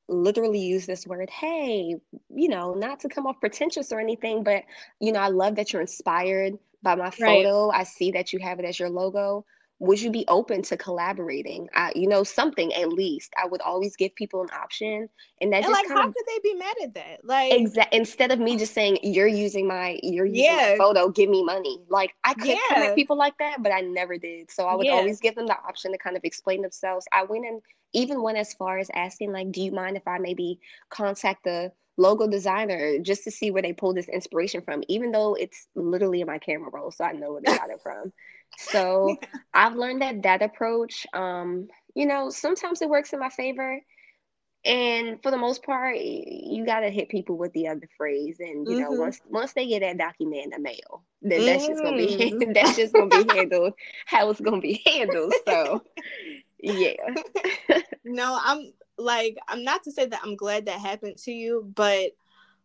literally 0.08 0.60
use 0.60 0.86
this 0.86 1.06
word 1.08 1.30
hey 1.30 1.96
you 2.30 2.50
know 2.50 2.74
not 2.74 3.00
to 3.00 3.10
come 3.10 3.28
off 3.28 3.40
pretentious 3.40 3.92
or 3.92 4.00
anything 4.00 4.44
but 4.44 4.64
you 5.00 5.12
know 5.12 5.20
i 5.20 5.28
love 5.28 5.56
that 5.56 5.72
you're 5.72 5.82
inspired 5.82 6.54
by 6.82 6.96
my 6.96 7.10
photo 7.10 7.70
right. 7.70 7.82
i 7.82 7.84
see 7.84 8.12
that 8.12 8.34
you 8.34 8.40
have 8.40 8.60
it 8.60 8.66
as 8.66 8.80
your 8.80 8.90
logo 8.90 9.46
would 9.82 10.00
you 10.00 10.12
be 10.12 10.24
open 10.28 10.62
to 10.62 10.78
collaborating? 10.78 11.68
I, 11.74 11.92
you 11.96 12.08
know, 12.08 12.24
something 12.24 12.72
at 12.72 12.90
least. 12.90 13.34
I 13.36 13.48
would 13.48 13.62
always 13.62 13.96
give 13.96 14.14
people 14.14 14.44
an 14.44 14.50
option, 14.54 15.10
and 15.42 15.52
that 15.52 15.64
and 15.64 15.66
just 15.66 15.74
like, 15.74 15.88
how 15.90 16.08
of, 16.08 16.14
could 16.14 16.24
they 16.28 16.40
be 16.44 16.54
mad 16.54 16.76
at 16.84 16.94
that? 16.94 17.26
Like, 17.26 17.52
exa- 17.52 17.88
instead 17.92 18.32
of 18.32 18.38
me 18.38 18.58
just 18.58 18.76
saying 18.76 19.00
you're 19.02 19.26
using 19.26 19.68
my 19.68 20.00
you're 20.04 20.28
using 20.28 20.44
yeah. 20.46 20.74
my 20.74 20.78
photo, 20.78 21.10
give 21.10 21.32
me 21.32 21.44
money. 21.44 21.80
Like, 21.90 22.14
I 22.24 22.36
could 22.36 22.50
yeah. 22.50 22.58
come 22.70 22.84
at 22.84 22.96
people 22.96 23.18
like 23.18 23.36
that, 23.40 23.64
but 23.64 23.72
I 23.72 23.82
never 23.82 24.20
did. 24.20 24.52
So 24.52 24.68
I 24.68 24.76
would 24.76 24.86
yeah. 24.86 24.94
always 24.94 25.20
give 25.20 25.34
them 25.34 25.48
the 25.48 25.58
option 25.58 25.92
to 25.94 25.98
kind 25.98 26.16
of 26.16 26.24
explain 26.26 26.62
themselves. 26.62 27.08
I 27.12 27.24
went 27.24 27.48
and 27.48 27.60
even 27.94 28.22
went 28.22 28.38
as 28.38 28.54
far 28.54 28.78
as 28.78 28.92
asking, 28.94 29.32
like, 29.32 29.52
do 29.52 29.64
you 29.64 29.72
mind 29.72 29.98
if 29.98 30.08
I 30.08 30.20
maybe 30.20 30.60
contact 30.92 31.44
the 31.44 31.72
logo 31.98 32.28
designer 32.28 33.00
just 33.00 33.24
to 33.24 33.32
see 33.32 33.50
where 33.50 33.64
they 33.64 33.74
pulled 33.74 33.98
this 33.98 34.10
inspiration 34.10 34.62
from, 34.62 34.84
even 34.88 35.12
though 35.12 35.34
it's 35.34 35.68
literally 35.74 36.22
in 36.22 36.28
my 36.28 36.38
camera 36.38 36.70
roll, 36.72 36.92
so 36.92 37.04
I 37.04 37.14
know 37.14 37.34
where 37.34 37.42
they 37.44 37.58
got 37.58 37.72
it 37.72 37.82
from. 37.84 38.14
So 38.58 39.18
I've 39.54 39.76
learned 39.76 40.02
that 40.02 40.24
that 40.24 40.42
approach, 40.42 41.06
um, 41.14 41.68
you 41.96 42.06
know, 42.06 42.30
sometimes 42.30 42.82
it 42.82 42.90
works 42.90 43.14
in 43.14 43.20
my 43.20 43.30
favor. 43.30 43.82
And 44.64 45.22
for 45.24 45.32
the 45.32 45.38
most 45.38 45.64
part, 45.64 45.98
you 45.98 46.64
gotta 46.68 46.90
hit 46.90 47.10
people 47.10 47.36
with 47.36 47.52
the 47.54 47.68
other 47.68 47.90
phrase, 47.98 48.38
and 48.40 48.68
you 48.68 48.76
mm-hmm. 48.76 48.82
know, 48.82 48.92
once 48.92 49.20
once 49.28 49.54
they 49.54 49.66
get 49.66 49.80
that 49.80 49.98
document 49.98 50.44
in 50.46 50.50
the 50.52 50.60
mail, 50.60 51.04
then 51.24 51.42
mm. 51.42 51.46
that's 51.46 51.66
just 51.66 51.82
gonna 51.82 51.98
be 51.98 52.32
mm. 52.32 52.54
that's 52.54 52.76
just 52.76 52.94
gonna 52.94 53.24
be 53.24 53.34
handled 53.34 53.74
how 54.06 54.30
it's 54.30 54.40
gonna 54.40 54.62
be 54.62 54.84
handled. 54.86 55.34
So, 55.48 55.84
yeah. 56.60 56.94
no, 58.06 58.38
I'm 58.40 58.72
like 59.00 59.36
I'm 59.48 59.64
not 59.64 59.84
to 59.86 59.92
say 59.92 60.06
that 60.06 60.22
I'm 60.24 60.36
glad 60.36 60.68
that 60.68 60.80
happened 60.80 61.18
to 61.24 61.32
you, 61.32 61.68
but 61.76 62.12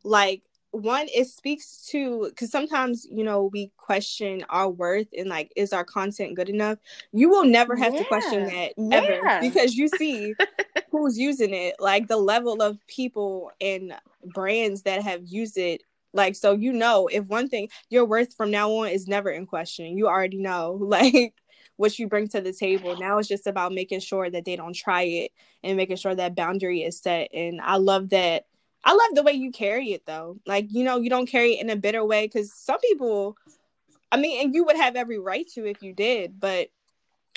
like 0.05 0.43
one 0.71 1.07
it 1.15 1.27
speaks 1.27 1.87
to 1.91 2.27
because 2.29 2.51
sometimes 2.51 3.07
you 3.11 3.25
know 3.25 3.51
we 3.53 3.71
question 3.77 4.45
our 4.51 4.69
worth 4.69 5.07
and 5.17 5.29
like 5.29 5.53
is 5.57 5.73
our 5.73 5.85
content 5.85 6.35
good 6.37 6.49
enough? 6.49 6.79
You 7.13 7.29
will 7.29 7.45
never 7.45 7.77
have 7.77 7.95
yeah. 7.95 8.01
to 8.01 8.05
question 8.07 8.45
that 8.47 8.73
ever 8.93 9.21
yeah. 9.23 9.41
because 9.41 9.75
you 9.75 9.89
see 9.89 10.35
who's 10.91 11.19
using 11.19 11.55
it 11.55 11.77
like 11.79 12.09
the 12.09 12.17
level 12.17 12.63
of 12.63 12.79
people 12.87 13.51
and 13.61 13.95
brands 14.35 14.83
that 14.83 15.03
have 15.03 15.23
used 15.25 15.57
it. 15.57 15.83
Like 16.13 16.35
so 16.35 16.53
you 16.53 16.73
know 16.73 17.09
if 17.09 17.25
one 17.25 17.49
thing 17.49 17.69
your 17.91 18.05
worth 18.05 18.35
from 18.35 18.51
now 18.51 18.71
on 18.71 18.89
is 18.89 19.07
never 19.07 19.31
in 19.31 19.47
question. 19.47 19.97
You 19.97 20.09
already 20.09 20.39
know 20.39 20.73
like 20.81 21.35
what 21.77 21.99
you 21.99 22.09
bring 22.09 22.29
to 22.29 22.41
the 22.41 22.53
table. 22.53 22.99
Now 22.99 23.19
it's 23.19 23.29
just 23.29 23.47
about 23.47 23.73
making 23.73 24.01
sure 24.01 24.31
that 24.31 24.45
they 24.45 24.57
don't 24.57 24.75
try 24.75 25.03
it 25.03 25.33
and 25.63 25.77
making 25.77 25.97
sure 25.97 26.15
that 26.15 26.35
boundary 26.35 26.83
is 26.83 26.99
set. 27.01 27.29
And 27.35 27.61
i 27.61 27.77
love 27.77 28.11
that 28.11 28.47
I 28.87 28.93
love 28.93 29.15
the 29.15 29.25
way 29.25 29.33
you 29.33 29.51
carry 29.51 29.93
it 29.93 30.07
though. 30.07 30.39
Like, 30.47 30.69
you 30.71 30.85
know, 30.85 31.01
you 31.01 31.11
don't 31.11 31.29
carry 31.29 31.55
it 31.55 31.61
in 31.61 31.71
a 31.71 31.77
bitter 31.77 32.05
way 32.05 32.27
because 32.27 32.55
some 32.55 32.79
people, 32.79 33.37
I 34.13 34.17
mean, 34.17 34.45
and 34.45 34.55
you 34.55 34.65
would 34.65 34.77
have 34.77 34.95
every 34.95 35.19
right 35.19 35.47
to 35.55 35.67
if 35.67 35.83
you 35.83 35.93
did, 35.93 36.39
but 36.39 36.69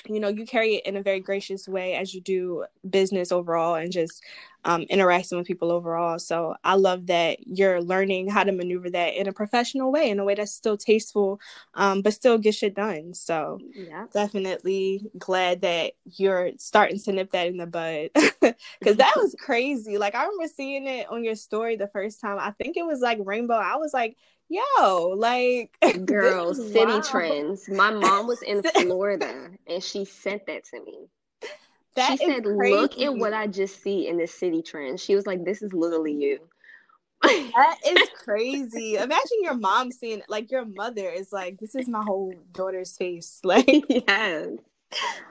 you 0.06 0.20
know 0.20 0.28
you 0.28 0.46
carry 0.46 0.76
it 0.76 0.86
in 0.86 0.96
a 0.96 1.02
very 1.02 1.20
gracious 1.20 1.68
way 1.68 1.94
as 1.94 2.14
you 2.14 2.20
do 2.20 2.64
business 2.88 3.32
overall 3.32 3.74
and 3.74 3.92
just 3.92 4.22
um, 4.64 4.82
interacting 4.82 5.38
with 5.38 5.46
people 5.46 5.72
overall. 5.72 6.18
So 6.18 6.54
i 6.64 6.74
love 6.74 7.06
that 7.06 7.38
you're 7.46 7.80
learning 7.80 8.28
how 8.28 8.44
to 8.44 8.52
maneuver 8.52 8.90
that 8.90 9.14
in 9.14 9.26
a 9.26 9.32
professional 9.32 9.90
way 9.90 10.10
in 10.10 10.18
a 10.18 10.24
way 10.24 10.34
that's 10.34 10.52
still 10.52 10.76
tasteful 10.76 11.40
um, 11.74 12.02
but 12.02 12.14
still 12.14 12.38
get 12.38 12.54
shit 12.54 12.74
done. 12.74 13.14
So 13.14 13.58
yeah. 13.74 14.06
definitely 14.12 15.10
glad 15.18 15.62
that 15.62 15.92
you're 16.04 16.50
starting 16.58 16.98
to 17.00 17.12
nip 17.12 17.30
that 17.32 17.46
in 17.46 17.56
the 17.56 17.66
bud 17.66 18.10
because 18.78 18.96
that 18.96 19.14
was 19.16 19.34
crazy. 19.40 19.98
Like 19.98 20.14
i 20.14 20.24
remember 20.24 20.52
seeing 20.54 20.86
it 20.86 21.08
on 21.08 21.24
your 21.24 21.36
story 21.36 21.76
the 21.76 21.88
first 21.88 22.20
time. 22.20 22.38
I 22.38 22.50
think 22.52 22.76
it 22.76 22.86
was 22.86 23.00
like 23.00 23.18
rainbow. 23.22 23.54
I 23.54 23.76
was 23.76 23.94
like 23.94 24.16
yo, 24.50 25.14
like 25.16 25.76
girl, 26.04 26.52
Citi 26.52 26.84
wow. 26.86 27.00
trends. 27.00 27.68
My 27.68 27.90
mom 27.90 28.26
was 28.26 28.42
in 28.42 28.62
Florida 28.74 29.50
and 29.66 29.82
she 29.82 30.04
sent 30.04 30.46
that 30.46 30.64
to 30.66 30.84
me. 30.84 31.06
That 31.96 32.18
she 32.18 32.18
said, 32.18 32.44
crazy. 32.44 32.76
"Look 32.76 32.98
at 33.00 33.16
what 33.16 33.32
I 33.32 33.46
just 33.46 33.82
see 33.82 34.06
in 34.06 34.18
this 34.18 34.38
Citi 34.38 34.64
Trend." 34.64 35.00
She 35.00 35.16
was 35.16 35.26
like, 35.26 35.44
"This 35.44 35.62
is 35.62 35.72
literally 35.72 36.12
you." 36.12 36.40
that 37.22 37.76
is 37.86 38.08
crazy. 38.24 38.94
Imagine 38.94 39.42
your 39.42 39.54
mom 39.54 39.90
seeing 39.90 40.22
like 40.28 40.50
your 40.50 40.64
mother 40.64 41.08
is 41.08 41.32
like, 41.32 41.58
"This 41.58 41.74
is 41.74 41.88
my 41.88 42.02
whole 42.02 42.34
daughter's 42.52 42.96
face." 42.96 43.40
Like, 43.44 43.84
yes, 43.88 44.48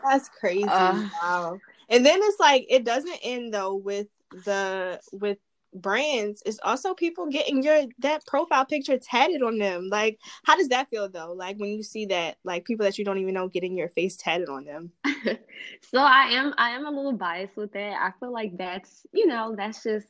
that's 0.04 0.30
crazy. 0.30 0.68
Uh, 0.68 1.02
wow. 1.22 1.60
And 1.90 2.06
then 2.06 2.20
it's 2.22 2.40
like 2.40 2.66
it 2.70 2.84
doesn't 2.84 3.20
end 3.24 3.54
though 3.54 3.76
with 3.76 4.08
the 4.32 5.00
with 5.12 5.38
brands 5.74 6.42
is 6.46 6.60
also 6.64 6.94
people 6.94 7.28
getting 7.28 7.64
your 7.64 7.84
that 8.00 8.26
profile 8.26 8.66
picture 8.66 8.98
tatted 8.98 9.42
on 9.42 9.58
them. 9.58 9.90
Like, 9.90 10.20
how 10.44 10.56
does 10.56 10.70
that 10.70 10.90
feel 10.90 11.10
though? 11.10 11.34
Like 11.34 11.58
when 11.58 11.70
you 11.70 11.84
see 11.84 12.06
that, 12.08 12.38
like 12.44 12.66
people 12.66 12.86
that 12.86 12.98
you 12.98 13.06
don't 13.06 13.18
even 13.20 13.34
know 13.34 13.48
getting 13.48 13.78
your 13.78 13.90
face 13.90 14.18
tatted 14.18 14.50
on 14.50 14.66
them. 14.66 14.92
so 15.82 16.00
I 16.00 16.28
am 16.32 16.54
I 16.58 16.72
am 16.72 16.86
a 16.86 16.92
little 16.92 17.14
biased 17.14 17.58
with 17.58 17.72
that. 17.74 18.02
I 18.02 18.12
feel 18.20 18.32
like 18.32 18.58
that's 18.58 19.06
you 19.14 19.28
know 19.28 19.56
that's 19.58 19.84
just 19.84 20.08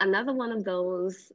another 0.00 0.32
one 0.32 0.52
of 0.52 0.64
those 0.64 1.32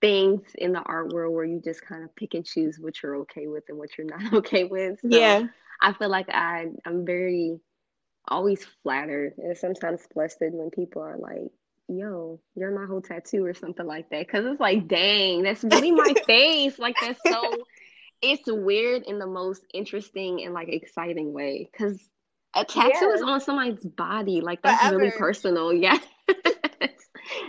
things 0.00 0.42
in 0.56 0.72
the 0.72 0.80
art 0.80 1.12
world 1.12 1.34
where 1.34 1.44
you 1.44 1.60
just 1.64 1.84
kind 1.84 2.04
of 2.04 2.14
pick 2.16 2.34
and 2.34 2.44
choose 2.44 2.78
what 2.78 3.02
you're 3.02 3.16
okay 3.16 3.46
with 3.46 3.64
and 3.68 3.78
what 3.78 3.96
you're 3.96 4.06
not 4.06 4.32
okay 4.34 4.64
with. 4.64 5.00
So 5.00 5.08
yeah, 5.08 5.46
I 5.80 5.92
feel 5.92 6.08
like 6.08 6.28
I 6.30 6.66
I'm 6.84 7.04
very 7.04 7.58
always 8.28 8.64
flattered 8.82 9.34
and 9.38 9.56
sometimes 9.56 10.06
flustered 10.12 10.54
when 10.54 10.70
people 10.70 11.02
are 11.02 11.18
like 11.18 11.50
yo, 11.88 12.40
you're 12.54 12.78
my 12.78 12.86
whole 12.86 13.00
tattoo 13.00 13.44
or 13.44 13.54
something 13.54 13.86
like 13.86 14.10
that. 14.10 14.28
Cause 14.28 14.44
it's 14.44 14.60
like, 14.60 14.88
dang, 14.88 15.42
that's 15.42 15.64
really 15.64 15.90
my 15.90 16.14
face. 16.26 16.78
Like 16.78 16.96
that's 17.00 17.20
so 17.26 17.64
it's 18.22 18.46
weird 18.46 19.02
in 19.04 19.18
the 19.18 19.26
most 19.26 19.62
interesting 19.72 20.42
and 20.44 20.54
like 20.54 20.68
exciting 20.68 21.32
way. 21.32 21.70
Cause 21.76 21.98
a 22.54 22.64
tattoo 22.64 23.06
yeah. 23.06 23.14
is 23.14 23.22
on 23.22 23.40
somebody's 23.40 23.84
body. 23.84 24.40
Like 24.40 24.62
that's 24.62 24.80
Forever. 24.80 24.98
really 24.98 25.12
personal. 25.12 25.72
Yeah. 25.84 25.98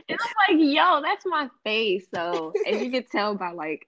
it's 0.07 0.23
like, 0.49 0.57
yo, 0.57 1.01
that's 1.01 1.25
my 1.25 1.49
face. 1.63 2.07
So 2.13 2.53
as 2.67 2.81
you 2.81 2.91
can 2.91 3.05
tell 3.11 3.35
by 3.35 3.51
like 3.51 3.87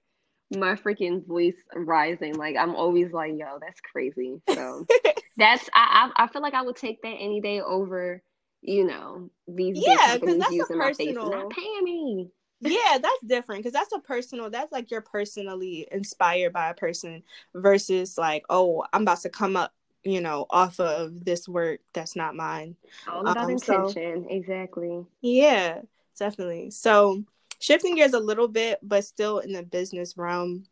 my 0.56 0.76
freaking 0.76 1.26
voice 1.26 1.56
rising, 1.76 2.36
like 2.36 2.56
I'm 2.56 2.76
always 2.76 3.12
like, 3.12 3.34
yo, 3.36 3.58
that's 3.60 3.82
crazy. 3.82 4.42
So 4.50 4.86
that's 5.38 5.70
I, 5.74 6.12
I 6.16 6.24
I 6.24 6.28
feel 6.28 6.42
like 6.42 6.54
I 6.54 6.62
would 6.62 6.76
take 6.78 7.02
that 7.02 7.16
any 7.20 7.42
day 7.42 7.62
over 7.62 8.22
you 8.62 8.86
know, 8.86 9.30
these 9.48 9.78
yeah, 9.80 10.18
because 10.18 10.38
that's 10.38 10.52
using 10.52 10.76
a 10.76 10.80
personal, 10.80 11.30
my 11.30 11.32
face, 11.32 11.42
not 11.44 11.50
paying 11.50 11.84
me. 11.84 12.30
yeah, 12.62 12.98
that's 12.98 13.24
different 13.26 13.60
because 13.60 13.74
that's 13.74 13.94
a 13.94 14.00
personal. 14.00 14.50
That's 14.50 14.72
like 14.72 14.92
you're 14.92 15.02
personally 15.02 15.88
inspired 15.92 16.54
by 16.54 16.70
a 16.70 16.74
person 16.74 17.24
versus 17.54 18.18
like, 18.18 18.44
oh, 18.50 18.84
I'm 18.94 19.04
about 19.04 19.22
to 19.22 19.30
come 19.30 19.56
up, 19.56 19.74
you 20.04 20.22
know, 20.22 20.48
off 20.50 20.80
of 20.80 21.24
this 21.24 21.48
work 21.48 21.82
that's 21.94 22.16
not 22.16 22.36
mine. 22.36 22.76
All 23.08 23.22
about 23.22 23.46
um, 23.46 23.52
intention, 23.52 24.26
so, 24.28 24.36
exactly. 24.36 25.06
Yeah, 25.22 25.82
definitely. 26.18 26.72
So, 26.72 27.24
shifting 27.60 27.96
gears 27.96 28.14
a 28.14 28.20
little 28.20 28.48
bit, 28.48 28.80
but 28.82 29.06
still 29.06 29.40
in 29.40 29.54
the 29.54 29.64
business 29.64 30.18
realm. 30.18 30.66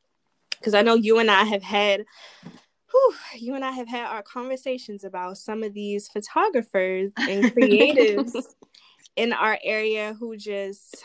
Because 0.57 0.73
I 0.73 0.81
know 0.81 0.95
you 0.95 1.19
and 1.19 1.29
I 1.29 1.43
have 1.43 1.61
had, 1.61 2.05
whew, 2.95 3.15
you 3.37 3.55
and 3.55 3.65
I 3.65 3.71
have 3.71 3.87
had 3.87 4.07
our 4.07 4.21
conversations 4.21 5.03
about 5.03 5.37
some 5.37 5.63
of 5.63 5.73
these 5.73 6.07
photographers 6.07 7.11
and 7.17 7.45
creatives 7.45 8.33
in 9.15 9.33
our 9.33 9.59
area 9.63 10.15
who 10.19 10.37
just, 10.37 11.03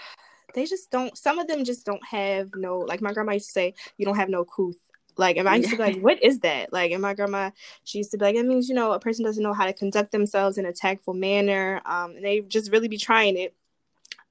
they 0.54 0.66
just 0.66 0.90
don't, 0.90 1.16
some 1.16 1.38
of 1.38 1.48
them 1.48 1.64
just 1.64 1.84
don't 1.84 2.04
have 2.04 2.50
no, 2.54 2.78
like 2.78 3.00
my 3.00 3.12
grandma 3.12 3.32
used 3.32 3.46
to 3.46 3.52
say, 3.52 3.74
you 3.96 4.06
don't 4.06 4.16
have 4.16 4.28
no 4.28 4.44
couth. 4.44 4.78
Like, 5.16 5.36
and 5.36 5.48
I 5.48 5.56
used 5.56 5.70
to 5.70 5.76
be 5.76 5.82
like, 5.82 6.00
what 6.00 6.22
is 6.22 6.40
that? 6.40 6.72
Like, 6.72 6.92
and 6.92 7.02
my 7.02 7.14
grandma, 7.14 7.50
she 7.84 7.98
used 7.98 8.12
to 8.12 8.18
be 8.18 8.24
like, 8.24 8.36
it 8.36 8.46
means, 8.46 8.68
you 8.68 8.74
know, 8.74 8.92
a 8.92 9.00
person 9.00 9.24
doesn't 9.24 9.42
know 9.42 9.52
how 9.52 9.66
to 9.66 9.72
conduct 9.72 10.12
themselves 10.12 10.56
in 10.56 10.64
a 10.64 10.72
tactful 10.72 11.14
manner. 11.14 11.82
Um, 11.84 12.12
and 12.12 12.24
they 12.24 12.40
just 12.40 12.70
really 12.70 12.88
be 12.88 12.96
trying 12.96 13.36
it 13.36 13.54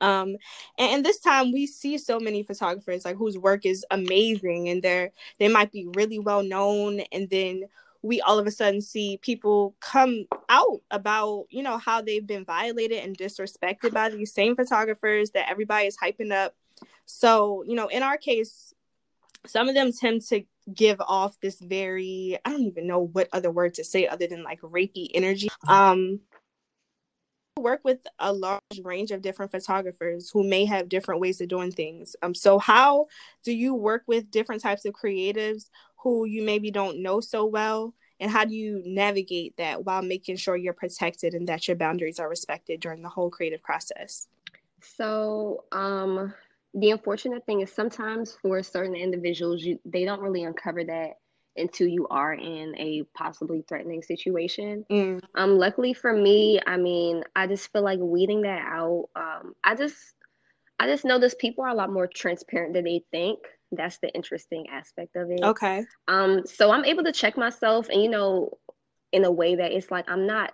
um 0.01 0.29
and, 0.77 0.91
and, 0.93 1.05
this 1.05 1.19
time 1.19 1.51
we 1.51 1.67
see 1.67 1.97
so 1.97 2.19
many 2.19 2.43
photographers 2.43 3.05
like 3.05 3.17
whose 3.17 3.37
work 3.37 3.65
is 3.65 3.85
amazing 3.91 4.69
and 4.69 4.81
they're 4.81 5.11
they 5.39 5.47
might 5.47 5.71
be 5.71 5.87
really 5.95 6.19
well 6.19 6.43
known. 6.43 7.01
And 7.11 7.29
then 7.29 7.63
we 8.01 8.21
all 8.21 8.39
of 8.39 8.47
a 8.47 8.51
sudden 8.51 8.81
see 8.81 9.17
people 9.21 9.75
come 9.81 10.25
out 10.47 10.81
about 10.91 11.45
you 11.49 11.63
know 11.63 11.77
how 11.77 12.01
they've 12.01 12.25
been 12.25 12.45
violated 12.45 13.03
and 13.03 13.17
disrespected 13.17 13.93
by 13.93 14.09
these 14.09 14.33
same 14.33 14.55
photographers 14.55 15.31
that 15.31 15.49
everybody 15.49 15.87
is 15.87 15.97
hyping 15.97 16.31
up. 16.31 16.55
So 17.05 17.63
you 17.67 17.75
know 17.75 17.87
in 17.87 18.03
our 18.03 18.17
case 18.17 18.73
some 19.45 19.69
of 19.69 19.75
them 19.75 19.91
tend 19.93 20.21
to 20.21 20.43
give 20.73 20.99
off 20.99 21.39
this 21.39 21.59
very 21.59 22.37
i 22.43 22.49
don't 22.49 22.61
even 22.61 22.85
know 22.85 22.99
what 22.99 23.29
other 23.31 23.49
word 23.49 23.73
to 23.73 23.85
say 23.85 24.05
other 24.05 24.27
than 24.27 24.43
like 24.43 24.61
rapey 24.61 25.09
energy. 25.13 25.49
Um 25.67 26.21
work 27.59 27.81
with 27.83 27.99
a 28.19 28.31
large 28.31 28.61
range 28.83 29.11
of 29.11 29.21
different 29.21 29.51
photographers 29.51 30.29
who 30.29 30.43
may 30.43 30.65
have 30.65 30.89
different 30.89 31.21
ways 31.21 31.41
of 31.41 31.47
doing 31.47 31.71
things. 31.71 32.15
Um, 32.21 32.33
so 32.33 32.59
how 32.59 33.07
do 33.43 33.51
you 33.51 33.73
work 33.73 34.03
with 34.07 34.31
different 34.31 34.61
types 34.61 34.85
of 34.85 34.93
creatives 34.93 35.69
who 35.97 36.25
you 36.25 36.43
maybe 36.43 36.71
don't 36.71 37.01
know 37.01 37.19
so 37.19 37.45
well? 37.45 37.93
And 38.19 38.29
how 38.29 38.45
do 38.45 38.53
you 38.53 38.81
navigate 38.85 39.55
that 39.57 39.85
while 39.85 40.01
making 40.01 40.35
sure 40.35 40.57
you're 40.57 40.73
protected 40.73 41.33
and 41.33 41.47
that 41.47 41.67
your 41.67 41.77
boundaries 41.77 42.19
are 42.19 42.27
respected 42.27 42.81
during 42.81 43.01
the 43.01 43.09
whole 43.09 43.29
creative 43.29 43.63
process? 43.63 44.27
So, 44.81 45.63
um, 45.71 46.33
the 46.73 46.91
unfortunate 46.91 47.45
thing 47.45 47.61
is 47.61 47.71
sometimes 47.71 48.37
for 48.41 48.61
certain 48.61 48.95
individuals, 48.95 49.63
you, 49.63 49.79
they 49.85 50.05
don't 50.05 50.21
really 50.21 50.43
uncover 50.43 50.83
that 50.83 51.19
until 51.55 51.87
you 51.87 52.07
are 52.09 52.33
in 52.33 52.75
a 52.77 53.03
possibly 53.13 53.63
threatening 53.67 54.01
situation. 54.01 54.85
Mm. 54.89 55.21
Um, 55.35 55.57
luckily 55.57 55.93
for 55.93 56.13
me, 56.13 56.59
I 56.65 56.77
mean, 56.77 57.23
I 57.35 57.47
just 57.47 57.71
feel 57.71 57.83
like 57.83 57.99
weeding 58.01 58.43
that 58.43 58.61
out. 58.65 59.09
Um, 59.15 59.53
I 59.63 59.75
just, 59.75 59.97
I 60.79 60.87
just 60.87 61.05
notice 61.05 61.35
people 61.37 61.65
are 61.65 61.69
a 61.69 61.75
lot 61.75 61.91
more 61.91 62.07
transparent 62.07 62.73
than 62.73 62.85
they 62.85 63.03
think. 63.11 63.39
That's 63.71 63.97
the 63.99 64.09
interesting 64.13 64.67
aspect 64.69 65.15
of 65.15 65.29
it. 65.29 65.41
Okay. 65.43 65.85
Um, 66.07 66.43
so 66.45 66.71
I'm 66.71 66.85
able 66.85 67.03
to 67.03 67.11
check 67.11 67.37
myself, 67.37 67.89
and 67.89 68.01
you 68.01 68.09
know, 68.09 68.57
in 69.11 69.25
a 69.25 69.31
way 69.31 69.55
that 69.55 69.71
it's 69.71 69.91
like 69.91 70.09
I'm 70.09 70.25
not 70.25 70.53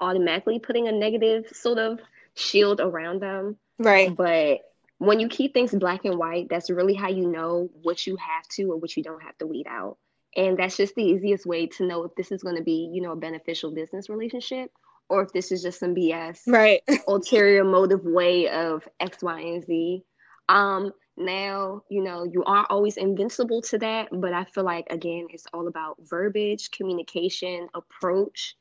automatically 0.00 0.58
putting 0.60 0.86
a 0.86 0.92
negative 0.92 1.46
sort 1.52 1.78
of 1.78 1.98
shield 2.34 2.80
around 2.80 3.20
them. 3.20 3.56
Right. 3.78 4.14
But 4.14 4.60
when 4.98 5.20
you 5.20 5.28
keep 5.28 5.54
things 5.54 5.72
black 5.72 6.04
and 6.04 6.18
white, 6.18 6.48
that's 6.48 6.70
really 6.70 6.94
how 6.94 7.08
you 7.08 7.26
know 7.26 7.70
what 7.82 8.06
you 8.06 8.16
have 8.16 8.46
to 8.48 8.72
or 8.72 8.76
what 8.76 8.96
you 8.96 9.02
don't 9.02 9.22
have 9.22 9.36
to 9.38 9.46
weed 9.46 9.66
out. 9.68 9.96
And 10.38 10.56
that's 10.56 10.76
just 10.76 10.94
the 10.94 11.02
easiest 11.02 11.46
way 11.46 11.66
to 11.66 11.84
know 11.84 12.04
if 12.04 12.14
this 12.14 12.30
is 12.30 12.44
going 12.44 12.54
to 12.54 12.62
be, 12.62 12.88
you 12.92 13.02
know, 13.02 13.10
a 13.10 13.16
beneficial 13.16 13.72
business 13.72 14.08
relationship 14.08 14.70
or 15.08 15.22
if 15.22 15.32
this 15.32 15.50
is 15.50 15.62
just 15.62 15.80
some 15.80 15.96
BS. 15.96 16.42
Right. 16.46 16.80
ulterior 17.08 17.64
motive 17.64 18.04
way 18.04 18.48
of 18.48 18.86
X, 19.00 19.20
Y, 19.20 19.40
and 19.40 19.64
Z. 19.64 20.04
Um, 20.48 20.92
now, 21.16 21.82
you 21.90 22.04
know, 22.04 22.22
you 22.22 22.44
are 22.44 22.64
always 22.70 22.96
invincible 22.96 23.62
to 23.62 23.78
that, 23.78 24.10
but 24.12 24.32
I 24.32 24.44
feel 24.44 24.62
like 24.62 24.86
again, 24.90 25.26
it's 25.30 25.46
all 25.52 25.66
about 25.66 25.96
verbiage, 26.08 26.70
communication, 26.70 27.68
approach, 27.74 28.54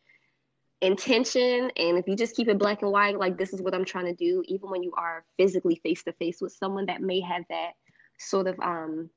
intention. 0.82 1.72
And 1.78 2.00
if 2.00 2.08
you 2.08 2.16
just 2.16 2.36
keep 2.36 2.48
it 2.48 2.58
black 2.58 2.82
and 2.82 2.92
white, 2.92 3.20
like 3.20 3.38
this 3.38 3.54
is 3.54 3.62
what 3.62 3.76
I'm 3.76 3.86
trying 3.86 4.06
to 4.06 4.16
do, 4.16 4.42
even 4.48 4.72
when 4.72 4.82
you 4.82 4.94
are 4.98 5.24
physically 5.38 5.80
face 5.84 6.02
to 6.06 6.14
face 6.14 6.42
with 6.42 6.54
someone 6.54 6.88
that 6.88 7.04
may 7.04 7.22
have 7.22 7.44
that 7.52 7.74
sort 8.18 8.48
of 8.48 8.60
um 8.60 9.12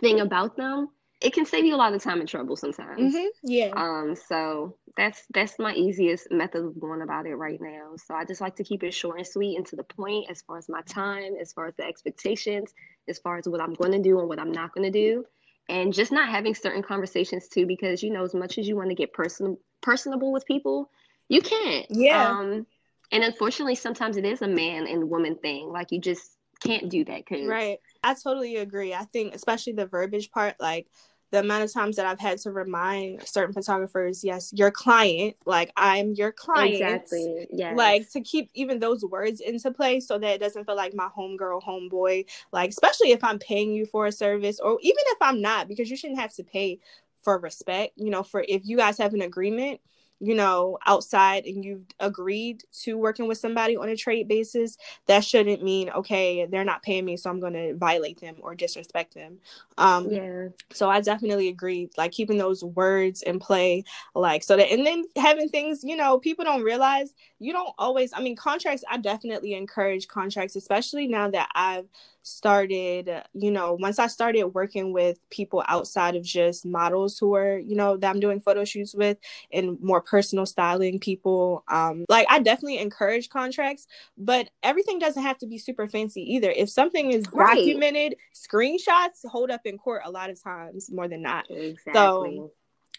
thing 0.00 0.20
about 0.20 0.56
them, 0.56 0.88
it 1.22 1.32
can 1.32 1.46
save 1.46 1.64
you 1.64 1.74
a 1.74 1.76
lot 1.76 1.92
of 1.94 2.02
time 2.02 2.20
and 2.20 2.28
trouble 2.28 2.56
sometimes. 2.56 3.14
Mm-hmm. 3.14 3.26
Yeah. 3.42 3.72
Um. 3.74 4.14
So 4.14 4.76
that's 4.96 5.24
that's 5.32 5.58
my 5.58 5.72
easiest 5.74 6.30
method 6.30 6.64
of 6.64 6.80
going 6.80 7.02
about 7.02 7.26
it 7.26 7.34
right 7.36 7.60
now. 7.60 7.94
So 7.96 8.14
I 8.14 8.24
just 8.24 8.40
like 8.40 8.56
to 8.56 8.64
keep 8.64 8.82
it 8.82 8.92
short 8.92 9.18
and 9.18 9.26
sweet 9.26 9.56
and 9.56 9.66
to 9.66 9.76
the 9.76 9.84
point 9.84 10.30
as 10.30 10.42
far 10.42 10.58
as 10.58 10.68
my 10.68 10.82
time, 10.82 11.34
as 11.40 11.52
far 11.52 11.66
as 11.66 11.74
the 11.76 11.84
expectations, 11.84 12.74
as 13.08 13.18
far 13.18 13.38
as 13.38 13.48
what 13.48 13.60
I'm 13.60 13.74
going 13.74 13.92
to 13.92 13.98
do 13.98 14.18
and 14.20 14.28
what 14.28 14.38
I'm 14.38 14.52
not 14.52 14.74
going 14.74 14.90
to 14.90 14.98
do, 14.98 15.24
and 15.68 15.92
just 15.92 16.12
not 16.12 16.28
having 16.28 16.54
certain 16.54 16.82
conversations 16.82 17.48
too. 17.48 17.66
Because 17.66 18.02
you 18.02 18.10
know, 18.10 18.24
as 18.24 18.34
much 18.34 18.58
as 18.58 18.66
you 18.66 18.76
want 18.76 18.90
to 18.90 18.94
get 18.94 19.12
personal 19.12 19.58
personable 19.80 20.32
with 20.32 20.46
people, 20.46 20.90
you 21.28 21.40
can't. 21.40 21.86
Yeah. 21.90 22.30
Um. 22.30 22.66
And 23.12 23.22
unfortunately, 23.22 23.74
sometimes 23.74 24.16
it 24.16 24.24
is 24.24 24.40
a 24.40 24.48
man 24.48 24.86
and 24.86 25.10
woman 25.10 25.36
thing. 25.36 25.68
Like 25.70 25.92
you 25.92 26.00
just 26.00 26.38
can't 26.62 26.88
do 26.88 27.04
that. 27.04 27.26
Cause 27.26 27.46
right. 27.46 27.78
I 28.02 28.14
totally 28.14 28.56
agree. 28.56 28.94
I 28.94 29.04
think 29.04 29.34
especially 29.34 29.74
the 29.74 29.86
verbiage 29.86 30.30
part, 30.30 30.54
like 30.60 30.86
the 31.32 31.40
amount 31.40 31.64
of 31.64 31.72
times 31.72 31.96
that 31.96 32.04
I've 32.04 32.20
had 32.20 32.38
to 32.40 32.52
remind 32.52 33.26
certain 33.26 33.54
photographers, 33.54 34.22
yes, 34.22 34.52
your 34.54 34.70
client, 34.70 35.34
like 35.46 35.72
I'm 35.76 36.12
your 36.12 36.30
client. 36.30 36.74
Exactly. 36.74 37.48
Yeah. 37.50 37.72
Like 37.74 38.08
to 38.12 38.20
keep 38.20 38.50
even 38.52 38.78
those 38.78 39.02
words 39.02 39.40
into 39.40 39.70
play 39.70 39.98
so 40.00 40.18
that 40.18 40.34
it 40.34 40.40
doesn't 40.40 40.66
feel 40.66 40.76
like 40.76 40.94
my 40.94 41.08
homegirl, 41.16 41.62
homeboy. 41.62 42.26
Like, 42.52 42.68
especially 42.68 43.12
if 43.12 43.24
I'm 43.24 43.38
paying 43.38 43.72
you 43.72 43.86
for 43.86 44.06
a 44.06 44.12
service 44.12 44.60
or 44.60 44.78
even 44.82 45.02
if 45.06 45.18
I'm 45.22 45.40
not, 45.40 45.68
because 45.68 45.90
you 45.90 45.96
shouldn't 45.96 46.20
have 46.20 46.34
to 46.34 46.44
pay 46.44 46.80
for 47.22 47.38
respect, 47.38 47.94
you 47.96 48.10
know, 48.10 48.22
for 48.22 48.44
if 48.46 48.66
you 48.66 48.76
guys 48.76 48.98
have 48.98 49.14
an 49.14 49.22
agreement, 49.22 49.80
you 50.22 50.36
know, 50.36 50.78
outside 50.86 51.46
and 51.46 51.64
you've 51.64 51.84
agreed 51.98 52.62
to 52.82 52.96
working 52.96 53.26
with 53.26 53.38
somebody 53.38 53.76
on 53.76 53.88
a 53.88 53.96
trade 53.96 54.28
basis, 54.28 54.78
that 55.06 55.24
shouldn't 55.24 55.64
mean 55.64 55.90
okay, 55.90 56.46
they're 56.46 56.64
not 56.64 56.82
paying 56.82 57.04
me, 57.04 57.16
so 57.16 57.28
I'm 57.28 57.40
going 57.40 57.54
to 57.54 57.74
violate 57.74 58.20
them 58.20 58.36
or 58.40 58.54
disrespect 58.54 59.14
them. 59.14 59.38
Um, 59.78 60.10
yeah. 60.12 60.48
So 60.72 60.88
I 60.88 61.00
definitely 61.00 61.48
agree, 61.48 61.90
like 61.96 62.12
keeping 62.12 62.38
those 62.38 62.62
words 62.62 63.22
in 63.22 63.40
play, 63.40 63.82
like 64.14 64.44
so 64.44 64.56
that, 64.56 64.70
and 64.70 64.86
then 64.86 65.04
having 65.16 65.48
things, 65.48 65.82
you 65.82 65.96
know, 65.96 66.18
people 66.18 66.44
don't 66.44 66.62
realize 66.62 67.12
you 67.40 67.52
don't 67.52 67.74
always. 67.76 68.12
I 68.12 68.20
mean, 68.20 68.36
contracts. 68.36 68.84
I 68.88 68.98
definitely 68.98 69.54
encourage 69.54 70.06
contracts, 70.06 70.54
especially 70.54 71.08
now 71.08 71.28
that 71.30 71.48
I've 71.56 71.88
started, 72.22 73.10
you 73.34 73.50
know, 73.50 73.74
once 73.74 73.98
I 73.98 74.06
started 74.06 74.44
working 74.44 74.92
with 74.92 75.18
people 75.30 75.64
outside 75.66 76.14
of 76.14 76.22
just 76.22 76.64
models 76.64 77.18
who 77.18 77.34
are, 77.34 77.58
you 77.58 77.74
know, 77.74 77.96
that 77.96 78.08
I'm 78.08 78.20
doing 78.20 78.40
photo 78.40 78.64
shoots 78.64 78.94
with 78.94 79.18
and 79.52 79.80
more 79.80 80.00
personal 80.12 80.44
styling 80.44 80.98
people, 80.98 81.64
um, 81.68 82.04
like 82.10 82.26
I 82.28 82.38
definitely 82.38 82.76
encourage 82.76 83.30
contracts, 83.30 83.86
but 84.18 84.50
everything 84.62 84.98
doesn't 84.98 85.22
have 85.22 85.38
to 85.38 85.46
be 85.46 85.56
super 85.56 85.88
fancy 85.88 86.34
either. 86.34 86.50
If 86.50 86.68
something 86.68 87.12
is 87.12 87.24
right. 87.32 87.56
documented, 87.56 88.16
screenshots 88.34 89.24
hold 89.24 89.50
up 89.50 89.62
in 89.64 89.78
court 89.78 90.02
a 90.04 90.10
lot 90.10 90.28
of 90.28 90.40
times 90.40 90.90
more 90.92 91.08
than 91.08 91.22
not. 91.22 91.50
Exactly. 91.50 91.92
So 91.94 92.52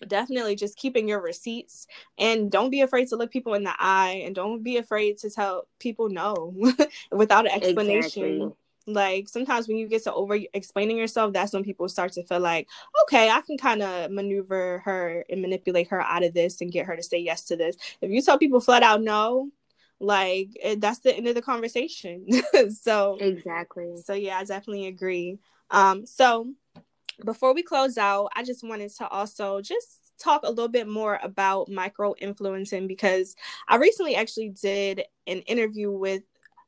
definitely 0.08 0.56
just 0.56 0.76
keeping 0.76 1.08
your 1.08 1.22
receipts 1.22 1.86
and 2.18 2.52
don't 2.52 2.72
be 2.72 2.82
afraid 2.82 3.10
to 3.10 3.16
look 3.16 3.30
people 3.30 3.54
in 3.54 3.64
the 3.64 3.76
eye 3.78 4.24
and 4.26 4.34
don't 4.34 4.64
be 4.64 4.78
afraid 4.78 5.20
to 5.20 5.30
tell 5.30 5.68
people 5.78 6.10
no 6.10 6.56
without 7.12 7.46
an 7.46 7.52
explanation. 7.52 8.24
Exactly 8.24 8.54
like 8.86 9.30
sometimes 9.30 9.68
when 9.68 9.78
you 9.78 9.88
get 9.88 10.04
to 10.04 10.14
over 10.14 10.38
explaining 10.54 10.98
yourself 10.98 11.32
that's 11.32 11.54
when 11.54 11.64
people 11.64 11.88
start 11.88 12.12
to 12.12 12.24
feel 12.24 12.40
like 12.40 12.68
okay 13.04 13.30
i 13.30 13.40
can 13.42 13.58
kind 13.58 13.82
of 13.82 14.12
maneuver 14.12 14.82
her 14.84 15.24
and 15.30 15.42
manipulate 15.42 15.88
her 15.88 16.02
out 16.02 16.24
of 16.24 16.34
this 16.34 16.60
and 16.62 16.72
get 16.72 16.86
her 16.86 16.96
to 16.96 17.04
say 17.04 17.18
yes 17.18 17.44
to 17.44 17.56
this. 17.56 17.78
If 18.02 18.12
you 18.12 18.22
tell 18.22 18.38
people 18.38 18.60
flat 18.60 18.84
out 18.84 19.02
no 19.02 19.50
like 20.00 20.50
it, 20.62 20.82
that's 20.82 21.00
the 21.00 21.16
end 21.16 21.28
of 21.28 21.36
the 21.36 21.42
conversation. 21.42 22.28
So 22.72 23.18
exactly. 23.20 23.96
so 24.04 24.14
yeah 24.14 24.38
i 24.38 24.44
definitely 24.44 24.88
agree. 24.88 25.40
Um 25.72 26.06
so 26.06 26.52
before 27.24 27.54
we 27.54 27.62
close 27.62 27.98
out 27.98 28.30
i 28.36 28.44
just 28.44 28.68
wanted 28.68 28.90
to 28.96 29.08
also 29.08 29.62
just 29.62 30.04
talk 30.20 30.42
a 30.44 30.50
little 30.50 30.68
bit 30.68 30.88
more 30.88 31.20
about 31.22 31.70
micro 31.70 32.16
influencing 32.20 32.88
because 32.88 33.36
I 33.68 33.76
recently 33.76 34.16
actually 34.16 34.50
did 34.50 35.04
an 35.28 35.40
interview 35.42 35.92
with 35.92 36.24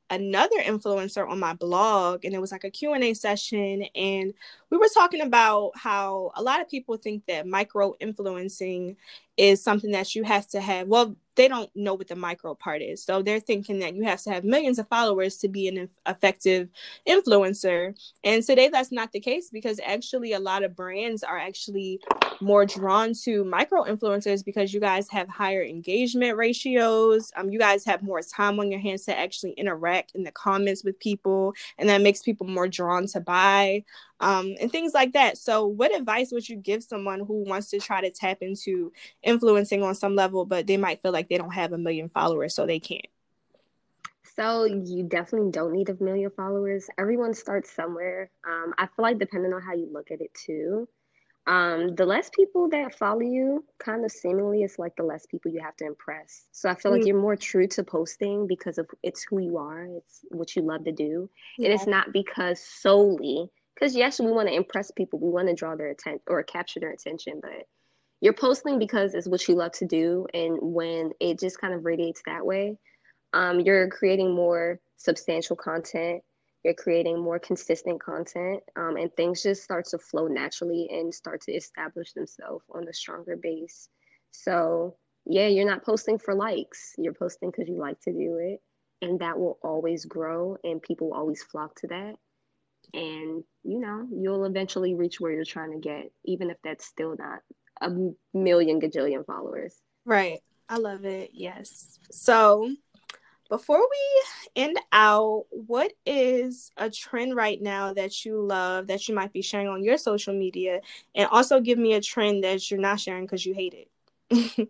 another 0.10 0.58
influencer 0.60 1.28
on 1.28 1.40
my 1.40 1.54
blog 1.54 2.26
and 2.26 2.36
it 2.36 2.42
was 2.42 2.52
like 2.52 2.64
a 2.64 2.70
q&a 2.70 3.14
session 3.16 3.84
and 3.96 4.34
we 4.70 4.78
were 4.78 4.90
talking 4.94 5.22
about 5.22 5.72
how 5.76 6.32
a 6.36 6.44
lot 6.44 6.62
of 6.62 6.70
people 6.70 6.96
think 6.96 7.26
that 7.26 7.48
micro 7.48 7.94
influencing 8.00 8.96
is 9.36 9.64
something 9.64 9.92
that 9.92 10.14
you 10.14 10.24
have 10.24 10.48
to 10.48 10.62
have 10.62 10.88
well 10.88 11.16
they 11.36 11.48
don't 11.48 11.70
know 11.76 11.94
what 11.94 12.08
the 12.08 12.16
micro 12.16 12.56
part 12.56 12.82
is. 12.82 13.04
So 13.04 13.22
they're 13.22 13.40
thinking 13.40 13.80
that 13.80 13.96
you 13.96 14.04
have 14.04 14.22
to 14.24 14.32
have 14.32 14.44
millions 14.44 14.80
of 14.80 14.88
followers 14.88 15.38
to 15.38 15.48
be 15.48 15.68
an 15.68 15.90
effective 16.08 16.70
influencer. 17.08 17.96
And 18.24 18.44
today 18.44 18.70
that's 18.70 18.92
not 18.92 19.12
the 19.12 19.20
case 19.20 19.50
because 19.50 19.80
actually 19.86 20.34
a 20.34 20.40
lot 20.40 20.64
of 20.64 20.76
brands 20.76 21.24
are 21.24 21.38
actually 21.38 22.00
more 22.42 22.66
drawn 22.66 23.14
to 23.24 23.44
micro 23.46 23.84
influencers 23.84 24.44
because 24.44 24.74
you 24.74 24.80
guys 24.80 25.10
have 25.10 25.28
higher 25.28 25.64
engagement 25.64 26.38
ratios. 26.38 27.32
Um, 27.36 27.50
you 27.50 27.60
guys 27.60 27.86
have 27.86 28.02
more 28.02 28.22
time 28.22 28.60
on 28.60 28.72
your 28.72 28.80
hands 28.80 29.06
to 29.06 29.18
actually 29.18 29.52
interact 29.52 30.14
in 30.16 30.24
the 30.24 30.32
comments 30.32 30.84
with 30.84 31.00
people, 31.00 31.54
and 31.78 31.90
that 31.90 32.02
makes 32.02 32.22
people 32.22 32.48
more 32.48 32.68
drawn 32.68 33.08
to 33.08 33.20
buy 33.20 33.84
um, 34.20 34.56
and 34.60 34.72
things 34.72 34.94
like 34.94 35.14
that. 35.14 35.38
So, 35.38 35.66
what 35.66 35.96
advice 35.96 36.32
would 36.32 36.48
you 36.48 36.56
give 36.56 36.84
someone 36.84 37.20
who 37.20 37.44
wants 37.44 37.70
to 37.72 37.80
try 37.80 38.02
to 38.02 38.10
tap 38.10 38.38
into 38.42 38.92
influencing 39.24 39.84
on 39.84 39.96
some 39.96 40.16
level, 40.16 40.46
but 40.46 40.68
they 40.68 40.78
might 40.78 41.02
feel 41.02 41.12
like 41.12 41.30
they 41.30 41.38
don't 41.38 41.54
have 41.54 41.74
a 41.74 41.78
million 41.78 42.10
followers, 42.10 42.56
so 42.56 42.66
they 42.66 42.80
can't? 42.80 43.08
So 44.36 44.66
you 44.66 45.04
definitely 45.04 45.52
don't 45.52 45.72
need 45.72 45.90
a 45.90 46.04
million 46.04 46.30
followers. 46.30 46.90
Everyone 46.98 47.34
starts 47.34 47.72
somewhere. 47.72 48.32
Um, 48.46 48.74
I 48.78 48.88
feel 48.88 49.04
like 49.04 49.18
depending 49.18 49.54
on 49.54 49.62
how 49.62 49.74
you 49.74 49.90
look 49.92 50.12
at 50.12 50.20
it 50.20 50.34
too, 50.34 50.90
um, 51.48 51.94
the 51.96 52.06
less 52.06 52.30
people 52.30 52.70
that 52.70 52.96
follow 52.96 53.22
you, 53.22 53.64
kind 53.78 54.04
of 54.04 54.12
seemingly, 54.12 54.64
it's 54.64 54.80
like 54.80 54.96
the 54.96 55.04
less 55.04 55.26
people 55.28 55.52
you 55.52 55.62
have 55.62 55.76
to 55.78 55.86
impress. 55.86 56.46
So 56.52 56.70
I 56.70 56.76
feel 56.76 56.92
mm-hmm. 56.92 57.00
like 57.00 57.08
you're 57.08 57.22
more 57.22 57.36
true 57.36 57.68
to 57.68 57.84
posting 57.84 58.48
because 58.48 58.78
of 58.78 58.90
it's 59.04 59.24
who 59.24 59.40
you 59.40 59.58
are, 59.58 59.86
it's 59.86 60.26
what 60.30 60.56
you 60.56 60.64
love 60.64 60.86
to 60.86 60.92
do, 60.92 61.30
yeah. 61.58 61.68
and 61.70 61.74
it's 61.76 61.88
not 61.88 62.12
because 62.12 62.60
solely 62.60 63.52
because 63.76 63.96
yes, 63.96 64.20
we 64.20 64.32
want 64.32 64.48
to 64.48 64.56
impress 64.56 64.92
people, 64.92 65.20
we 65.20 65.30
want 65.30 65.48
to 65.48 65.54
draw 65.54 65.76
their 65.76 65.90
attention 65.90 66.22
or 66.28 66.42
capture 66.44 66.80
their 66.80 66.92
attention, 66.92 67.40
but 67.42 67.68
you're 68.22 68.34
posting 68.34 68.80
because 68.80 69.14
it's 69.14 69.28
what 69.28 69.48
you 69.48 69.56
love 69.56 69.74
to 69.74 69.86
do, 69.86 70.26
and 70.34 70.58
when 70.62 71.12
it 71.20 71.40
just 71.40 71.60
kind 71.60 71.74
of 71.74 71.86
radiates 71.86 72.22
that 72.26 72.46
way, 72.46 72.78
um, 73.34 73.60
you're 73.60 73.90
creating 73.90 74.34
more 74.34 74.80
substantial 74.98 75.56
content. 75.56 76.24
You're 76.64 76.74
creating 76.74 77.22
more 77.22 77.38
consistent 77.38 78.02
content, 78.02 78.64
um, 78.76 78.98
and 78.98 79.14
things 79.14 79.44
just 79.44 79.64
start 79.64 79.86
to 79.90 80.00
flow 80.00 80.28
naturally 80.28 80.88
and 80.90 81.14
start 81.14 81.42
to 81.42 81.52
establish 81.52 82.14
themselves 82.14 82.66
on 82.74 82.88
a 82.88 82.94
stronger 82.94 83.38
base. 83.38 83.90
So, 84.32 84.96
yeah, 85.26 85.48
you're 85.48 85.70
not 85.70 85.86
posting 85.86 86.18
for 86.18 86.34
likes. 86.34 86.94
You're 86.98 87.14
posting 87.14 87.52
because 87.52 87.70
you 87.70 87.78
like 87.78 88.00
to 88.02 88.12
do 88.12 88.40
it, 88.40 88.62
and 89.06 89.20
that 89.20 89.38
will 89.38 89.60
always 89.62 90.06
grow, 90.06 90.58
and 90.64 90.82
people 90.82 91.10
will 91.10 91.18
always 91.18 91.44
flock 91.44 91.76
to 91.82 91.88
that 91.88 92.16
and 92.94 93.44
you 93.64 93.80
know 93.80 94.08
you'll 94.12 94.46
eventually 94.46 94.94
reach 94.96 95.20
where 95.20 95.32
you're 95.32 95.46
trying 95.46 95.72
to 95.72 95.80
get 95.80 96.12
even 96.24 96.50
if 96.50 96.58
that's 96.64 96.86
still 96.86 97.16
not 97.18 97.40
a 97.82 97.92
million 98.34 98.80
gajillion 98.80 99.26
followers. 99.26 99.76
Right. 100.06 100.40
I 100.70 100.78
love 100.78 101.06
it. 101.06 101.32
Yes. 101.34 102.00
So 102.12 102.74
before 103.50 103.80
we 103.80 104.62
end 104.64 104.78
out 104.92 105.46
what 105.52 105.94
is 106.06 106.72
a 106.78 106.90
trend 106.90 107.36
right 107.36 107.62
now 107.62 107.94
that 107.94 108.26
you 108.26 108.42
love 108.42 108.88
that 108.88 109.08
you 109.08 109.14
might 109.14 109.34
be 109.34 109.42
sharing 109.42 109.68
on 109.68 109.84
your 109.84 109.98
social 109.98 110.34
media? 110.34 110.80
And 111.14 111.28
also 111.30 111.60
give 111.60 111.78
me 111.78 111.94
a 111.94 112.02
trend 112.02 112.44
that 112.44 112.72
you're 112.72 112.80
not 112.80 113.00
sharing 113.00 113.26
because 113.26 113.46
you 113.46 113.54
hate 113.54 113.88
it. 114.30 114.70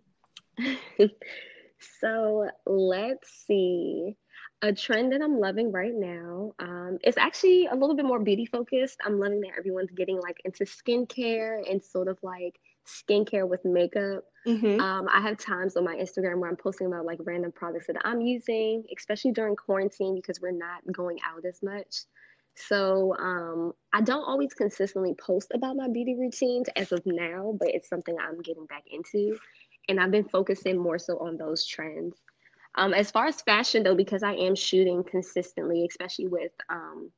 So 2.00 2.48
let's 2.66 3.44
see 3.46 4.16
a 4.62 4.72
trend 4.72 5.12
that 5.12 5.22
I'm 5.22 5.38
loving 5.38 5.70
right 5.70 5.94
now. 5.94 6.52
Um, 6.58 6.98
it's 7.02 7.18
actually 7.18 7.66
a 7.66 7.74
little 7.74 7.94
bit 7.94 8.06
more 8.06 8.18
beauty 8.18 8.46
focused. 8.46 8.98
I'm 9.04 9.18
loving 9.18 9.40
that 9.42 9.52
everyone's 9.58 9.90
getting 9.90 10.20
like 10.20 10.40
into 10.44 10.64
skincare 10.64 11.70
and 11.70 11.82
sort 11.82 12.08
of 12.08 12.18
like 12.22 12.58
skincare 12.86 13.46
with 13.46 13.64
makeup. 13.64 14.24
Mm-hmm. 14.46 14.80
Um, 14.80 15.08
I 15.12 15.20
have 15.20 15.38
times 15.38 15.76
on 15.76 15.84
my 15.84 15.96
Instagram 15.96 16.38
where 16.38 16.48
I'm 16.48 16.56
posting 16.56 16.86
about 16.86 17.04
like 17.04 17.18
random 17.24 17.52
products 17.52 17.88
that 17.88 17.96
I'm 18.04 18.20
using, 18.20 18.84
especially 18.96 19.32
during 19.32 19.56
quarantine 19.56 20.14
because 20.14 20.40
we're 20.40 20.52
not 20.52 20.80
going 20.90 21.18
out 21.24 21.44
as 21.44 21.62
much. 21.62 22.04
So 22.54 23.14
um, 23.18 23.72
I 23.92 24.00
don't 24.00 24.24
always 24.24 24.54
consistently 24.54 25.14
post 25.14 25.52
about 25.54 25.76
my 25.76 25.88
beauty 25.88 26.16
routines 26.18 26.68
as 26.76 26.90
of 26.92 27.02
now, 27.04 27.54
but 27.58 27.68
it's 27.68 27.88
something 27.88 28.16
I'm 28.18 28.40
getting 28.40 28.64
back 28.66 28.84
into. 28.90 29.36
And 29.88 30.00
I've 30.00 30.10
been 30.10 30.28
focusing 30.28 30.78
more 30.78 30.98
so 30.98 31.18
on 31.18 31.36
those 31.36 31.66
trends. 31.66 32.16
Um, 32.76 32.92
as 32.92 33.10
far 33.10 33.26
as 33.26 33.40
fashion, 33.40 33.82
though, 33.82 33.94
because 33.94 34.22
I 34.22 34.34
am 34.34 34.54
shooting 34.54 35.02
consistently, 35.02 35.86
especially 35.88 36.28
with 36.28 36.52
um, 36.68 37.10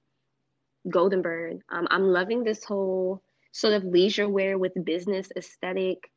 Golden 0.88 1.22
Bird, 1.22 1.62
um, 1.70 1.88
I'm 1.90 2.04
loving 2.04 2.44
this 2.44 2.64
whole 2.64 3.22
sort 3.52 3.74
of 3.74 3.84
leisure 3.84 4.28
wear 4.28 4.56
with 4.56 4.72
business 4.84 5.28
aesthetic, 5.36 6.10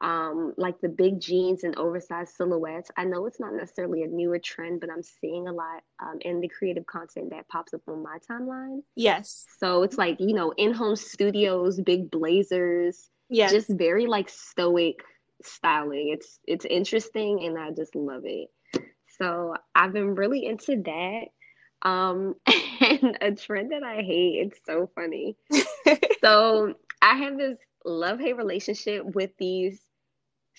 um, 0.00 0.54
like 0.56 0.80
the 0.80 0.88
big 0.88 1.20
jeans 1.20 1.64
and 1.64 1.76
oversized 1.76 2.34
silhouettes. 2.34 2.90
I 2.96 3.04
know 3.04 3.26
it's 3.26 3.40
not 3.40 3.54
necessarily 3.54 4.02
a 4.02 4.06
newer 4.06 4.38
trend, 4.38 4.80
but 4.80 4.90
I'm 4.90 5.02
seeing 5.02 5.48
a 5.48 5.52
lot 5.52 5.82
um, 6.00 6.18
in 6.20 6.40
the 6.40 6.48
creative 6.48 6.86
content 6.86 7.30
that 7.30 7.48
pops 7.48 7.74
up 7.74 7.82
on 7.88 8.02
my 8.02 8.18
timeline. 8.30 8.80
Yes. 8.94 9.44
So 9.58 9.82
it's 9.82 9.98
like, 9.98 10.20
you 10.20 10.34
know, 10.34 10.52
in 10.56 10.72
home 10.72 10.96
studios, 10.96 11.80
big 11.80 12.10
blazers. 12.10 13.10
Yes. 13.28 13.52
Just 13.52 13.68
very 13.70 14.06
like 14.06 14.28
stoic 14.28 15.02
styling. 15.42 16.08
It's 16.08 16.38
it's 16.46 16.64
interesting 16.64 17.44
and 17.44 17.58
I 17.58 17.70
just 17.70 17.94
love 17.94 18.22
it. 18.24 18.48
So 19.18 19.54
I've 19.74 19.92
been 19.92 20.14
really 20.14 20.46
into 20.46 20.82
that. 20.84 21.88
Um, 21.88 22.34
and 22.80 23.18
a 23.20 23.32
trend 23.32 23.72
that 23.72 23.82
I 23.82 24.02
hate, 24.02 24.46
it's 24.46 24.60
so 24.66 24.90
funny. 24.94 25.36
so 26.20 26.74
I 27.02 27.16
have 27.16 27.36
this 27.36 27.58
love 27.84 28.18
hate 28.18 28.36
relationship 28.36 29.04
with 29.14 29.30
these 29.38 29.80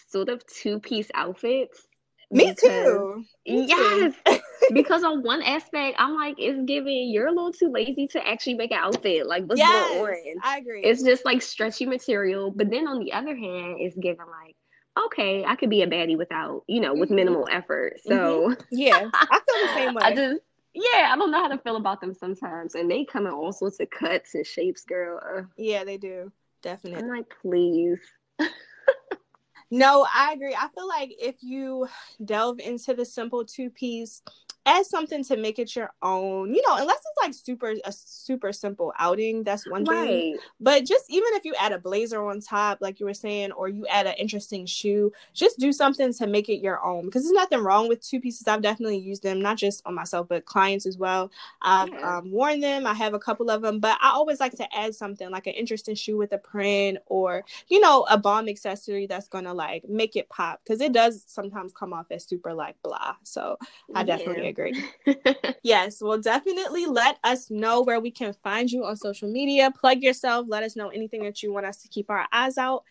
sort 0.09 0.29
of 0.29 0.45
two 0.45 0.79
piece 0.79 1.09
outfits. 1.13 1.85
Me 2.29 2.49
because, 2.49 2.59
too. 2.61 3.23
Yes. 3.45 4.13
Because 4.73 5.03
on 5.03 5.23
one 5.23 5.41
aspect, 5.43 5.95
I'm 5.97 6.15
like, 6.15 6.35
it's 6.37 6.59
giving 6.65 7.09
you're 7.09 7.27
a 7.27 7.31
little 7.31 7.53
too 7.53 7.69
lazy 7.69 8.05
to 8.07 8.27
actually 8.27 8.55
make 8.55 8.71
an 8.71 8.79
outfit. 8.81 9.25
Like, 9.25 9.45
what's 9.45 9.59
yes, 9.59 9.89
going 9.89 10.01
on? 10.01 10.41
I 10.43 10.57
agree. 10.57 10.83
It's 10.83 11.03
just 11.03 11.23
like 11.23 11.41
stretchy 11.41 11.85
material. 11.85 12.51
But 12.51 12.69
then 12.69 12.85
on 12.85 12.99
the 12.99 13.13
other 13.13 13.33
hand, 13.33 13.77
it's 13.79 13.95
giving 13.95 14.25
like, 14.25 14.57
okay, 15.05 15.45
I 15.45 15.55
could 15.55 15.69
be 15.69 15.81
a 15.81 15.87
baddie 15.87 16.17
without, 16.17 16.63
you 16.67 16.79
know, 16.79 16.93
with 16.93 17.09
mm-hmm. 17.09 17.15
minimal 17.15 17.47
effort. 17.51 17.99
So 18.05 18.49
mm-hmm. 18.49 18.61
yeah, 18.71 19.09
I 19.13 19.39
feel 19.39 19.67
the 19.67 19.73
same 19.73 19.93
way. 19.95 20.01
I 20.03 20.15
just 20.15 20.41
yeah, 20.73 21.09
I 21.11 21.15
don't 21.15 21.31
know 21.31 21.41
how 21.41 21.47
to 21.47 21.57
feel 21.57 21.75
about 21.75 22.01
them 22.01 22.13
sometimes, 22.13 22.75
and 22.75 22.89
they 22.89 23.03
come 23.03 23.25
in 23.25 23.33
all 23.33 23.51
sorts 23.51 23.79
of 23.79 23.89
cuts 23.89 24.35
and 24.35 24.45
shapes, 24.45 24.83
girl. 24.83 25.19
Uh, 25.23 25.41
yeah, 25.57 25.83
they 25.83 25.97
do 25.97 26.31
definitely. 26.61 27.01
I'm 27.01 27.09
like, 27.09 27.25
please. 27.41 27.99
no, 29.71 30.05
I 30.13 30.33
agree. 30.33 30.55
I 30.55 30.67
feel 30.75 30.87
like 30.87 31.11
if 31.19 31.35
you 31.41 31.87
delve 32.23 32.59
into 32.59 32.93
the 32.93 33.05
simple 33.05 33.45
two 33.45 33.69
piece 33.69 34.21
add 34.67 34.85
something 34.85 35.23
to 35.23 35.37
make 35.37 35.59
it 35.59 35.75
your 35.75 35.89
own 36.01 36.53
you 36.53 36.61
know 36.67 36.75
unless 36.75 36.99
like 37.28 37.36
super 37.36 37.73
a 37.86 37.91
super 37.91 38.51
simple 38.51 38.93
outing 38.99 39.43
that's 39.43 39.69
one 39.69 39.84
right. 39.84 40.07
thing 40.07 40.38
but 40.59 40.86
just 40.86 41.05
even 41.09 41.30
if 41.34 41.45
you 41.45 41.53
add 41.59 41.71
a 41.71 41.80
blazer 41.80 42.25
on 42.25 42.39
top 42.39 42.80
like 42.82 42.99
you 42.99 43.05
were 43.05 43.13
saying 43.13 43.51
or 43.53 43.67
you 43.67 43.86
add 43.88 44.07
an 44.07 44.15
interesting 44.17 44.65
shoe 44.65 45.11
just 45.34 45.59
do 45.59 45.71
something 45.71 46.13
to 46.13 46.28
make 46.28 46.49
it 46.49 46.61
your 46.61 46.84
own 46.84 47.05
because 47.05 47.23
there's 47.23 47.34
nothing 47.34 47.59
wrong 47.59 47.88
with 47.88 48.01
two 48.01 48.19
pieces 48.19 48.47
i've 48.47 48.61
definitely 48.61 48.97
used 48.97 49.23
them 49.23 49.41
not 49.41 49.57
just 49.57 49.82
on 49.86 49.93
myself 49.93 50.28
but 50.28 50.45
clients 50.45 50.86
as 50.86 50.97
well 50.97 51.32
i've 51.61 51.89
yeah. 51.89 52.17
um, 52.17 52.32
worn 52.32 52.59
them 52.59 52.86
i 52.86 52.93
have 52.93 53.13
a 53.13 53.19
couple 53.19 53.49
of 53.49 53.61
them 53.61 53.80
but 53.80 53.97
i 54.01 54.09
always 54.09 54.39
like 54.39 54.53
to 54.53 54.75
add 54.75 54.93
something 54.95 55.30
like 55.30 55.47
an 55.47 55.53
interesting 55.53 55.95
shoe 55.95 56.17
with 56.17 56.32
a 56.34 56.38
print 56.38 56.97
or 57.07 57.43
you 57.67 57.80
know 57.80 58.05
a 58.09 58.17
bomb 58.17 58.49
accessory 58.49 59.05
that's 59.05 59.28
gonna 59.28 59.53
like 59.53 59.88
make 59.88 60.15
it 60.15 60.30
pop 60.30 60.59
because 60.63 60.82
it 60.82 60.93
does 60.93 61.23
sometimes 61.28 61.73
come 61.73 61.93
off 61.93 62.07
as 62.11 62.23
super 62.23 62.53
like 62.53 62.75
blah 62.84 63.15
so 63.23 63.57
i 63.95 64.03
definitely 64.03 64.43
yeah 64.43 64.47
agree. 64.47 64.84
yes, 65.63 66.01
well, 66.01 66.17
definitely 66.17 66.86
let 66.86 67.16
us 67.24 67.49
know 67.49 67.82
where 67.82 67.99
we 67.99 68.11
can 68.11 68.34
find 68.43 68.72
you 68.72 68.86
on 68.86 68.95
social 68.95 69.30
media. 69.30 69.72
Plug 69.72 70.01
yourself. 70.01 70.47
Let 70.49 70.63
us 70.63 70.76
know 70.76 70.89
anything 70.89 71.24
that 71.24 71.41
you 71.43 71.51
want 71.51 71.65
us 71.65 71.78
to 71.82 71.88
keep 71.88 72.09
our 72.09 72.28
eyes 72.32 72.57
out 72.57 72.84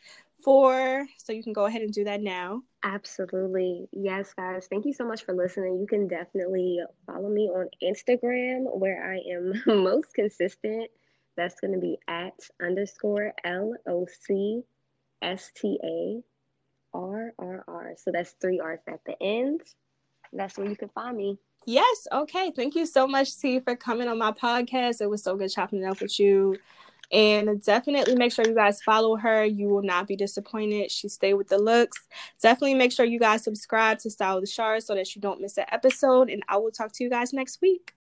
for. 0.43 1.07
So 1.18 1.33
you 1.33 1.43
can 1.43 1.53
go 1.53 1.66
ahead 1.66 1.83
and 1.83 1.93
do 1.93 2.05
that 2.05 2.22
now. 2.22 2.62
Absolutely. 2.83 3.89
Yes, 3.93 4.33
guys. 4.35 4.68
Thank 4.70 4.87
you 4.87 4.93
so 4.93 5.07
much 5.07 5.24
for 5.24 5.35
listening. 5.35 5.81
You 5.81 5.87
can 5.87 6.07
definitely 6.07 6.81
follow 7.07 7.29
me 7.29 7.49
on 7.49 7.68
Instagram 7.83 8.64
where 8.79 9.12
I 9.12 9.18
am 9.29 9.62
most 9.83 10.14
consistent. 10.14 10.91
That's 11.37 11.61
going 11.61 11.72
to 11.72 11.81
be 11.81 11.99
at 12.09 12.35
underscore 12.62 13.33
L 13.45 13.74
O 13.87 14.07
C 14.27 14.62
S 15.20 15.51
T 15.55 15.79
A 15.85 16.22
R 16.97 17.33
R 17.39 17.64
R. 17.66 17.93
So 17.97 18.11
that's 18.12 18.37
three 18.41 18.61
R's 18.61 18.81
at 18.89 19.01
the 19.05 19.20
end. 19.20 19.62
That's 20.33 20.57
where 20.57 20.68
you 20.68 20.77
can 20.77 20.89
find 20.91 21.16
me. 21.16 21.39
Yes. 21.66 22.06
Okay. 22.12 22.52
Thank 22.52 22.76
you 22.76 22.86
so 22.86 23.06
much, 23.08 23.36
T, 23.38 23.60
for 23.60 23.76
coming 23.76 24.08
on 24.08 24.18
my 24.18 24.32
podcast. 24.32 25.00
It 25.00 25.10
was 25.10 25.24
so 25.24 25.36
good 25.36 25.50
chopping 25.50 25.82
it 25.82 25.86
up 25.86 26.00
with 26.00 26.18
you. 26.20 26.56
And 27.12 27.62
definitely 27.64 28.16
make 28.16 28.32
sure 28.32 28.46
you 28.46 28.54
guys 28.54 28.82
follow 28.82 29.16
her. 29.16 29.44
You 29.44 29.68
will 29.68 29.82
not 29.82 30.08
be 30.08 30.16
disappointed. 30.16 30.90
She 30.92 31.08
stay 31.08 31.34
with 31.34 31.48
the 31.48 31.58
looks. 31.58 31.98
Definitely 32.40 32.74
make 32.74 32.92
sure 32.92 33.06
you 33.06 33.20
guys 33.20 33.44
subscribe 33.44 33.98
to 34.00 34.10
Style 34.10 34.40
with 34.40 34.50
Shara 34.50 34.82
so 34.82 34.94
that 34.94 35.14
you 35.14 35.22
don't 35.22 35.40
miss 35.40 35.58
an 35.58 35.66
episode. 35.72 36.30
And 36.30 36.42
I 36.48 36.56
will 36.58 36.72
talk 36.72 36.92
to 36.94 37.04
you 37.04 37.10
guys 37.10 37.32
next 37.32 37.60
week. 37.62 37.95